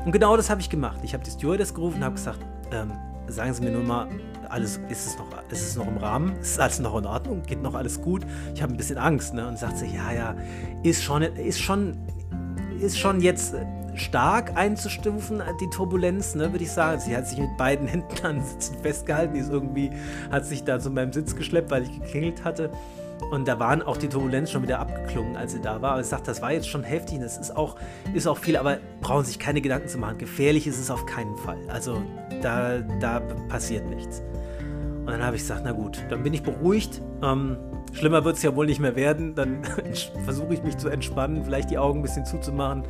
Und 0.04 0.10
genau 0.10 0.36
das 0.36 0.50
habe 0.50 0.60
ich 0.60 0.70
gemacht. 0.70 1.00
Ich 1.04 1.14
habe 1.14 1.22
die 1.22 1.30
Stewardess 1.30 1.72
gerufen 1.72 1.98
und 1.98 2.04
habe 2.04 2.16
gesagt, 2.16 2.40
ähm, 2.72 2.90
sagen 3.28 3.54
Sie 3.54 3.62
mir 3.62 3.70
nur 3.70 3.82
mal, 3.82 4.08
alles, 4.50 4.80
ist, 4.88 5.06
es 5.06 5.18
noch, 5.18 5.26
ist 5.50 5.62
es 5.62 5.76
noch 5.76 5.86
im 5.86 5.96
Rahmen? 5.96 6.36
Ist 6.40 6.58
alles 6.60 6.78
noch 6.78 6.96
in 6.96 7.06
Ordnung? 7.06 7.42
Geht 7.42 7.62
noch 7.62 7.74
alles 7.74 8.00
gut? 8.00 8.26
Ich 8.54 8.62
habe 8.62 8.72
ein 8.72 8.76
bisschen 8.76 8.98
Angst. 8.98 9.34
Ne? 9.34 9.46
Und 9.46 9.58
sagt 9.58 9.78
sie, 9.78 9.86
ja, 9.86 10.12
ja, 10.12 10.34
ist 10.82 11.02
schon, 11.02 11.22
ist 11.22 11.60
schon, 11.60 11.96
ist 12.80 12.98
schon 12.98 13.20
jetzt 13.20 13.54
stark 13.96 14.56
einzustufen, 14.56 15.42
die 15.60 15.70
Turbulenz, 15.70 16.34
ne, 16.34 16.52
würde 16.52 16.64
ich 16.64 16.70
sagen. 16.70 17.00
Sie 17.00 17.16
hat 17.16 17.26
sich 17.26 17.38
mit 17.38 17.56
beiden 17.56 17.86
Händen 17.88 18.24
an 18.24 18.44
Sitzen 18.44 18.76
festgehalten, 18.82 19.34
die 19.34 19.40
ist 19.40 19.50
irgendwie, 19.50 19.90
hat 20.30 20.44
sich 20.46 20.64
da 20.64 20.78
zu 20.78 20.90
meinem 20.90 21.12
Sitz 21.12 21.34
geschleppt, 21.34 21.70
weil 21.70 21.84
ich 21.84 22.00
geklingelt 22.00 22.44
hatte. 22.44 22.70
Und 23.30 23.48
da 23.48 23.58
waren 23.58 23.82
auch 23.82 23.96
die 23.96 24.08
Turbulenzen 24.08 24.52
schon 24.52 24.62
wieder 24.62 24.78
abgeklungen, 24.78 25.36
als 25.36 25.52
sie 25.52 25.60
da 25.60 25.82
war. 25.82 25.92
Aber 25.92 26.00
ich 26.00 26.06
sagte, 26.06 26.26
das 26.26 26.42
war 26.42 26.52
jetzt 26.52 26.68
schon 26.68 26.84
heftig. 26.84 27.18
Das 27.20 27.38
ist 27.38 27.56
auch, 27.56 27.76
ist 28.14 28.26
auch 28.26 28.38
viel, 28.38 28.56
aber 28.56 28.78
brauchen 29.00 29.24
sich 29.24 29.38
keine 29.38 29.60
Gedanken 29.60 29.88
zu 29.88 29.98
machen. 29.98 30.18
Gefährlich 30.18 30.66
ist 30.66 30.78
es 30.78 30.90
auf 30.90 31.06
keinen 31.06 31.36
Fall. 31.36 31.58
Also 31.68 32.02
da, 32.42 32.78
da 33.00 33.20
passiert 33.48 33.88
nichts. 33.88 34.22
Und 35.00 35.08
dann 35.08 35.24
habe 35.24 35.36
ich 35.36 35.42
gesagt, 35.42 35.62
na 35.64 35.72
gut, 35.72 36.04
dann 36.08 36.22
bin 36.22 36.34
ich 36.34 36.42
beruhigt. 36.42 37.00
Ähm, 37.22 37.56
schlimmer 37.92 38.24
wird 38.24 38.36
es 38.36 38.42
ja 38.42 38.54
wohl 38.54 38.66
nicht 38.66 38.80
mehr 38.80 38.96
werden. 38.96 39.34
Dann 39.34 39.62
versuche 40.24 40.54
ich 40.54 40.62
mich 40.62 40.76
zu 40.76 40.88
entspannen, 40.88 41.44
vielleicht 41.44 41.70
die 41.70 41.78
Augen 41.78 42.00
ein 42.00 42.02
bisschen 42.02 42.26
zuzumachen 42.26 42.84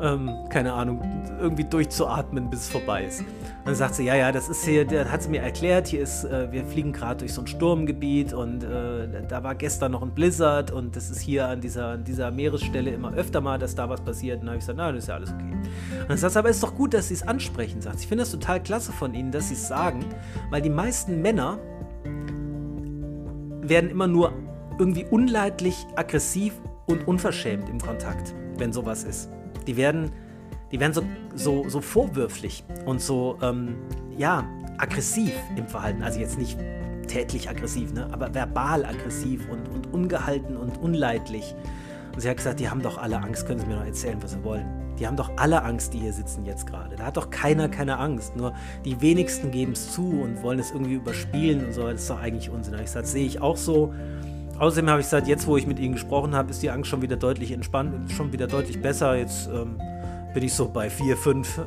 ähm, 0.00 0.30
keine 0.48 0.72
Ahnung, 0.72 1.00
irgendwie 1.40 1.64
durchzuatmen, 1.64 2.50
bis 2.50 2.60
es 2.60 2.68
vorbei 2.68 3.04
ist. 3.04 3.20
Und 3.20 3.66
dann 3.66 3.74
sagt 3.74 3.94
sie, 3.94 4.04
ja, 4.04 4.14
ja, 4.14 4.32
das 4.32 4.48
ist 4.48 4.64
hier, 4.64 4.84
der 4.84 5.10
hat 5.10 5.22
sie 5.22 5.28
mir 5.28 5.42
erklärt, 5.42 5.88
hier 5.88 6.00
ist, 6.00 6.24
äh, 6.24 6.50
wir 6.52 6.64
fliegen 6.64 6.92
gerade 6.92 7.18
durch 7.18 7.34
so 7.34 7.42
ein 7.42 7.46
Sturmgebiet 7.46 8.32
und 8.32 8.62
äh, 8.62 9.22
da 9.28 9.42
war 9.42 9.54
gestern 9.54 9.92
noch 9.92 10.02
ein 10.02 10.12
Blizzard 10.12 10.70
und 10.70 10.94
das 10.96 11.10
ist 11.10 11.20
hier 11.20 11.48
an 11.48 11.60
dieser, 11.60 11.88
an 11.88 12.04
dieser 12.04 12.30
Meeresstelle 12.30 12.90
immer 12.90 13.12
öfter 13.14 13.40
mal, 13.40 13.58
dass 13.58 13.74
da 13.74 13.88
was 13.88 14.00
passiert. 14.00 14.40
Und 14.40 14.46
dann 14.46 14.50
habe 14.50 14.58
ich 14.58 14.62
gesagt, 14.62 14.78
na, 14.78 14.92
das 14.92 15.02
ist 15.02 15.08
ja 15.08 15.14
alles 15.14 15.30
okay. 15.30 15.52
Und 16.02 16.10
dann 16.10 16.18
sagt 16.18 16.32
sie, 16.32 16.38
aber 16.38 16.48
ist 16.48 16.62
doch 16.62 16.74
gut, 16.74 16.94
dass 16.94 17.08
sie 17.08 17.14
es 17.14 17.26
ansprechen, 17.26 17.80
sagt 17.80 17.98
sie. 17.98 18.04
Ich 18.04 18.08
finde 18.08 18.22
das 18.22 18.30
total 18.30 18.62
klasse 18.62 18.92
von 18.92 19.14
ihnen, 19.14 19.32
dass 19.32 19.48
sie 19.48 19.54
es 19.54 19.66
sagen, 19.66 20.04
weil 20.50 20.62
die 20.62 20.70
meisten 20.70 21.22
Männer 21.22 21.58
werden 23.62 23.90
immer 23.90 24.06
nur 24.06 24.32
irgendwie 24.78 25.06
unleidlich, 25.10 25.86
aggressiv 25.96 26.52
und 26.86 27.08
unverschämt 27.08 27.68
im 27.68 27.80
Kontakt, 27.80 28.34
wenn 28.58 28.72
sowas 28.72 29.02
ist 29.02 29.30
die 29.66 29.76
werden, 29.76 30.10
die 30.72 30.80
werden 30.80 30.92
so, 30.92 31.02
so, 31.34 31.68
so 31.68 31.80
vorwürflich 31.80 32.64
und 32.84 33.00
so, 33.00 33.38
ähm, 33.42 33.76
ja, 34.16 34.44
aggressiv 34.78 35.32
im 35.56 35.66
Verhalten. 35.66 36.02
Also 36.02 36.20
jetzt 36.20 36.38
nicht 36.38 36.58
tätlich 37.06 37.48
aggressiv, 37.48 37.92
ne? 37.92 38.08
aber 38.12 38.34
verbal 38.34 38.84
aggressiv 38.84 39.48
und, 39.50 39.68
und 39.68 39.92
ungehalten 39.92 40.56
und 40.56 40.78
unleidlich. 40.78 41.54
Und 42.14 42.20
sie 42.20 42.28
hat 42.28 42.36
gesagt, 42.38 42.60
die 42.60 42.68
haben 42.68 42.82
doch 42.82 42.98
alle 42.98 43.18
Angst, 43.18 43.46
können 43.46 43.60
Sie 43.60 43.66
mir 43.66 43.76
noch 43.76 43.84
erzählen, 43.84 44.22
was 44.22 44.32
Sie 44.32 44.42
wollen. 44.42 44.66
Die 44.98 45.06
haben 45.06 45.16
doch 45.16 45.30
alle 45.36 45.62
Angst, 45.62 45.92
die 45.92 45.98
hier 45.98 46.12
sitzen 46.12 46.46
jetzt 46.46 46.66
gerade. 46.66 46.96
Da 46.96 47.04
hat 47.04 47.18
doch 47.18 47.30
keiner 47.30 47.68
keine 47.68 47.98
Angst. 47.98 48.34
Nur 48.34 48.54
die 48.84 48.98
wenigsten 49.02 49.50
geben 49.50 49.72
es 49.72 49.92
zu 49.92 50.22
und 50.22 50.42
wollen 50.42 50.58
es 50.58 50.70
irgendwie 50.70 50.94
überspielen 50.94 51.66
und 51.66 51.72
so. 51.72 51.82
Das 51.82 52.00
ist 52.00 52.10
doch 52.10 52.20
eigentlich 52.20 52.48
Unsinn. 52.48 52.74
Ich 52.74 52.84
gesagt, 52.84 53.06
sehe 53.06 53.26
ich 53.26 53.42
auch 53.42 53.58
so. 53.58 53.92
Außerdem 54.58 54.88
habe 54.88 55.00
ich 55.00 55.06
gesagt, 55.06 55.28
jetzt 55.28 55.46
wo 55.46 55.56
ich 55.56 55.66
mit 55.66 55.78
ihnen 55.78 55.94
gesprochen 55.94 56.34
habe, 56.34 56.50
ist 56.50 56.62
die 56.62 56.70
Angst 56.70 56.88
schon 56.88 57.02
wieder 57.02 57.16
deutlich 57.16 57.52
entspannt, 57.52 58.10
schon 58.12 58.32
wieder 58.32 58.46
deutlich 58.46 58.80
besser. 58.80 59.16
Jetzt 59.16 59.48
ähm, 59.48 59.78
bin 60.32 60.42
ich 60.42 60.54
so 60.54 60.68
bei 60.68 60.88
4, 60.88 61.16
5. 61.16 61.60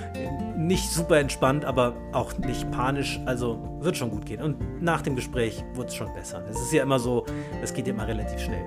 Nicht 0.56 0.90
super 0.90 1.18
entspannt, 1.18 1.64
aber 1.64 1.94
auch 2.12 2.36
nicht 2.38 2.70
panisch. 2.72 3.20
Also 3.26 3.78
wird 3.80 3.96
schon 3.96 4.10
gut 4.10 4.26
gehen. 4.26 4.42
Und 4.42 4.82
nach 4.82 5.02
dem 5.02 5.14
Gespräch 5.14 5.62
wurde 5.74 5.88
es 5.88 5.94
schon 5.94 6.12
besser. 6.14 6.42
Es 6.50 6.58
ist 6.58 6.72
ja 6.72 6.82
immer 6.82 6.98
so, 6.98 7.24
es 7.62 7.72
geht 7.72 7.86
ja 7.86 7.92
immer 7.92 8.08
relativ 8.08 8.40
schnell. 8.40 8.64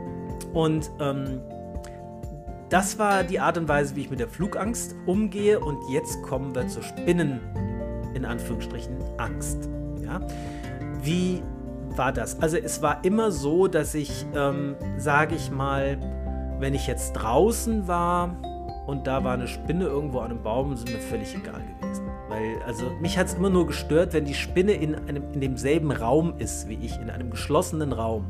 Und 0.53 0.89
ähm, 1.01 1.41
das 2.69 2.99
war 2.99 3.23
die 3.23 3.39
Art 3.39 3.57
und 3.57 3.67
Weise, 3.67 3.95
wie 3.95 4.01
ich 4.01 4.09
mit 4.09 4.19
der 4.19 4.29
Flugangst 4.29 4.95
umgehe. 5.07 5.59
Und 5.59 5.77
jetzt 5.89 6.21
kommen 6.21 6.53
wir 6.53 6.67
zur 6.67 6.83
Spinnen, 6.83 7.41
in 8.13 8.23
Anführungsstrichen, 8.23 8.95
Angst. 9.17 9.67
Ja? 10.01 10.21
Wie 11.01 11.41
war 11.97 12.11
das? 12.11 12.41
Also 12.41 12.57
es 12.57 12.81
war 12.81 13.03
immer 13.03 13.31
so, 13.31 13.67
dass 13.67 13.93
ich, 13.95 14.25
ähm, 14.35 14.75
sage 14.97 15.35
ich 15.35 15.51
mal, 15.51 15.97
wenn 16.59 16.73
ich 16.73 16.87
jetzt 16.87 17.13
draußen 17.13 17.87
war 17.87 18.35
und 18.87 19.07
da 19.07 19.23
war 19.23 19.33
eine 19.33 19.47
Spinne 19.47 19.85
irgendwo 19.85 20.19
an 20.19 20.31
einem 20.31 20.43
Baum, 20.43 20.73
ist 20.73 20.87
mir 20.87 20.99
völlig 20.99 21.35
egal 21.35 21.61
gewesen. 21.79 22.05
Weil, 22.27 22.61
also 22.65 22.85
mich 23.01 23.17
hat 23.17 23.27
es 23.27 23.35
immer 23.35 23.49
nur 23.49 23.67
gestört, 23.67 24.13
wenn 24.13 24.25
die 24.25 24.33
Spinne 24.33 24.73
in, 24.73 24.95
einem, 24.95 25.23
in 25.33 25.41
demselben 25.41 25.91
Raum 25.91 26.33
ist 26.37 26.67
wie 26.67 26.75
ich, 26.75 26.99
in 26.99 27.09
einem 27.09 27.29
geschlossenen 27.29 27.93
Raum. 27.93 28.25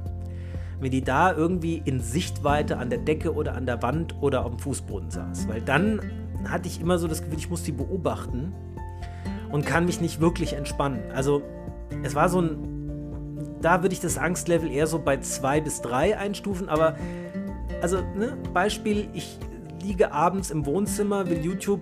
Wenn 0.79 0.91
die 0.91 1.03
da 1.03 1.33
irgendwie 1.33 1.81
in 1.83 1.99
Sichtweite 1.99 2.77
an 2.77 2.89
der 2.89 2.99
Decke 2.99 3.33
oder 3.33 3.55
an 3.55 3.65
der 3.65 3.81
Wand 3.81 4.15
oder 4.21 4.43
dem 4.43 4.59
Fußboden 4.59 5.11
saß. 5.11 5.49
Weil 5.49 5.61
dann 5.61 5.99
hatte 6.47 6.69
ich 6.69 6.79
immer 6.79 6.97
so 6.97 7.07
das 7.07 7.21
Gefühl, 7.21 7.37
ich 7.37 7.49
muss 7.49 7.63
die 7.63 7.73
beobachten 7.73 8.53
und 9.51 9.65
kann 9.65 9.85
mich 9.85 9.99
nicht 9.99 10.21
wirklich 10.21 10.53
entspannen. 10.53 11.11
Also 11.13 11.41
es 12.03 12.15
war 12.15 12.29
so 12.29 12.41
ein 12.41 12.78
da 13.61 13.81
würde 13.81 13.93
ich 13.93 13.99
das 13.99 14.17
Angstlevel 14.17 14.71
eher 14.71 14.87
so 14.87 14.99
bei 14.99 15.17
2 15.17 15.61
bis 15.61 15.81
3 15.81 16.17
einstufen, 16.17 16.69
aber 16.69 16.95
also, 17.81 17.97
ne, 18.15 18.37
Beispiel, 18.53 19.09
ich 19.13 19.39
liege 19.81 20.11
abends 20.11 20.51
im 20.51 20.65
Wohnzimmer, 20.65 21.29
will 21.29 21.39
YouTube 21.39 21.81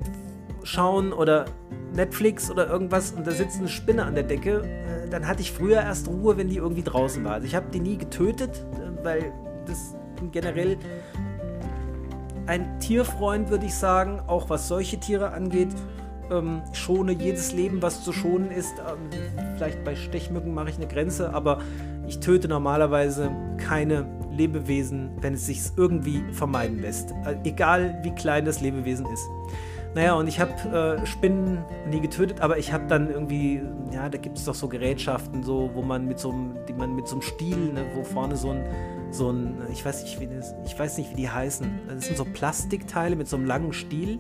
schauen 0.63 1.13
oder 1.13 1.45
Netflix 1.93 2.51
oder 2.51 2.67
irgendwas 2.69 3.11
und 3.11 3.25
da 3.25 3.32
sitzt 3.32 3.57
eine 3.57 3.67
Spinne 3.67 4.03
an 4.03 4.13
der 4.13 4.23
Decke, 4.23 4.61
äh, 4.61 5.09
dann 5.09 5.28
hatte 5.28 5.41
ich 5.41 5.51
früher 5.51 5.82
erst 5.82 6.07
Ruhe, 6.07 6.38
wenn 6.38 6.49
die 6.49 6.57
irgendwie 6.57 6.84
draußen 6.84 7.23
war. 7.23 7.34
Also 7.34 7.47
ich 7.47 7.55
habe 7.55 7.67
die 7.71 7.80
nie 7.80 7.97
getötet, 7.97 8.65
äh, 8.73 9.03
weil 9.03 9.34
das 9.65 9.95
generell 10.32 10.78
ein 12.45 12.80
Tierfreund, 12.80 13.49
würde 13.49 13.65
ich 13.65 13.75
sagen, 13.75 14.21
auch 14.28 14.49
was 14.49 14.67
solche 14.67 14.99
Tiere 14.99 15.32
angeht 15.32 15.69
ähm, 16.32 16.61
schone 16.73 17.13
jedes 17.13 17.53
Leben, 17.53 17.82
was 17.82 18.03
zu 18.03 18.13
schonen 18.13 18.51
ist. 18.51 18.73
Ähm, 18.80 19.09
vielleicht 19.55 19.84
bei 19.84 19.95
Stechmücken 19.95 20.53
mache 20.53 20.69
ich 20.69 20.78
eine 20.78 20.88
Grenze, 20.88 21.34
aber 21.34 21.59
ich 22.07 22.19
töte 22.19 22.47
normalerweise 22.47 23.32
keine 23.57 24.05
Lebewesen, 24.32 25.11
wenn 25.21 25.34
es 25.34 25.45
sich 25.45 25.61
irgendwie 25.75 26.23
vermeiden 26.32 26.82
lässt. 26.82 27.11
Äh, 27.25 27.36
egal 27.43 27.99
wie 28.03 28.11
klein 28.11 28.45
das 28.45 28.61
Lebewesen 28.61 29.05
ist. 29.07 29.28
Naja, 29.95 30.13
und 30.13 30.28
ich 30.28 30.39
habe 30.39 30.99
äh, 31.01 31.05
Spinnen 31.07 31.65
nie 31.89 31.99
getötet, 31.99 32.41
aber 32.41 32.59
ich 32.59 32.71
habe 32.71 32.86
dann 32.88 33.09
irgendwie, 33.09 33.63
ja, 33.91 34.09
da 34.09 34.17
gibt 34.19 34.38
es 34.38 34.45
doch 34.45 34.53
so 34.53 34.67
Gerätschaften, 34.67 35.41
so, 35.41 35.71
wo 35.73 35.82
man 35.82 36.05
mit 36.05 36.19
so 36.19 36.32
einem, 36.32 36.55
man 36.78 36.95
mit 36.95 37.07
so 37.07 37.15
einem 37.15 37.23
Stiel, 37.23 37.73
ne, 37.73 37.84
wo 37.95 38.03
vorne 38.03 38.36
so 38.36 38.51
ein, 38.51 38.63
so 39.09 39.32
ein, 39.32 39.57
ich 39.71 39.84
weiß 39.84 40.03
nicht, 40.03 40.19
wie 40.19 40.28
das, 40.28 40.53
ich 40.65 40.78
weiß 40.78 40.99
nicht, 40.99 41.11
wie 41.11 41.15
die 41.15 41.30
heißen. 41.30 41.67
Das 41.89 42.05
sind 42.05 42.17
so 42.17 42.25
Plastikteile 42.25 43.15
mit 43.15 43.28
so 43.28 43.38
einem 43.38 43.45
langen 43.45 43.73
Stiel, 43.73 44.19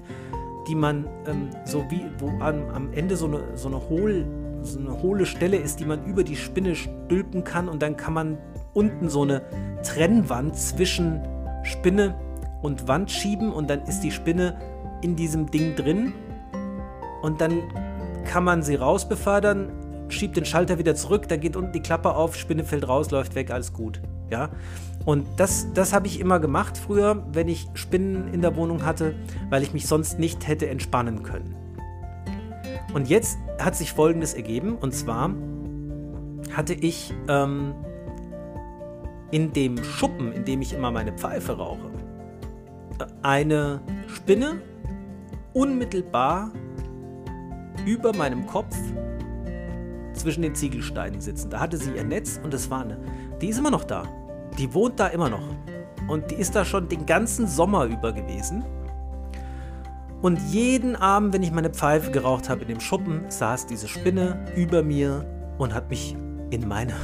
die 0.67 0.75
man 0.75 1.05
ähm, 1.25 1.49
so 1.65 1.85
wie, 1.89 2.05
wo 2.19 2.29
am, 2.39 2.69
am 2.69 2.93
Ende 2.93 3.15
so 3.15 3.25
eine, 3.25 3.43
so 3.55 3.67
eine 3.67 3.89
hohl, 3.89 4.25
so 4.61 4.79
eine 4.79 5.01
hohle 5.01 5.25
Stelle 5.25 5.57
ist, 5.57 5.79
die 5.79 5.85
man 5.85 6.05
über 6.05 6.23
die 6.23 6.35
Spinne 6.35 6.75
stülpen 6.75 7.43
kann 7.43 7.69
und 7.69 7.81
dann 7.81 7.95
kann 7.95 8.13
man 8.13 8.37
unten 8.73 9.09
so 9.09 9.23
eine 9.23 9.41
Trennwand 9.83 10.55
zwischen 10.55 11.21
Spinne 11.63 12.15
und 12.61 12.87
Wand 12.87 13.11
schieben 13.11 13.51
und 13.51 13.69
dann 13.69 13.81
ist 13.83 14.01
die 14.01 14.11
Spinne 14.11 14.57
in 15.01 15.15
diesem 15.15 15.49
Ding 15.51 15.75
drin 15.75 16.13
und 17.21 17.41
dann 17.41 17.61
kann 18.25 18.43
man 18.43 18.61
sie 18.61 18.75
rausbefördern, 18.75 19.71
schiebt 20.09 20.37
den 20.37 20.45
Schalter 20.45 20.77
wieder 20.77 20.95
zurück, 20.95 21.27
dann 21.27 21.39
geht 21.39 21.55
unten 21.55 21.71
die 21.71 21.81
Klappe 21.81 22.15
auf, 22.15 22.35
Spinne 22.35 22.63
fällt 22.63 22.87
raus, 22.87 23.11
läuft 23.11 23.35
weg, 23.35 23.51
alles 23.51 23.73
gut. 23.73 24.01
Ja? 24.29 24.49
Und 25.05 25.25
das, 25.37 25.67
das 25.73 25.93
habe 25.93 26.07
ich 26.07 26.19
immer 26.19 26.39
gemacht 26.39 26.77
früher, 26.77 27.25
wenn 27.31 27.47
ich 27.47 27.67
Spinnen 27.73 28.33
in 28.33 28.41
der 28.41 28.55
Wohnung 28.55 28.85
hatte, 28.85 29.15
weil 29.49 29.63
ich 29.63 29.73
mich 29.73 29.87
sonst 29.87 30.19
nicht 30.19 30.47
hätte 30.47 30.67
entspannen 30.67 31.23
können. 31.23 31.55
Und 32.93 33.09
jetzt 33.09 33.37
hat 33.59 33.75
sich 33.75 33.93
Folgendes 33.93 34.33
ergeben, 34.33 34.75
und 34.75 34.93
zwar 34.93 35.31
hatte 36.55 36.73
ich 36.73 37.13
ähm, 37.27 37.73
in 39.31 39.53
dem 39.53 39.83
Schuppen, 39.83 40.31
in 40.31 40.45
dem 40.45 40.61
ich 40.61 40.73
immer 40.73 40.91
meine 40.91 41.13
Pfeife 41.13 41.57
rauche, 41.57 41.91
eine 43.21 43.81
Spinne 44.07 44.61
unmittelbar 45.53 46.51
über 47.85 48.15
meinem 48.15 48.45
Kopf 48.47 48.75
zwischen 50.13 50.41
den 50.41 50.55
Ziegelsteinen 50.55 51.21
sitzen. 51.21 51.49
Da 51.49 51.59
hatte 51.59 51.77
sie 51.77 51.91
ihr 51.91 52.03
Netz 52.03 52.39
und 52.43 52.53
es 52.53 52.69
war 52.69 52.81
eine. 52.81 52.97
Die 53.41 53.49
ist 53.49 53.59
immer 53.59 53.71
noch 53.71 53.83
da. 53.83 54.03
Die 54.57 54.73
wohnt 54.73 54.99
da 54.99 55.07
immer 55.07 55.29
noch. 55.29 55.43
Und 56.07 56.31
die 56.31 56.35
ist 56.35 56.55
da 56.55 56.65
schon 56.65 56.89
den 56.89 57.05
ganzen 57.05 57.47
Sommer 57.47 57.85
über 57.85 58.13
gewesen. 58.13 58.63
Und 60.21 60.39
jeden 60.49 60.95
Abend, 60.95 61.33
wenn 61.33 61.43
ich 61.43 61.51
meine 61.51 61.69
Pfeife 61.69 62.09
geraucht 62.09 62.49
habe 62.49 62.61
in 62.61 62.69
dem 62.69 62.79
Schuppen, 62.79 63.29
saß 63.29 63.67
diese 63.67 63.87
Spinne 63.87 64.45
über 64.55 64.81
mir 64.81 65.25
und 65.59 65.73
hat 65.75 65.89
mich 65.89 66.15
in 66.49 66.67
meiner, 66.67 66.95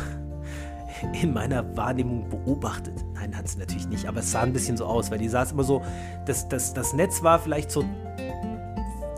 in 1.21 1.33
meiner 1.33 1.77
Wahrnehmung 1.77 2.27
beobachtet. 2.29 3.05
Nein, 3.13 3.37
hat 3.37 3.47
sie 3.47 3.59
natürlich 3.59 3.87
nicht, 3.87 4.07
aber 4.07 4.21
es 4.21 4.31
sah 4.31 4.41
ein 4.41 4.53
bisschen 4.53 4.77
so 4.77 4.85
aus, 4.85 5.11
weil 5.11 5.19
die 5.19 5.29
saß 5.29 5.51
immer 5.51 5.63
so, 5.63 5.83
das, 6.25 6.49
das, 6.49 6.73
das 6.73 6.93
Netz 6.93 7.21
war 7.21 7.37
vielleicht 7.37 7.69
so 7.69 7.85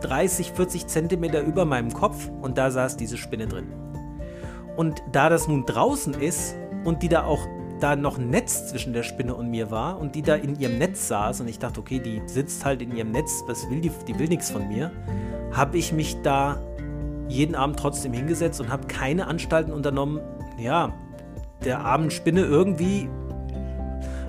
30, 0.01 0.51
40 0.51 0.87
Zentimeter 0.87 1.41
über 1.41 1.63
meinem 1.63 1.93
Kopf 1.93 2.29
und 2.41 2.57
da 2.57 2.71
saß 2.71 2.97
diese 2.97 3.17
Spinne 3.17 3.47
drin. 3.47 3.67
Und 4.75 5.01
da 5.13 5.29
das 5.29 5.47
nun 5.47 5.65
draußen 5.65 6.15
ist 6.15 6.55
und 6.85 7.03
die 7.03 7.09
da 7.09 7.25
auch 7.25 7.45
da 7.79 7.95
noch 7.95 8.17
ein 8.17 8.29
Netz 8.29 8.67
zwischen 8.67 8.93
der 8.93 9.03
Spinne 9.03 9.35
und 9.35 9.49
mir 9.49 9.69
war 9.69 9.99
und 9.99 10.15
die 10.15 10.21
da 10.21 10.35
in 10.35 10.57
ihrem 10.57 10.77
Netz 10.77 11.09
saß 11.09 11.41
und 11.41 11.49
ich 11.49 11.59
dachte, 11.59 11.81
okay, 11.81 11.99
die 11.99 12.21
sitzt 12.25 12.63
halt 12.63 12.81
in 12.81 12.95
ihrem 12.95 13.11
Netz, 13.11 13.43
was 13.47 13.69
will 13.69 13.81
die, 13.81 13.91
die 14.07 14.17
will 14.17 14.27
nichts 14.27 14.49
von 14.49 14.67
mir, 14.67 14.91
habe 15.51 15.77
ich 15.77 15.91
mich 15.91 16.21
da 16.21 16.57
jeden 17.27 17.55
Abend 17.55 17.77
trotzdem 17.77 18.13
hingesetzt 18.13 18.61
und 18.61 18.69
habe 18.69 18.87
keine 18.87 19.27
Anstalten 19.27 19.73
unternommen, 19.73 20.21
ja, 20.57 20.93
der 21.65 21.79
armen 21.79 22.11
Spinne 22.11 22.45
irgendwie, 22.45 23.09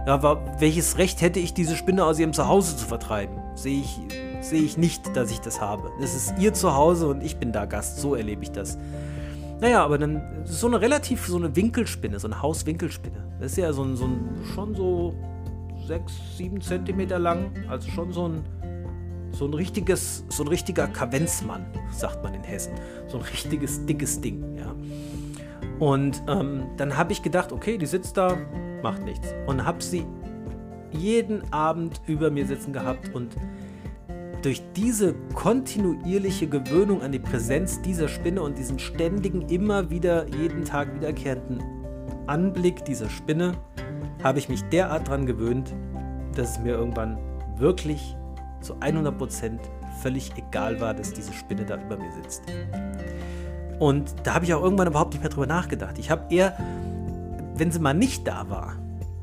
ja, 0.07 0.22
war, 0.22 0.61
welches 0.61 0.98
Recht 0.98 1.20
hätte 1.20 1.38
ich, 1.38 1.54
diese 1.54 1.76
Spinne 1.76 2.04
aus 2.04 2.18
ihrem 2.18 2.32
Zuhause 2.32 2.76
zu 2.76 2.86
vertreiben? 2.86 3.38
Sehe 3.54 3.80
ich 3.80 4.00
sehe 4.46 4.62
ich 4.62 4.76
nicht, 4.76 5.16
dass 5.16 5.30
ich 5.30 5.40
das 5.40 5.61
habe. 5.61 5.90
Es 6.00 6.14
ist 6.14 6.34
ihr 6.38 6.54
Zuhause 6.54 7.09
und 7.09 7.22
ich 7.22 7.36
bin 7.36 7.52
da 7.52 7.64
Gast. 7.64 7.98
So 7.98 8.14
erlebe 8.14 8.42
ich 8.42 8.52
das. 8.52 8.78
Naja, 9.61 9.84
aber 9.84 9.98
dann 9.98 10.22
so 10.44 10.66
eine 10.66 10.80
relativ 10.80 11.26
so 11.26 11.36
eine 11.36 11.54
Winkelspinne, 11.57 12.18
so 12.18 12.28
eine 12.28 12.42
Hauswinkelspinne. 12.42 13.36
Das 13.40 13.52
ist 13.52 13.59
ja 13.59 13.72
so 13.72 13.82
ein, 13.82 13.96
so 13.96 14.04
ein 14.04 14.28
schon 14.54 14.74
so 14.74 15.14
6, 15.86 16.12
7 16.36 16.61
Zentimeter 16.61 17.18
lang. 17.18 17.50
Also 17.68 17.90
schon 17.90 18.12
so 18.12 18.28
ein, 18.28 18.44
so 19.32 19.46
ein 19.46 19.54
richtiges, 19.54 20.24
so 20.28 20.44
ein 20.44 20.48
richtiger 20.48 20.88
Kavenzmann, 20.88 21.66
sagt 21.90 22.22
man 22.22 22.34
in 22.34 22.42
Hessen. 22.42 22.74
So 23.09 23.18
ein 23.18 23.24
richtiges, 23.24 23.84
dickes 23.86 24.20
Ding, 24.20 24.57
ja. 24.57 24.74
Und 25.78 26.22
ähm, 26.26 26.64
dann 26.76 26.96
habe 26.96 27.12
ich 27.12 27.22
gedacht, 27.22 27.52
okay, 27.52 27.76
die 27.76 27.86
sitzt 27.86 28.16
da, 28.16 28.36
macht 28.82 29.04
nichts. 29.04 29.34
Und 29.46 29.64
habe 29.64 29.82
sie 29.82 30.07
jeden 30.92 31.52
Abend 31.52 32.00
über 32.07 32.30
mir 32.30 32.46
sitzen 32.46 32.72
gehabt 32.72 33.14
und 33.14 33.36
durch 34.47 34.62
diese 34.76 35.12
kontinuierliche 35.34 36.47
Gewöhnung 36.47 37.03
an 37.03 37.11
die 37.11 37.18
Präsenz 37.18 37.82
dieser 37.82 38.07
Spinne 38.07 38.42
und 38.42 38.57
diesen 38.57 38.78
ständigen, 38.78 39.42
immer 39.49 39.90
wieder, 39.90 40.28
jeden 40.28 40.64
Tag 40.64 40.94
wiederkehrenden 40.94 41.61
Anblick 42.28 42.84
dieser 42.84 43.11
Spinne, 43.11 43.55
habe 44.22 44.38
ich 44.38 44.49
mich 44.49 44.62
derart 44.68 45.09
daran 45.09 45.26
gewöhnt, 45.26 45.74
dass 46.36 46.53
es 46.53 46.59
mir 46.61 46.74
irgendwann 46.74 47.18
wirklich 47.57 48.16
zu 48.61 48.74
100% 48.76 49.59
völlig 50.01 50.30
egal 50.36 50.80
war, 50.80 50.94
dass 50.94 51.12
diese 51.12 51.32
Spinne 51.32 51.64
da 51.64 51.82
über 51.82 51.97
mir 51.97 52.12
sitzt. 52.12 52.42
Und 53.80 54.14
da 54.22 54.34
habe 54.34 54.44
ich 54.44 54.55
auch 54.55 54.62
irgendwann 54.62 54.86
überhaupt 54.86 55.12
nicht 55.12 55.22
mehr 55.22 55.30
drüber 55.30 55.49
nachgedacht. 55.49 55.99
Ich 55.99 56.09
habe 56.09 56.32
eher, 56.32 56.57
wenn 57.57 57.72
sie 57.72 57.80
mal 57.80 57.94
nicht 57.94 58.28
da 58.28 58.49
war, 58.49 58.76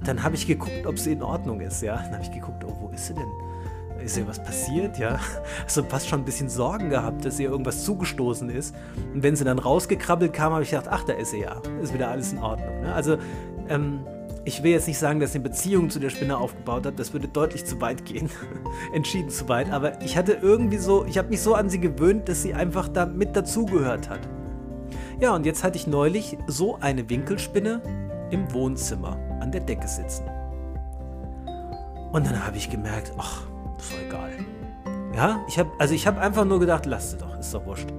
dann 0.04 0.22
habe 0.22 0.36
ich 0.36 0.48
geguckt, 0.48 0.86
ob 0.86 1.00
sie 1.00 1.14
in 1.14 1.24
Ordnung 1.24 1.62
ist. 1.62 1.82
Ja, 1.82 1.96
dann 1.96 2.12
habe 2.12 2.24
ich 2.24 2.32
geguckt, 2.32 2.66
oh, 2.66 2.76
wo 2.82 2.90
ist 2.90 3.08
sie 3.08 3.14
denn? 3.14 3.53
Ist 4.04 4.18
ihr 4.18 4.28
was 4.28 4.42
passiert, 4.44 4.98
ja? 4.98 5.20
Also 5.64 5.84
fast 5.84 6.08
schon 6.08 6.22
ein 6.22 6.26
bisschen 6.26 6.50
Sorgen 6.50 6.90
gehabt, 6.90 7.26
dass 7.26 7.40
ihr 7.40 7.50
irgendwas 7.50 7.84
zugestoßen 7.84 8.50
ist. 8.50 8.76
Und 9.14 9.24
wenn 9.24 9.36
sie 9.36 9.44
dann 9.44 9.60
rausgekrabbelt 9.60 10.34
kam, 10.34 10.54
habe 10.54 10.64
ich 10.64 10.72
gedacht, 10.72 10.88
ach, 10.90 11.04
da 11.04 11.14
ist 11.14 11.32
sie 11.32 11.42
ja. 11.42 11.62
Ist 11.82 11.94
wieder 11.94 12.10
alles 12.10 12.34
in 12.34 12.40
Ordnung. 12.40 12.82
Ne? 12.82 12.94
Also, 12.94 13.18
ähm, 13.70 14.06
ich 14.46 14.62
will 14.62 14.72
jetzt 14.72 14.88
nicht 14.88 15.00
sagen, 15.00 15.20
dass 15.20 15.32
sie 15.32 15.40
eine 15.40 15.50
Beziehung 15.50 15.90
zu 15.90 16.00
der 16.00 16.10
Spinne 16.10 16.38
aufgebaut 16.38 16.86
hat, 16.86 17.00
das 17.00 17.14
würde 17.14 17.28
deutlich 17.28 17.66
zu 17.66 17.80
weit 17.80 18.06
gehen. 18.06 18.30
Entschieden 18.94 19.30
zu 19.30 19.48
weit. 19.48 19.72
Aber 19.72 20.02
ich 20.02 20.18
hatte 20.18 20.34
irgendwie 20.42 20.78
so, 20.78 21.06
ich 21.06 21.18
habe 21.18 21.30
mich 21.30 21.42
so 21.42 21.56
an 21.56 21.70
sie 21.70 21.80
gewöhnt, 21.80 22.28
dass 22.28 22.42
sie 22.42 22.54
einfach 22.54 22.90
da 22.90 23.06
mit 23.06 23.36
dazugehört 23.36 24.10
hat. 24.10 24.20
Ja, 25.20 25.34
und 25.34 25.46
jetzt 25.46 25.64
hatte 25.64 25.78
ich 25.78 25.88
neulich 25.88 26.38
so 26.48 26.78
eine 26.80 27.10
Winkelspinne 27.10 27.82
im 28.32 28.52
Wohnzimmer 28.54 29.18
an 29.40 29.52
der 29.52 29.62
Decke 29.62 29.88
sitzen. 29.88 30.26
Und 32.12 32.28
dann 32.28 32.46
habe 32.46 32.58
ich 32.58 32.70
gemerkt, 32.70 33.14
ach, 33.18 33.44
ist 33.90 33.94
egal. 34.08 34.32
Ja, 35.16 35.44
ich 35.48 35.60
habe 35.60 35.70
also 35.80 35.94
ich 35.94 36.08
habe 36.08 36.20
einfach 36.20 36.46
nur 36.46 36.60
gedacht, 36.60 36.86
lass 36.86 37.14
es 37.14 37.18
doch, 37.18 37.38
ist 37.40 37.54
doch 37.54 37.66
wurscht. 37.66 37.90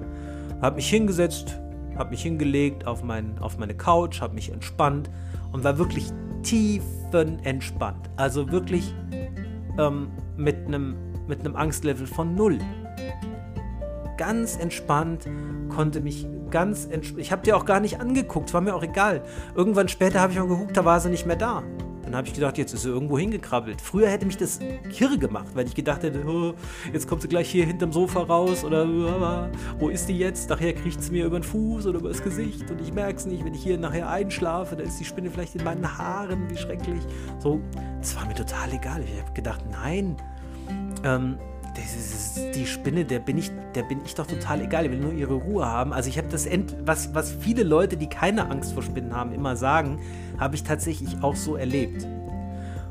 Habe 0.60 0.76
mich 0.76 0.88
hingesetzt, 0.88 1.60
habe 1.96 2.10
mich 2.10 2.22
hingelegt 2.22 2.86
auf, 2.86 3.02
mein, 3.02 3.38
auf 3.38 3.58
meine 3.58 3.74
Couch, 3.74 4.20
habe 4.20 4.34
mich 4.34 4.50
entspannt 4.50 5.10
und 5.52 5.62
war 5.64 5.78
wirklich 5.78 6.10
tiefenentspannt. 6.42 8.10
Also 8.16 8.50
wirklich 8.50 8.94
ähm, 9.78 10.08
mit 10.36 10.66
einem 10.66 10.96
mit 11.26 11.40
einem 11.40 11.56
Angstlevel 11.56 12.06
von 12.06 12.34
null. 12.34 12.58
Ganz 14.16 14.56
entspannt, 14.56 15.26
konnte 15.68 16.00
mich 16.00 16.26
ganz 16.50 16.86
entspannt. 16.86 17.20
Ich 17.20 17.32
habe 17.32 17.42
dir 17.42 17.56
auch 17.56 17.64
gar 17.64 17.80
nicht 17.80 18.00
angeguckt, 18.00 18.52
war 18.54 18.60
mir 18.60 18.74
auch 18.74 18.82
egal. 18.82 19.22
Irgendwann 19.54 19.88
später 19.88 20.20
habe 20.20 20.32
ich 20.32 20.38
mal 20.38 20.46
geguckt, 20.46 20.76
da 20.76 20.84
war 20.84 21.00
sie 21.00 21.10
nicht 21.10 21.26
mehr 21.26 21.36
da. 21.36 21.62
Dann 22.04 22.14
habe 22.16 22.26
ich 22.28 22.34
gedacht, 22.34 22.58
jetzt 22.58 22.72
ist 22.74 22.82
sie 22.82 22.88
irgendwo 22.88 23.18
hingekrabbelt. 23.18 23.80
Früher 23.80 24.08
hätte 24.08 24.26
mich 24.26 24.36
das 24.36 24.60
kirre 24.90 25.18
gemacht, 25.18 25.48
weil 25.54 25.66
ich 25.66 25.74
gedacht 25.74 26.02
hätte, 26.02 26.24
oh, 26.26 26.54
jetzt 26.92 27.08
kommt 27.08 27.22
sie 27.22 27.28
gleich 27.28 27.50
hier 27.50 27.64
hinterm 27.66 27.92
Sofa 27.92 28.20
raus 28.20 28.64
oder 28.64 28.86
wo 29.78 29.88
ist 29.88 30.08
die 30.08 30.18
jetzt? 30.18 30.50
Nachher 30.50 30.74
kriegt 30.74 31.02
sie 31.02 31.12
mir 31.12 31.26
über 31.26 31.38
den 31.38 31.44
Fuß 31.44 31.86
oder 31.86 31.98
über 31.98 32.08
das 32.08 32.22
Gesicht 32.22 32.70
und 32.70 32.80
ich 32.80 32.92
merke 32.92 33.16
es 33.16 33.26
nicht. 33.26 33.44
Wenn 33.44 33.54
ich 33.54 33.62
hier 33.62 33.78
nachher 33.78 34.08
einschlafe, 34.08 34.76
dann 34.76 34.86
ist 34.86 34.98
die 35.00 35.04
Spinne 35.04 35.30
vielleicht 35.30 35.54
in 35.54 35.64
meinen 35.64 35.98
Haaren, 35.98 36.48
wie 36.50 36.56
schrecklich. 36.56 37.02
So, 37.38 37.60
das 37.98 38.14
war 38.16 38.26
mir 38.26 38.34
total 38.34 38.72
egal. 38.72 39.02
Ich 39.02 39.20
habe 39.20 39.32
gedacht, 39.32 39.64
nein, 39.70 40.16
ähm, 41.04 41.38
ist, 41.82 42.54
die 42.54 42.66
Spinne, 42.66 43.04
der 43.04 43.18
bin 43.18 43.38
ich, 43.38 43.50
der 43.74 43.82
bin 43.82 44.00
ich 44.04 44.14
doch 44.14 44.26
total 44.26 44.62
egal. 44.62 44.86
Ich 44.86 44.92
will 44.92 44.98
nur 44.98 45.12
ihre 45.12 45.34
Ruhe 45.34 45.66
haben. 45.66 45.92
Also 45.92 46.08
ich 46.08 46.18
habe 46.18 46.28
das, 46.28 46.46
End, 46.46 46.74
was, 46.84 47.14
was 47.14 47.32
viele 47.32 47.62
Leute, 47.62 47.96
die 47.96 48.08
keine 48.08 48.50
Angst 48.50 48.72
vor 48.72 48.82
Spinnen 48.82 49.14
haben, 49.14 49.32
immer 49.32 49.56
sagen, 49.56 50.00
habe 50.38 50.54
ich 50.54 50.62
tatsächlich 50.62 51.22
auch 51.22 51.36
so 51.36 51.56
erlebt. 51.56 52.06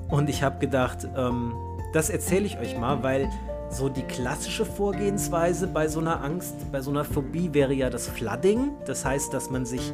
Und 0.09 0.29
ich 0.29 0.43
habe 0.43 0.59
gedacht, 0.59 1.07
ähm, 1.15 1.53
das 1.93 2.09
erzähle 2.09 2.45
ich 2.45 2.57
euch 2.57 2.77
mal, 2.77 3.03
weil 3.03 3.29
so 3.69 3.89
die 3.89 4.03
klassische 4.03 4.65
Vorgehensweise 4.65 5.67
bei 5.67 5.88
so 5.88 5.99
einer 5.99 6.23
Angst, 6.23 6.55
bei 6.71 6.81
so 6.81 6.91
einer 6.91 7.03
Phobie 7.03 7.53
wäre 7.53 7.73
ja 7.73 7.89
das 7.89 8.07
Flooding. 8.07 8.71
Das 8.86 9.05
heißt, 9.05 9.34
dass 9.34 9.49
man 9.49 9.65
sich 9.65 9.93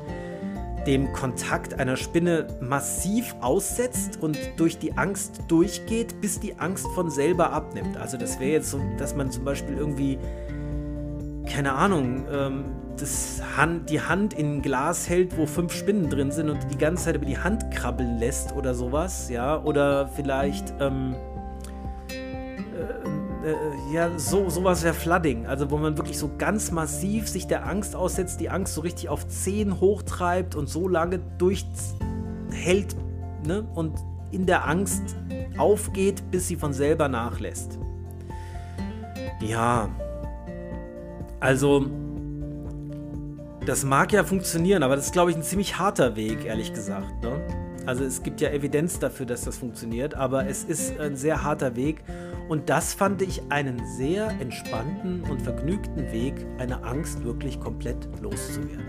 dem 0.90 1.14
Kontakt 1.14 1.80
einer 1.80 1.96
Spinne 1.96 2.48
massiv 2.62 3.36
aussetzt 3.42 4.18
und 4.24 4.40
durch 4.58 4.80
die 4.80 4.98
Angst 4.98 5.44
durchgeht, 5.48 6.20
bis 6.20 6.40
die 6.40 6.58
Angst 6.58 6.88
von 6.96 7.12
selber 7.12 7.54
abnimmt. 7.54 7.96
Also 7.96 8.18
das 8.18 8.40
wäre 8.40 8.54
jetzt 8.54 8.72
so, 8.72 8.82
dass 8.98 9.16
man 9.16 9.30
zum 9.30 9.46
Beispiel 9.46 9.78
irgendwie 9.78 10.18
keine 11.46 11.74
Ahnung, 11.74 12.26
ähm, 12.32 12.66
das 12.98 13.40
Hand, 13.56 13.92
die 13.92 14.02
Hand 14.02 14.34
in 14.34 14.58
ein 14.58 14.62
Glas 14.64 15.08
hält, 15.08 15.38
wo 15.38 15.46
fünf 15.46 15.74
Spinnen 15.74 16.10
drin 16.10 16.32
sind 16.32 16.50
und 16.50 16.60
die 16.72 16.78
ganze 16.78 17.06
Zeit 17.06 17.16
über 17.16 17.26
die 17.26 17.38
Hand 17.38 17.70
krabbeln 17.72 18.18
lässt 18.18 18.56
oder 18.56 18.74
sowas, 18.74 19.30
ja, 19.30 19.62
oder 19.62 20.08
vielleicht, 20.16 20.74
ähm, 20.80 21.16
äh, 23.46 23.94
ja, 23.94 24.18
so, 24.18 24.50
sowas 24.50 24.84
wäre 24.84 24.94
Flooding, 24.94 25.46
also 25.46 25.72
wo 25.72 25.78
man 25.78 25.98
wirklich 25.98 26.18
so 26.18 26.30
ganz 26.38 26.72
massiv 26.72 27.28
sich 27.28 27.48
der 27.48 27.66
Angst 27.66 27.96
aussetzt, 27.96 28.40
die 28.40 28.50
Angst 28.50 28.74
so 28.74 28.82
richtig 28.82 29.10
auf 29.10 29.28
10 29.28 29.80
hochtreibt 29.80 30.56
und 30.56 30.68
so 30.68 30.88
lange 30.88 31.20
durchhält, 31.38 32.96
ne, 33.46 33.68
und 33.76 33.98
in 34.32 34.46
der 34.46 34.68
Angst 34.68 35.16
aufgeht, 35.58 36.30
bis 36.32 36.48
sie 36.48 36.56
von 36.56 36.74
selber 36.74 37.08
nachlässt. 37.08 37.80
Ja, 39.42 39.90
also 41.40 41.86
das 43.66 43.86
mag 43.86 44.12
ja 44.12 44.24
funktionieren, 44.24 44.84
aber 44.84 44.96
das 44.96 45.06
ist, 45.06 45.14
glaube 45.14 45.32
ich, 45.32 45.38
ein 45.38 45.44
ziemlich 45.44 45.78
harter 45.78 46.16
Weg, 46.16 46.46
ehrlich 46.46 46.74
gesagt. 46.74 47.24
Ne? 47.24 47.42
Also 47.86 48.04
es 48.04 48.24
gibt 48.24 48.42
ja 48.42 48.50
Evidenz 48.50 49.00
dafür, 49.00 49.26
dass 49.26 49.44
das 49.44 49.58
funktioniert, 49.58 50.14
aber 50.14 50.48
es 50.48 50.64
ist 50.64 51.00
ein 51.00 51.16
sehr 51.16 51.44
harter 51.44 51.76
Weg. 51.76 52.04
Und 52.50 52.68
das 52.68 52.96
fand 52.96 53.22
ich 53.22 53.44
einen 53.50 53.80
sehr 53.86 54.28
entspannten 54.42 55.22
und 55.22 55.40
vergnügten 55.40 56.12
Weg, 56.12 56.34
eine 56.58 56.84
Angst 56.84 57.24
wirklich 57.24 57.60
komplett 57.60 58.10
loszuwerden. 58.22 58.88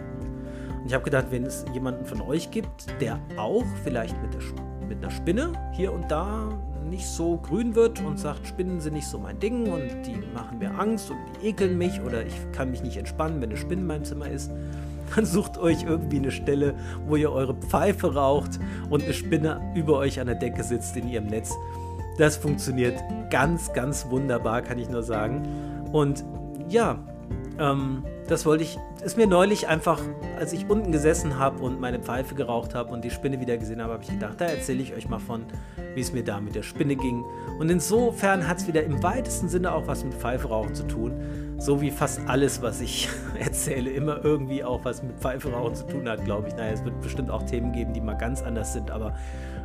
Und 0.81 0.87
ich 0.87 0.95
habe 0.95 1.05
gedacht, 1.05 1.27
wenn 1.29 1.45
es 1.45 1.67
jemanden 1.75 2.07
von 2.07 2.23
euch 2.23 2.51
gibt, 2.51 2.87
der 3.03 3.21
auch 3.37 3.67
vielleicht 3.85 4.21
mit, 4.23 4.33
der, 4.33 4.41
mit 4.89 5.05
einer 5.05 5.11
Spinne 5.11 5.53
hier 5.73 5.93
und 5.93 6.11
da 6.11 6.59
nicht 6.89 7.07
so 7.07 7.37
grün 7.37 7.75
wird 7.75 8.01
und 8.01 8.19
sagt, 8.19 8.47
Spinnen 8.47 8.81
sind 8.81 8.95
nicht 8.95 9.07
so 9.07 9.19
mein 9.19 9.39
Ding 9.39 9.71
und 9.71 10.07
die 10.07 10.17
machen 10.33 10.59
mir 10.59 10.71
Angst 10.79 11.11
und 11.11 11.19
die 11.43 11.49
ekeln 11.49 11.77
mich 11.77 12.01
oder 12.01 12.25
ich 12.25 12.35
kann 12.53 12.71
mich 12.71 12.83
nicht 12.83 12.97
entspannen, 12.97 13.43
wenn 13.43 13.51
eine 13.51 13.59
Spinne 13.59 13.83
in 13.83 13.87
meinem 13.87 14.05
Zimmer 14.05 14.31
ist, 14.31 14.51
dann 15.15 15.27
sucht 15.27 15.59
euch 15.59 15.83
irgendwie 15.83 16.17
eine 16.17 16.31
Stelle, 16.31 16.75
wo 17.07 17.15
ihr 17.17 17.31
eure 17.31 17.55
Pfeife 17.55 18.15
raucht 18.15 18.59
und 18.89 19.05
eine 19.05 19.13
Spinne 19.13 19.61
über 19.75 19.99
euch 19.99 20.19
an 20.19 20.29
der 20.29 20.37
Decke 20.37 20.65
sitzt 20.65 20.97
in 20.97 21.09
ihrem 21.09 21.27
Netz. 21.27 21.55
Das 22.19 22.37
funktioniert 22.37 23.03
ganz, 23.31 23.73
ganz 23.73 24.07
wunderbar, 24.11 24.63
kann 24.63 24.79
ich 24.79 24.89
nur 24.89 25.03
sagen. 25.03 25.89
Und 25.93 26.25
ja, 26.69 26.99
ähm, 27.59 28.05
das 28.29 28.47
wollte 28.47 28.63
ich, 28.63 28.79
ist 29.05 29.17
mir 29.17 29.27
neulich 29.27 29.67
einfach, 29.67 30.01
als 30.39 30.53
ich 30.53 30.69
unten 30.71 30.93
gesessen 30.93 31.39
habe 31.39 31.63
und 31.63 31.81
meine 31.81 31.99
Pfeife 31.99 32.35
geraucht 32.35 32.75
habe 32.75 32.93
und 32.93 33.05
die 33.05 33.11
Spinne 33.11 33.41
wieder 33.41 33.59
gesehen 33.59 33.83
habe, 33.83 33.95
habe 33.95 34.03
ich 34.05 34.11
gedacht, 34.11 34.41
da 34.41 34.45
erzähle 34.47 34.83
ich 34.83 34.95
euch 34.95 35.09
mal 35.09 35.19
von, 35.19 35.45
wie 35.95 36.01
es 36.01 36.13
mir 36.13 36.23
da 36.23 36.41
mit 36.41 36.55
der 36.55 36.63
Spinne 36.63 36.95
ging. 36.95 37.25
Und 37.59 37.71
insofern 37.71 38.47
hat 38.47 38.59
es 38.59 38.69
wieder 38.69 38.85
im 38.85 39.03
weitesten 39.03 39.49
Sinne 39.49 39.73
auch 39.73 39.87
was 39.89 40.05
mit 40.05 40.15
Pfeife 40.15 40.49
rauchen 40.49 40.75
zu 40.75 40.85
tun. 40.85 41.13
So 41.59 41.81
wie 41.81 41.91
fast 41.91 42.21
alles, 42.29 42.63
was 42.63 42.81
ich 42.81 43.09
erzähle, 43.39 43.91
immer 43.91 44.25
irgendwie 44.25 44.63
auch 44.63 44.85
was 44.85 45.03
mit 45.03 45.19
Pfeife 45.19 45.53
rauchen 45.53 45.75
zu 45.75 45.87
tun 45.89 46.09
hat, 46.09 46.25
glaube 46.25 46.49
ich. 46.49 46.55
Naja, 46.55 46.73
es 46.73 46.85
wird 46.85 47.01
bestimmt 47.01 47.31
auch 47.31 47.43
Themen 47.43 47.73
geben, 47.73 47.93
die 47.93 48.01
mal 48.01 48.15
ganz 48.15 48.43
anders 48.43 48.73
sind, 48.73 48.91
aber 48.91 49.15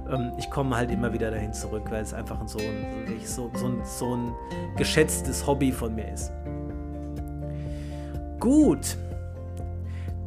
ähm, 0.10 0.32
ich 0.38 0.50
komme 0.50 0.76
halt 0.76 0.92
immer 0.92 1.14
wieder 1.14 1.32
dahin 1.32 1.54
zurück, 1.54 1.84
weil 1.90 2.04
es 2.04 2.14
einfach 2.14 2.40
so 2.48 2.60
ein, 2.60 3.08
so, 3.24 3.52
so, 3.56 3.68
ein, 3.68 3.82
so 3.84 4.16
ein 4.16 4.34
geschätztes 4.78 5.46
Hobby 5.46 5.72
von 5.72 5.96
mir 5.96 6.12
ist. 6.12 6.32
Gut. 8.40 8.98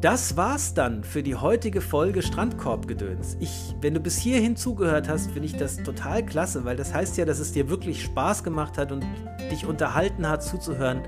Das 0.01 0.37
war's 0.37 0.73
dann 0.73 1.03
für 1.03 1.23
die 1.23 1.35
heutige 1.35 1.81
Folge 1.81 2.21
Strandkorbgedöns. 2.21 3.35
Ich, 3.41 3.75
wenn 3.81 3.93
du 3.93 3.99
bis 3.99 4.17
hierhin 4.17 4.55
zugehört 4.55 5.09
hast, 5.09 5.31
finde 5.31 5.45
ich 5.45 5.57
das 5.57 5.75
total 5.83 6.25
klasse, 6.25 6.63
weil 6.63 6.77
das 6.77 6.93
heißt 6.93 7.17
ja, 7.17 7.25
dass 7.25 7.39
es 7.39 7.51
dir 7.51 7.69
wirklich 7.69 8.03
Spaß 8.03 8.45
gemacht 8.45 8.77
hat 8.77 8.93
und 8.93 9.05
dich 9.51 9.65
unterhalten 9.65 10.27
hat 10.29 10.41
zuzuhören. 10.41 11.01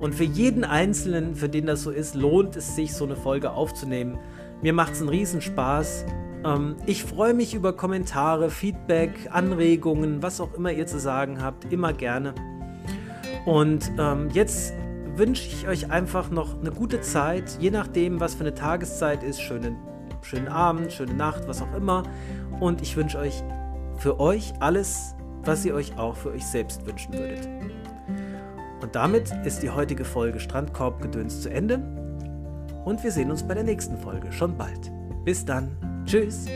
Und 0.00 0.16
für 0.16 0.24
jeden 0.24 0.64
Einzelnen, 0.64 1.36
für 1.36 1.48
den 1.48 1.66
das 1.66 1.82
so 1.82 1.92
ist, 1.92 2.16
lohnt 2.16 2.56
es 2.56 2.74
sich, 2.74 2.92
so 2.92 3.04
eine 3.04 3.14
Folge 3.14 3.52
aufzunehmen. 3.52 4.18
Mir 4.62 4.72
macht 4.72 4.94
es 4.94 5.00
einen 5.00 5.10
Riesenspaß. 5.10 6.04
Ähm, 6.44 6.76
ich 6.86 7.04
freue 7.04 7.34
mich 7.34 7.54
über 7.54 7.72
Kommentare, 7.72 8.50
Feedback, 8.50 9.28
Anregungen, 9.30 10.22
was 10.22 10.40
auch 10.40 10.54
immer 10.54 10.72
ihr 10.72 10.86
zu 10.86 10.98
sagen 10.98 11.42
habt, 11.42 11.72
immer 11.72 11.92
gerne. 11.92 12.34
Und 13.46 13.90
ähm, 13.98 14.28
jetzt 14.32 14.74
wünsche 15.16 15.46
ich 15.48 15.68
euch 15.68 15.90
einfach 15.90 16.30
noch 16.30 16.60
eine 16.60 16.70
gute 16.70 17.00
Zeit, 17.00 17.56
je 17.60 17.70
nachdem, 17.70 18.20
was 18.20 18.34
für 18.34 18.40
eine 18.40 18.54
Tageszeit 18.54 19.22
ist. 19.22 19.40
Schönen, 19.40 19.76
schönen 20.22 20.48
Abend, 20.48 20.92
schöne 20.92 21.14
Nacht, 21.14 21.46
was 21.46 21.62
auch 21.62 21.74
immer. 21.74 22.04
Und 22.60 22.82
ich 22.82 22.96
wünsche 22.96 23.18
euch 23.18 23.42
für 23.98 24.18
euch 24.20 24.52
alles, 24.60 25.14
was 25.44 25.64
ihr 25.64 25.74
euch 25.74 25.96
auch 25.98 26.16
für 26.16 26.30
euch 26.30 26.46
selbst 26.46 26.86
wünschen 26.86 27.14
würdet. 27.14 27.48
Und 28.80 28.94
damit 28.94 29.32
ist 29.44 29.62
die 29.62 29.70
heutige 29.70 30.04
Folge 30.04 30.40
Strandkorbgedöns 30.40 31.42
zu 31.42 31.50
Ende. 31.50 31.78
Und 32.84 33.02
wir 33.02 33.12
sehen 33.12 33.30
uns 33.30 33.42
bei 33.42 33.54
der 33.54 33.64
nächsten 33.64 33.96
Folge 33.96 34.30
schon 34.32 34.56
bald. 34.58 34.90
Bis 35.24 35.44
dann. 35.44 35.93
Tschüss. 36.06 36.46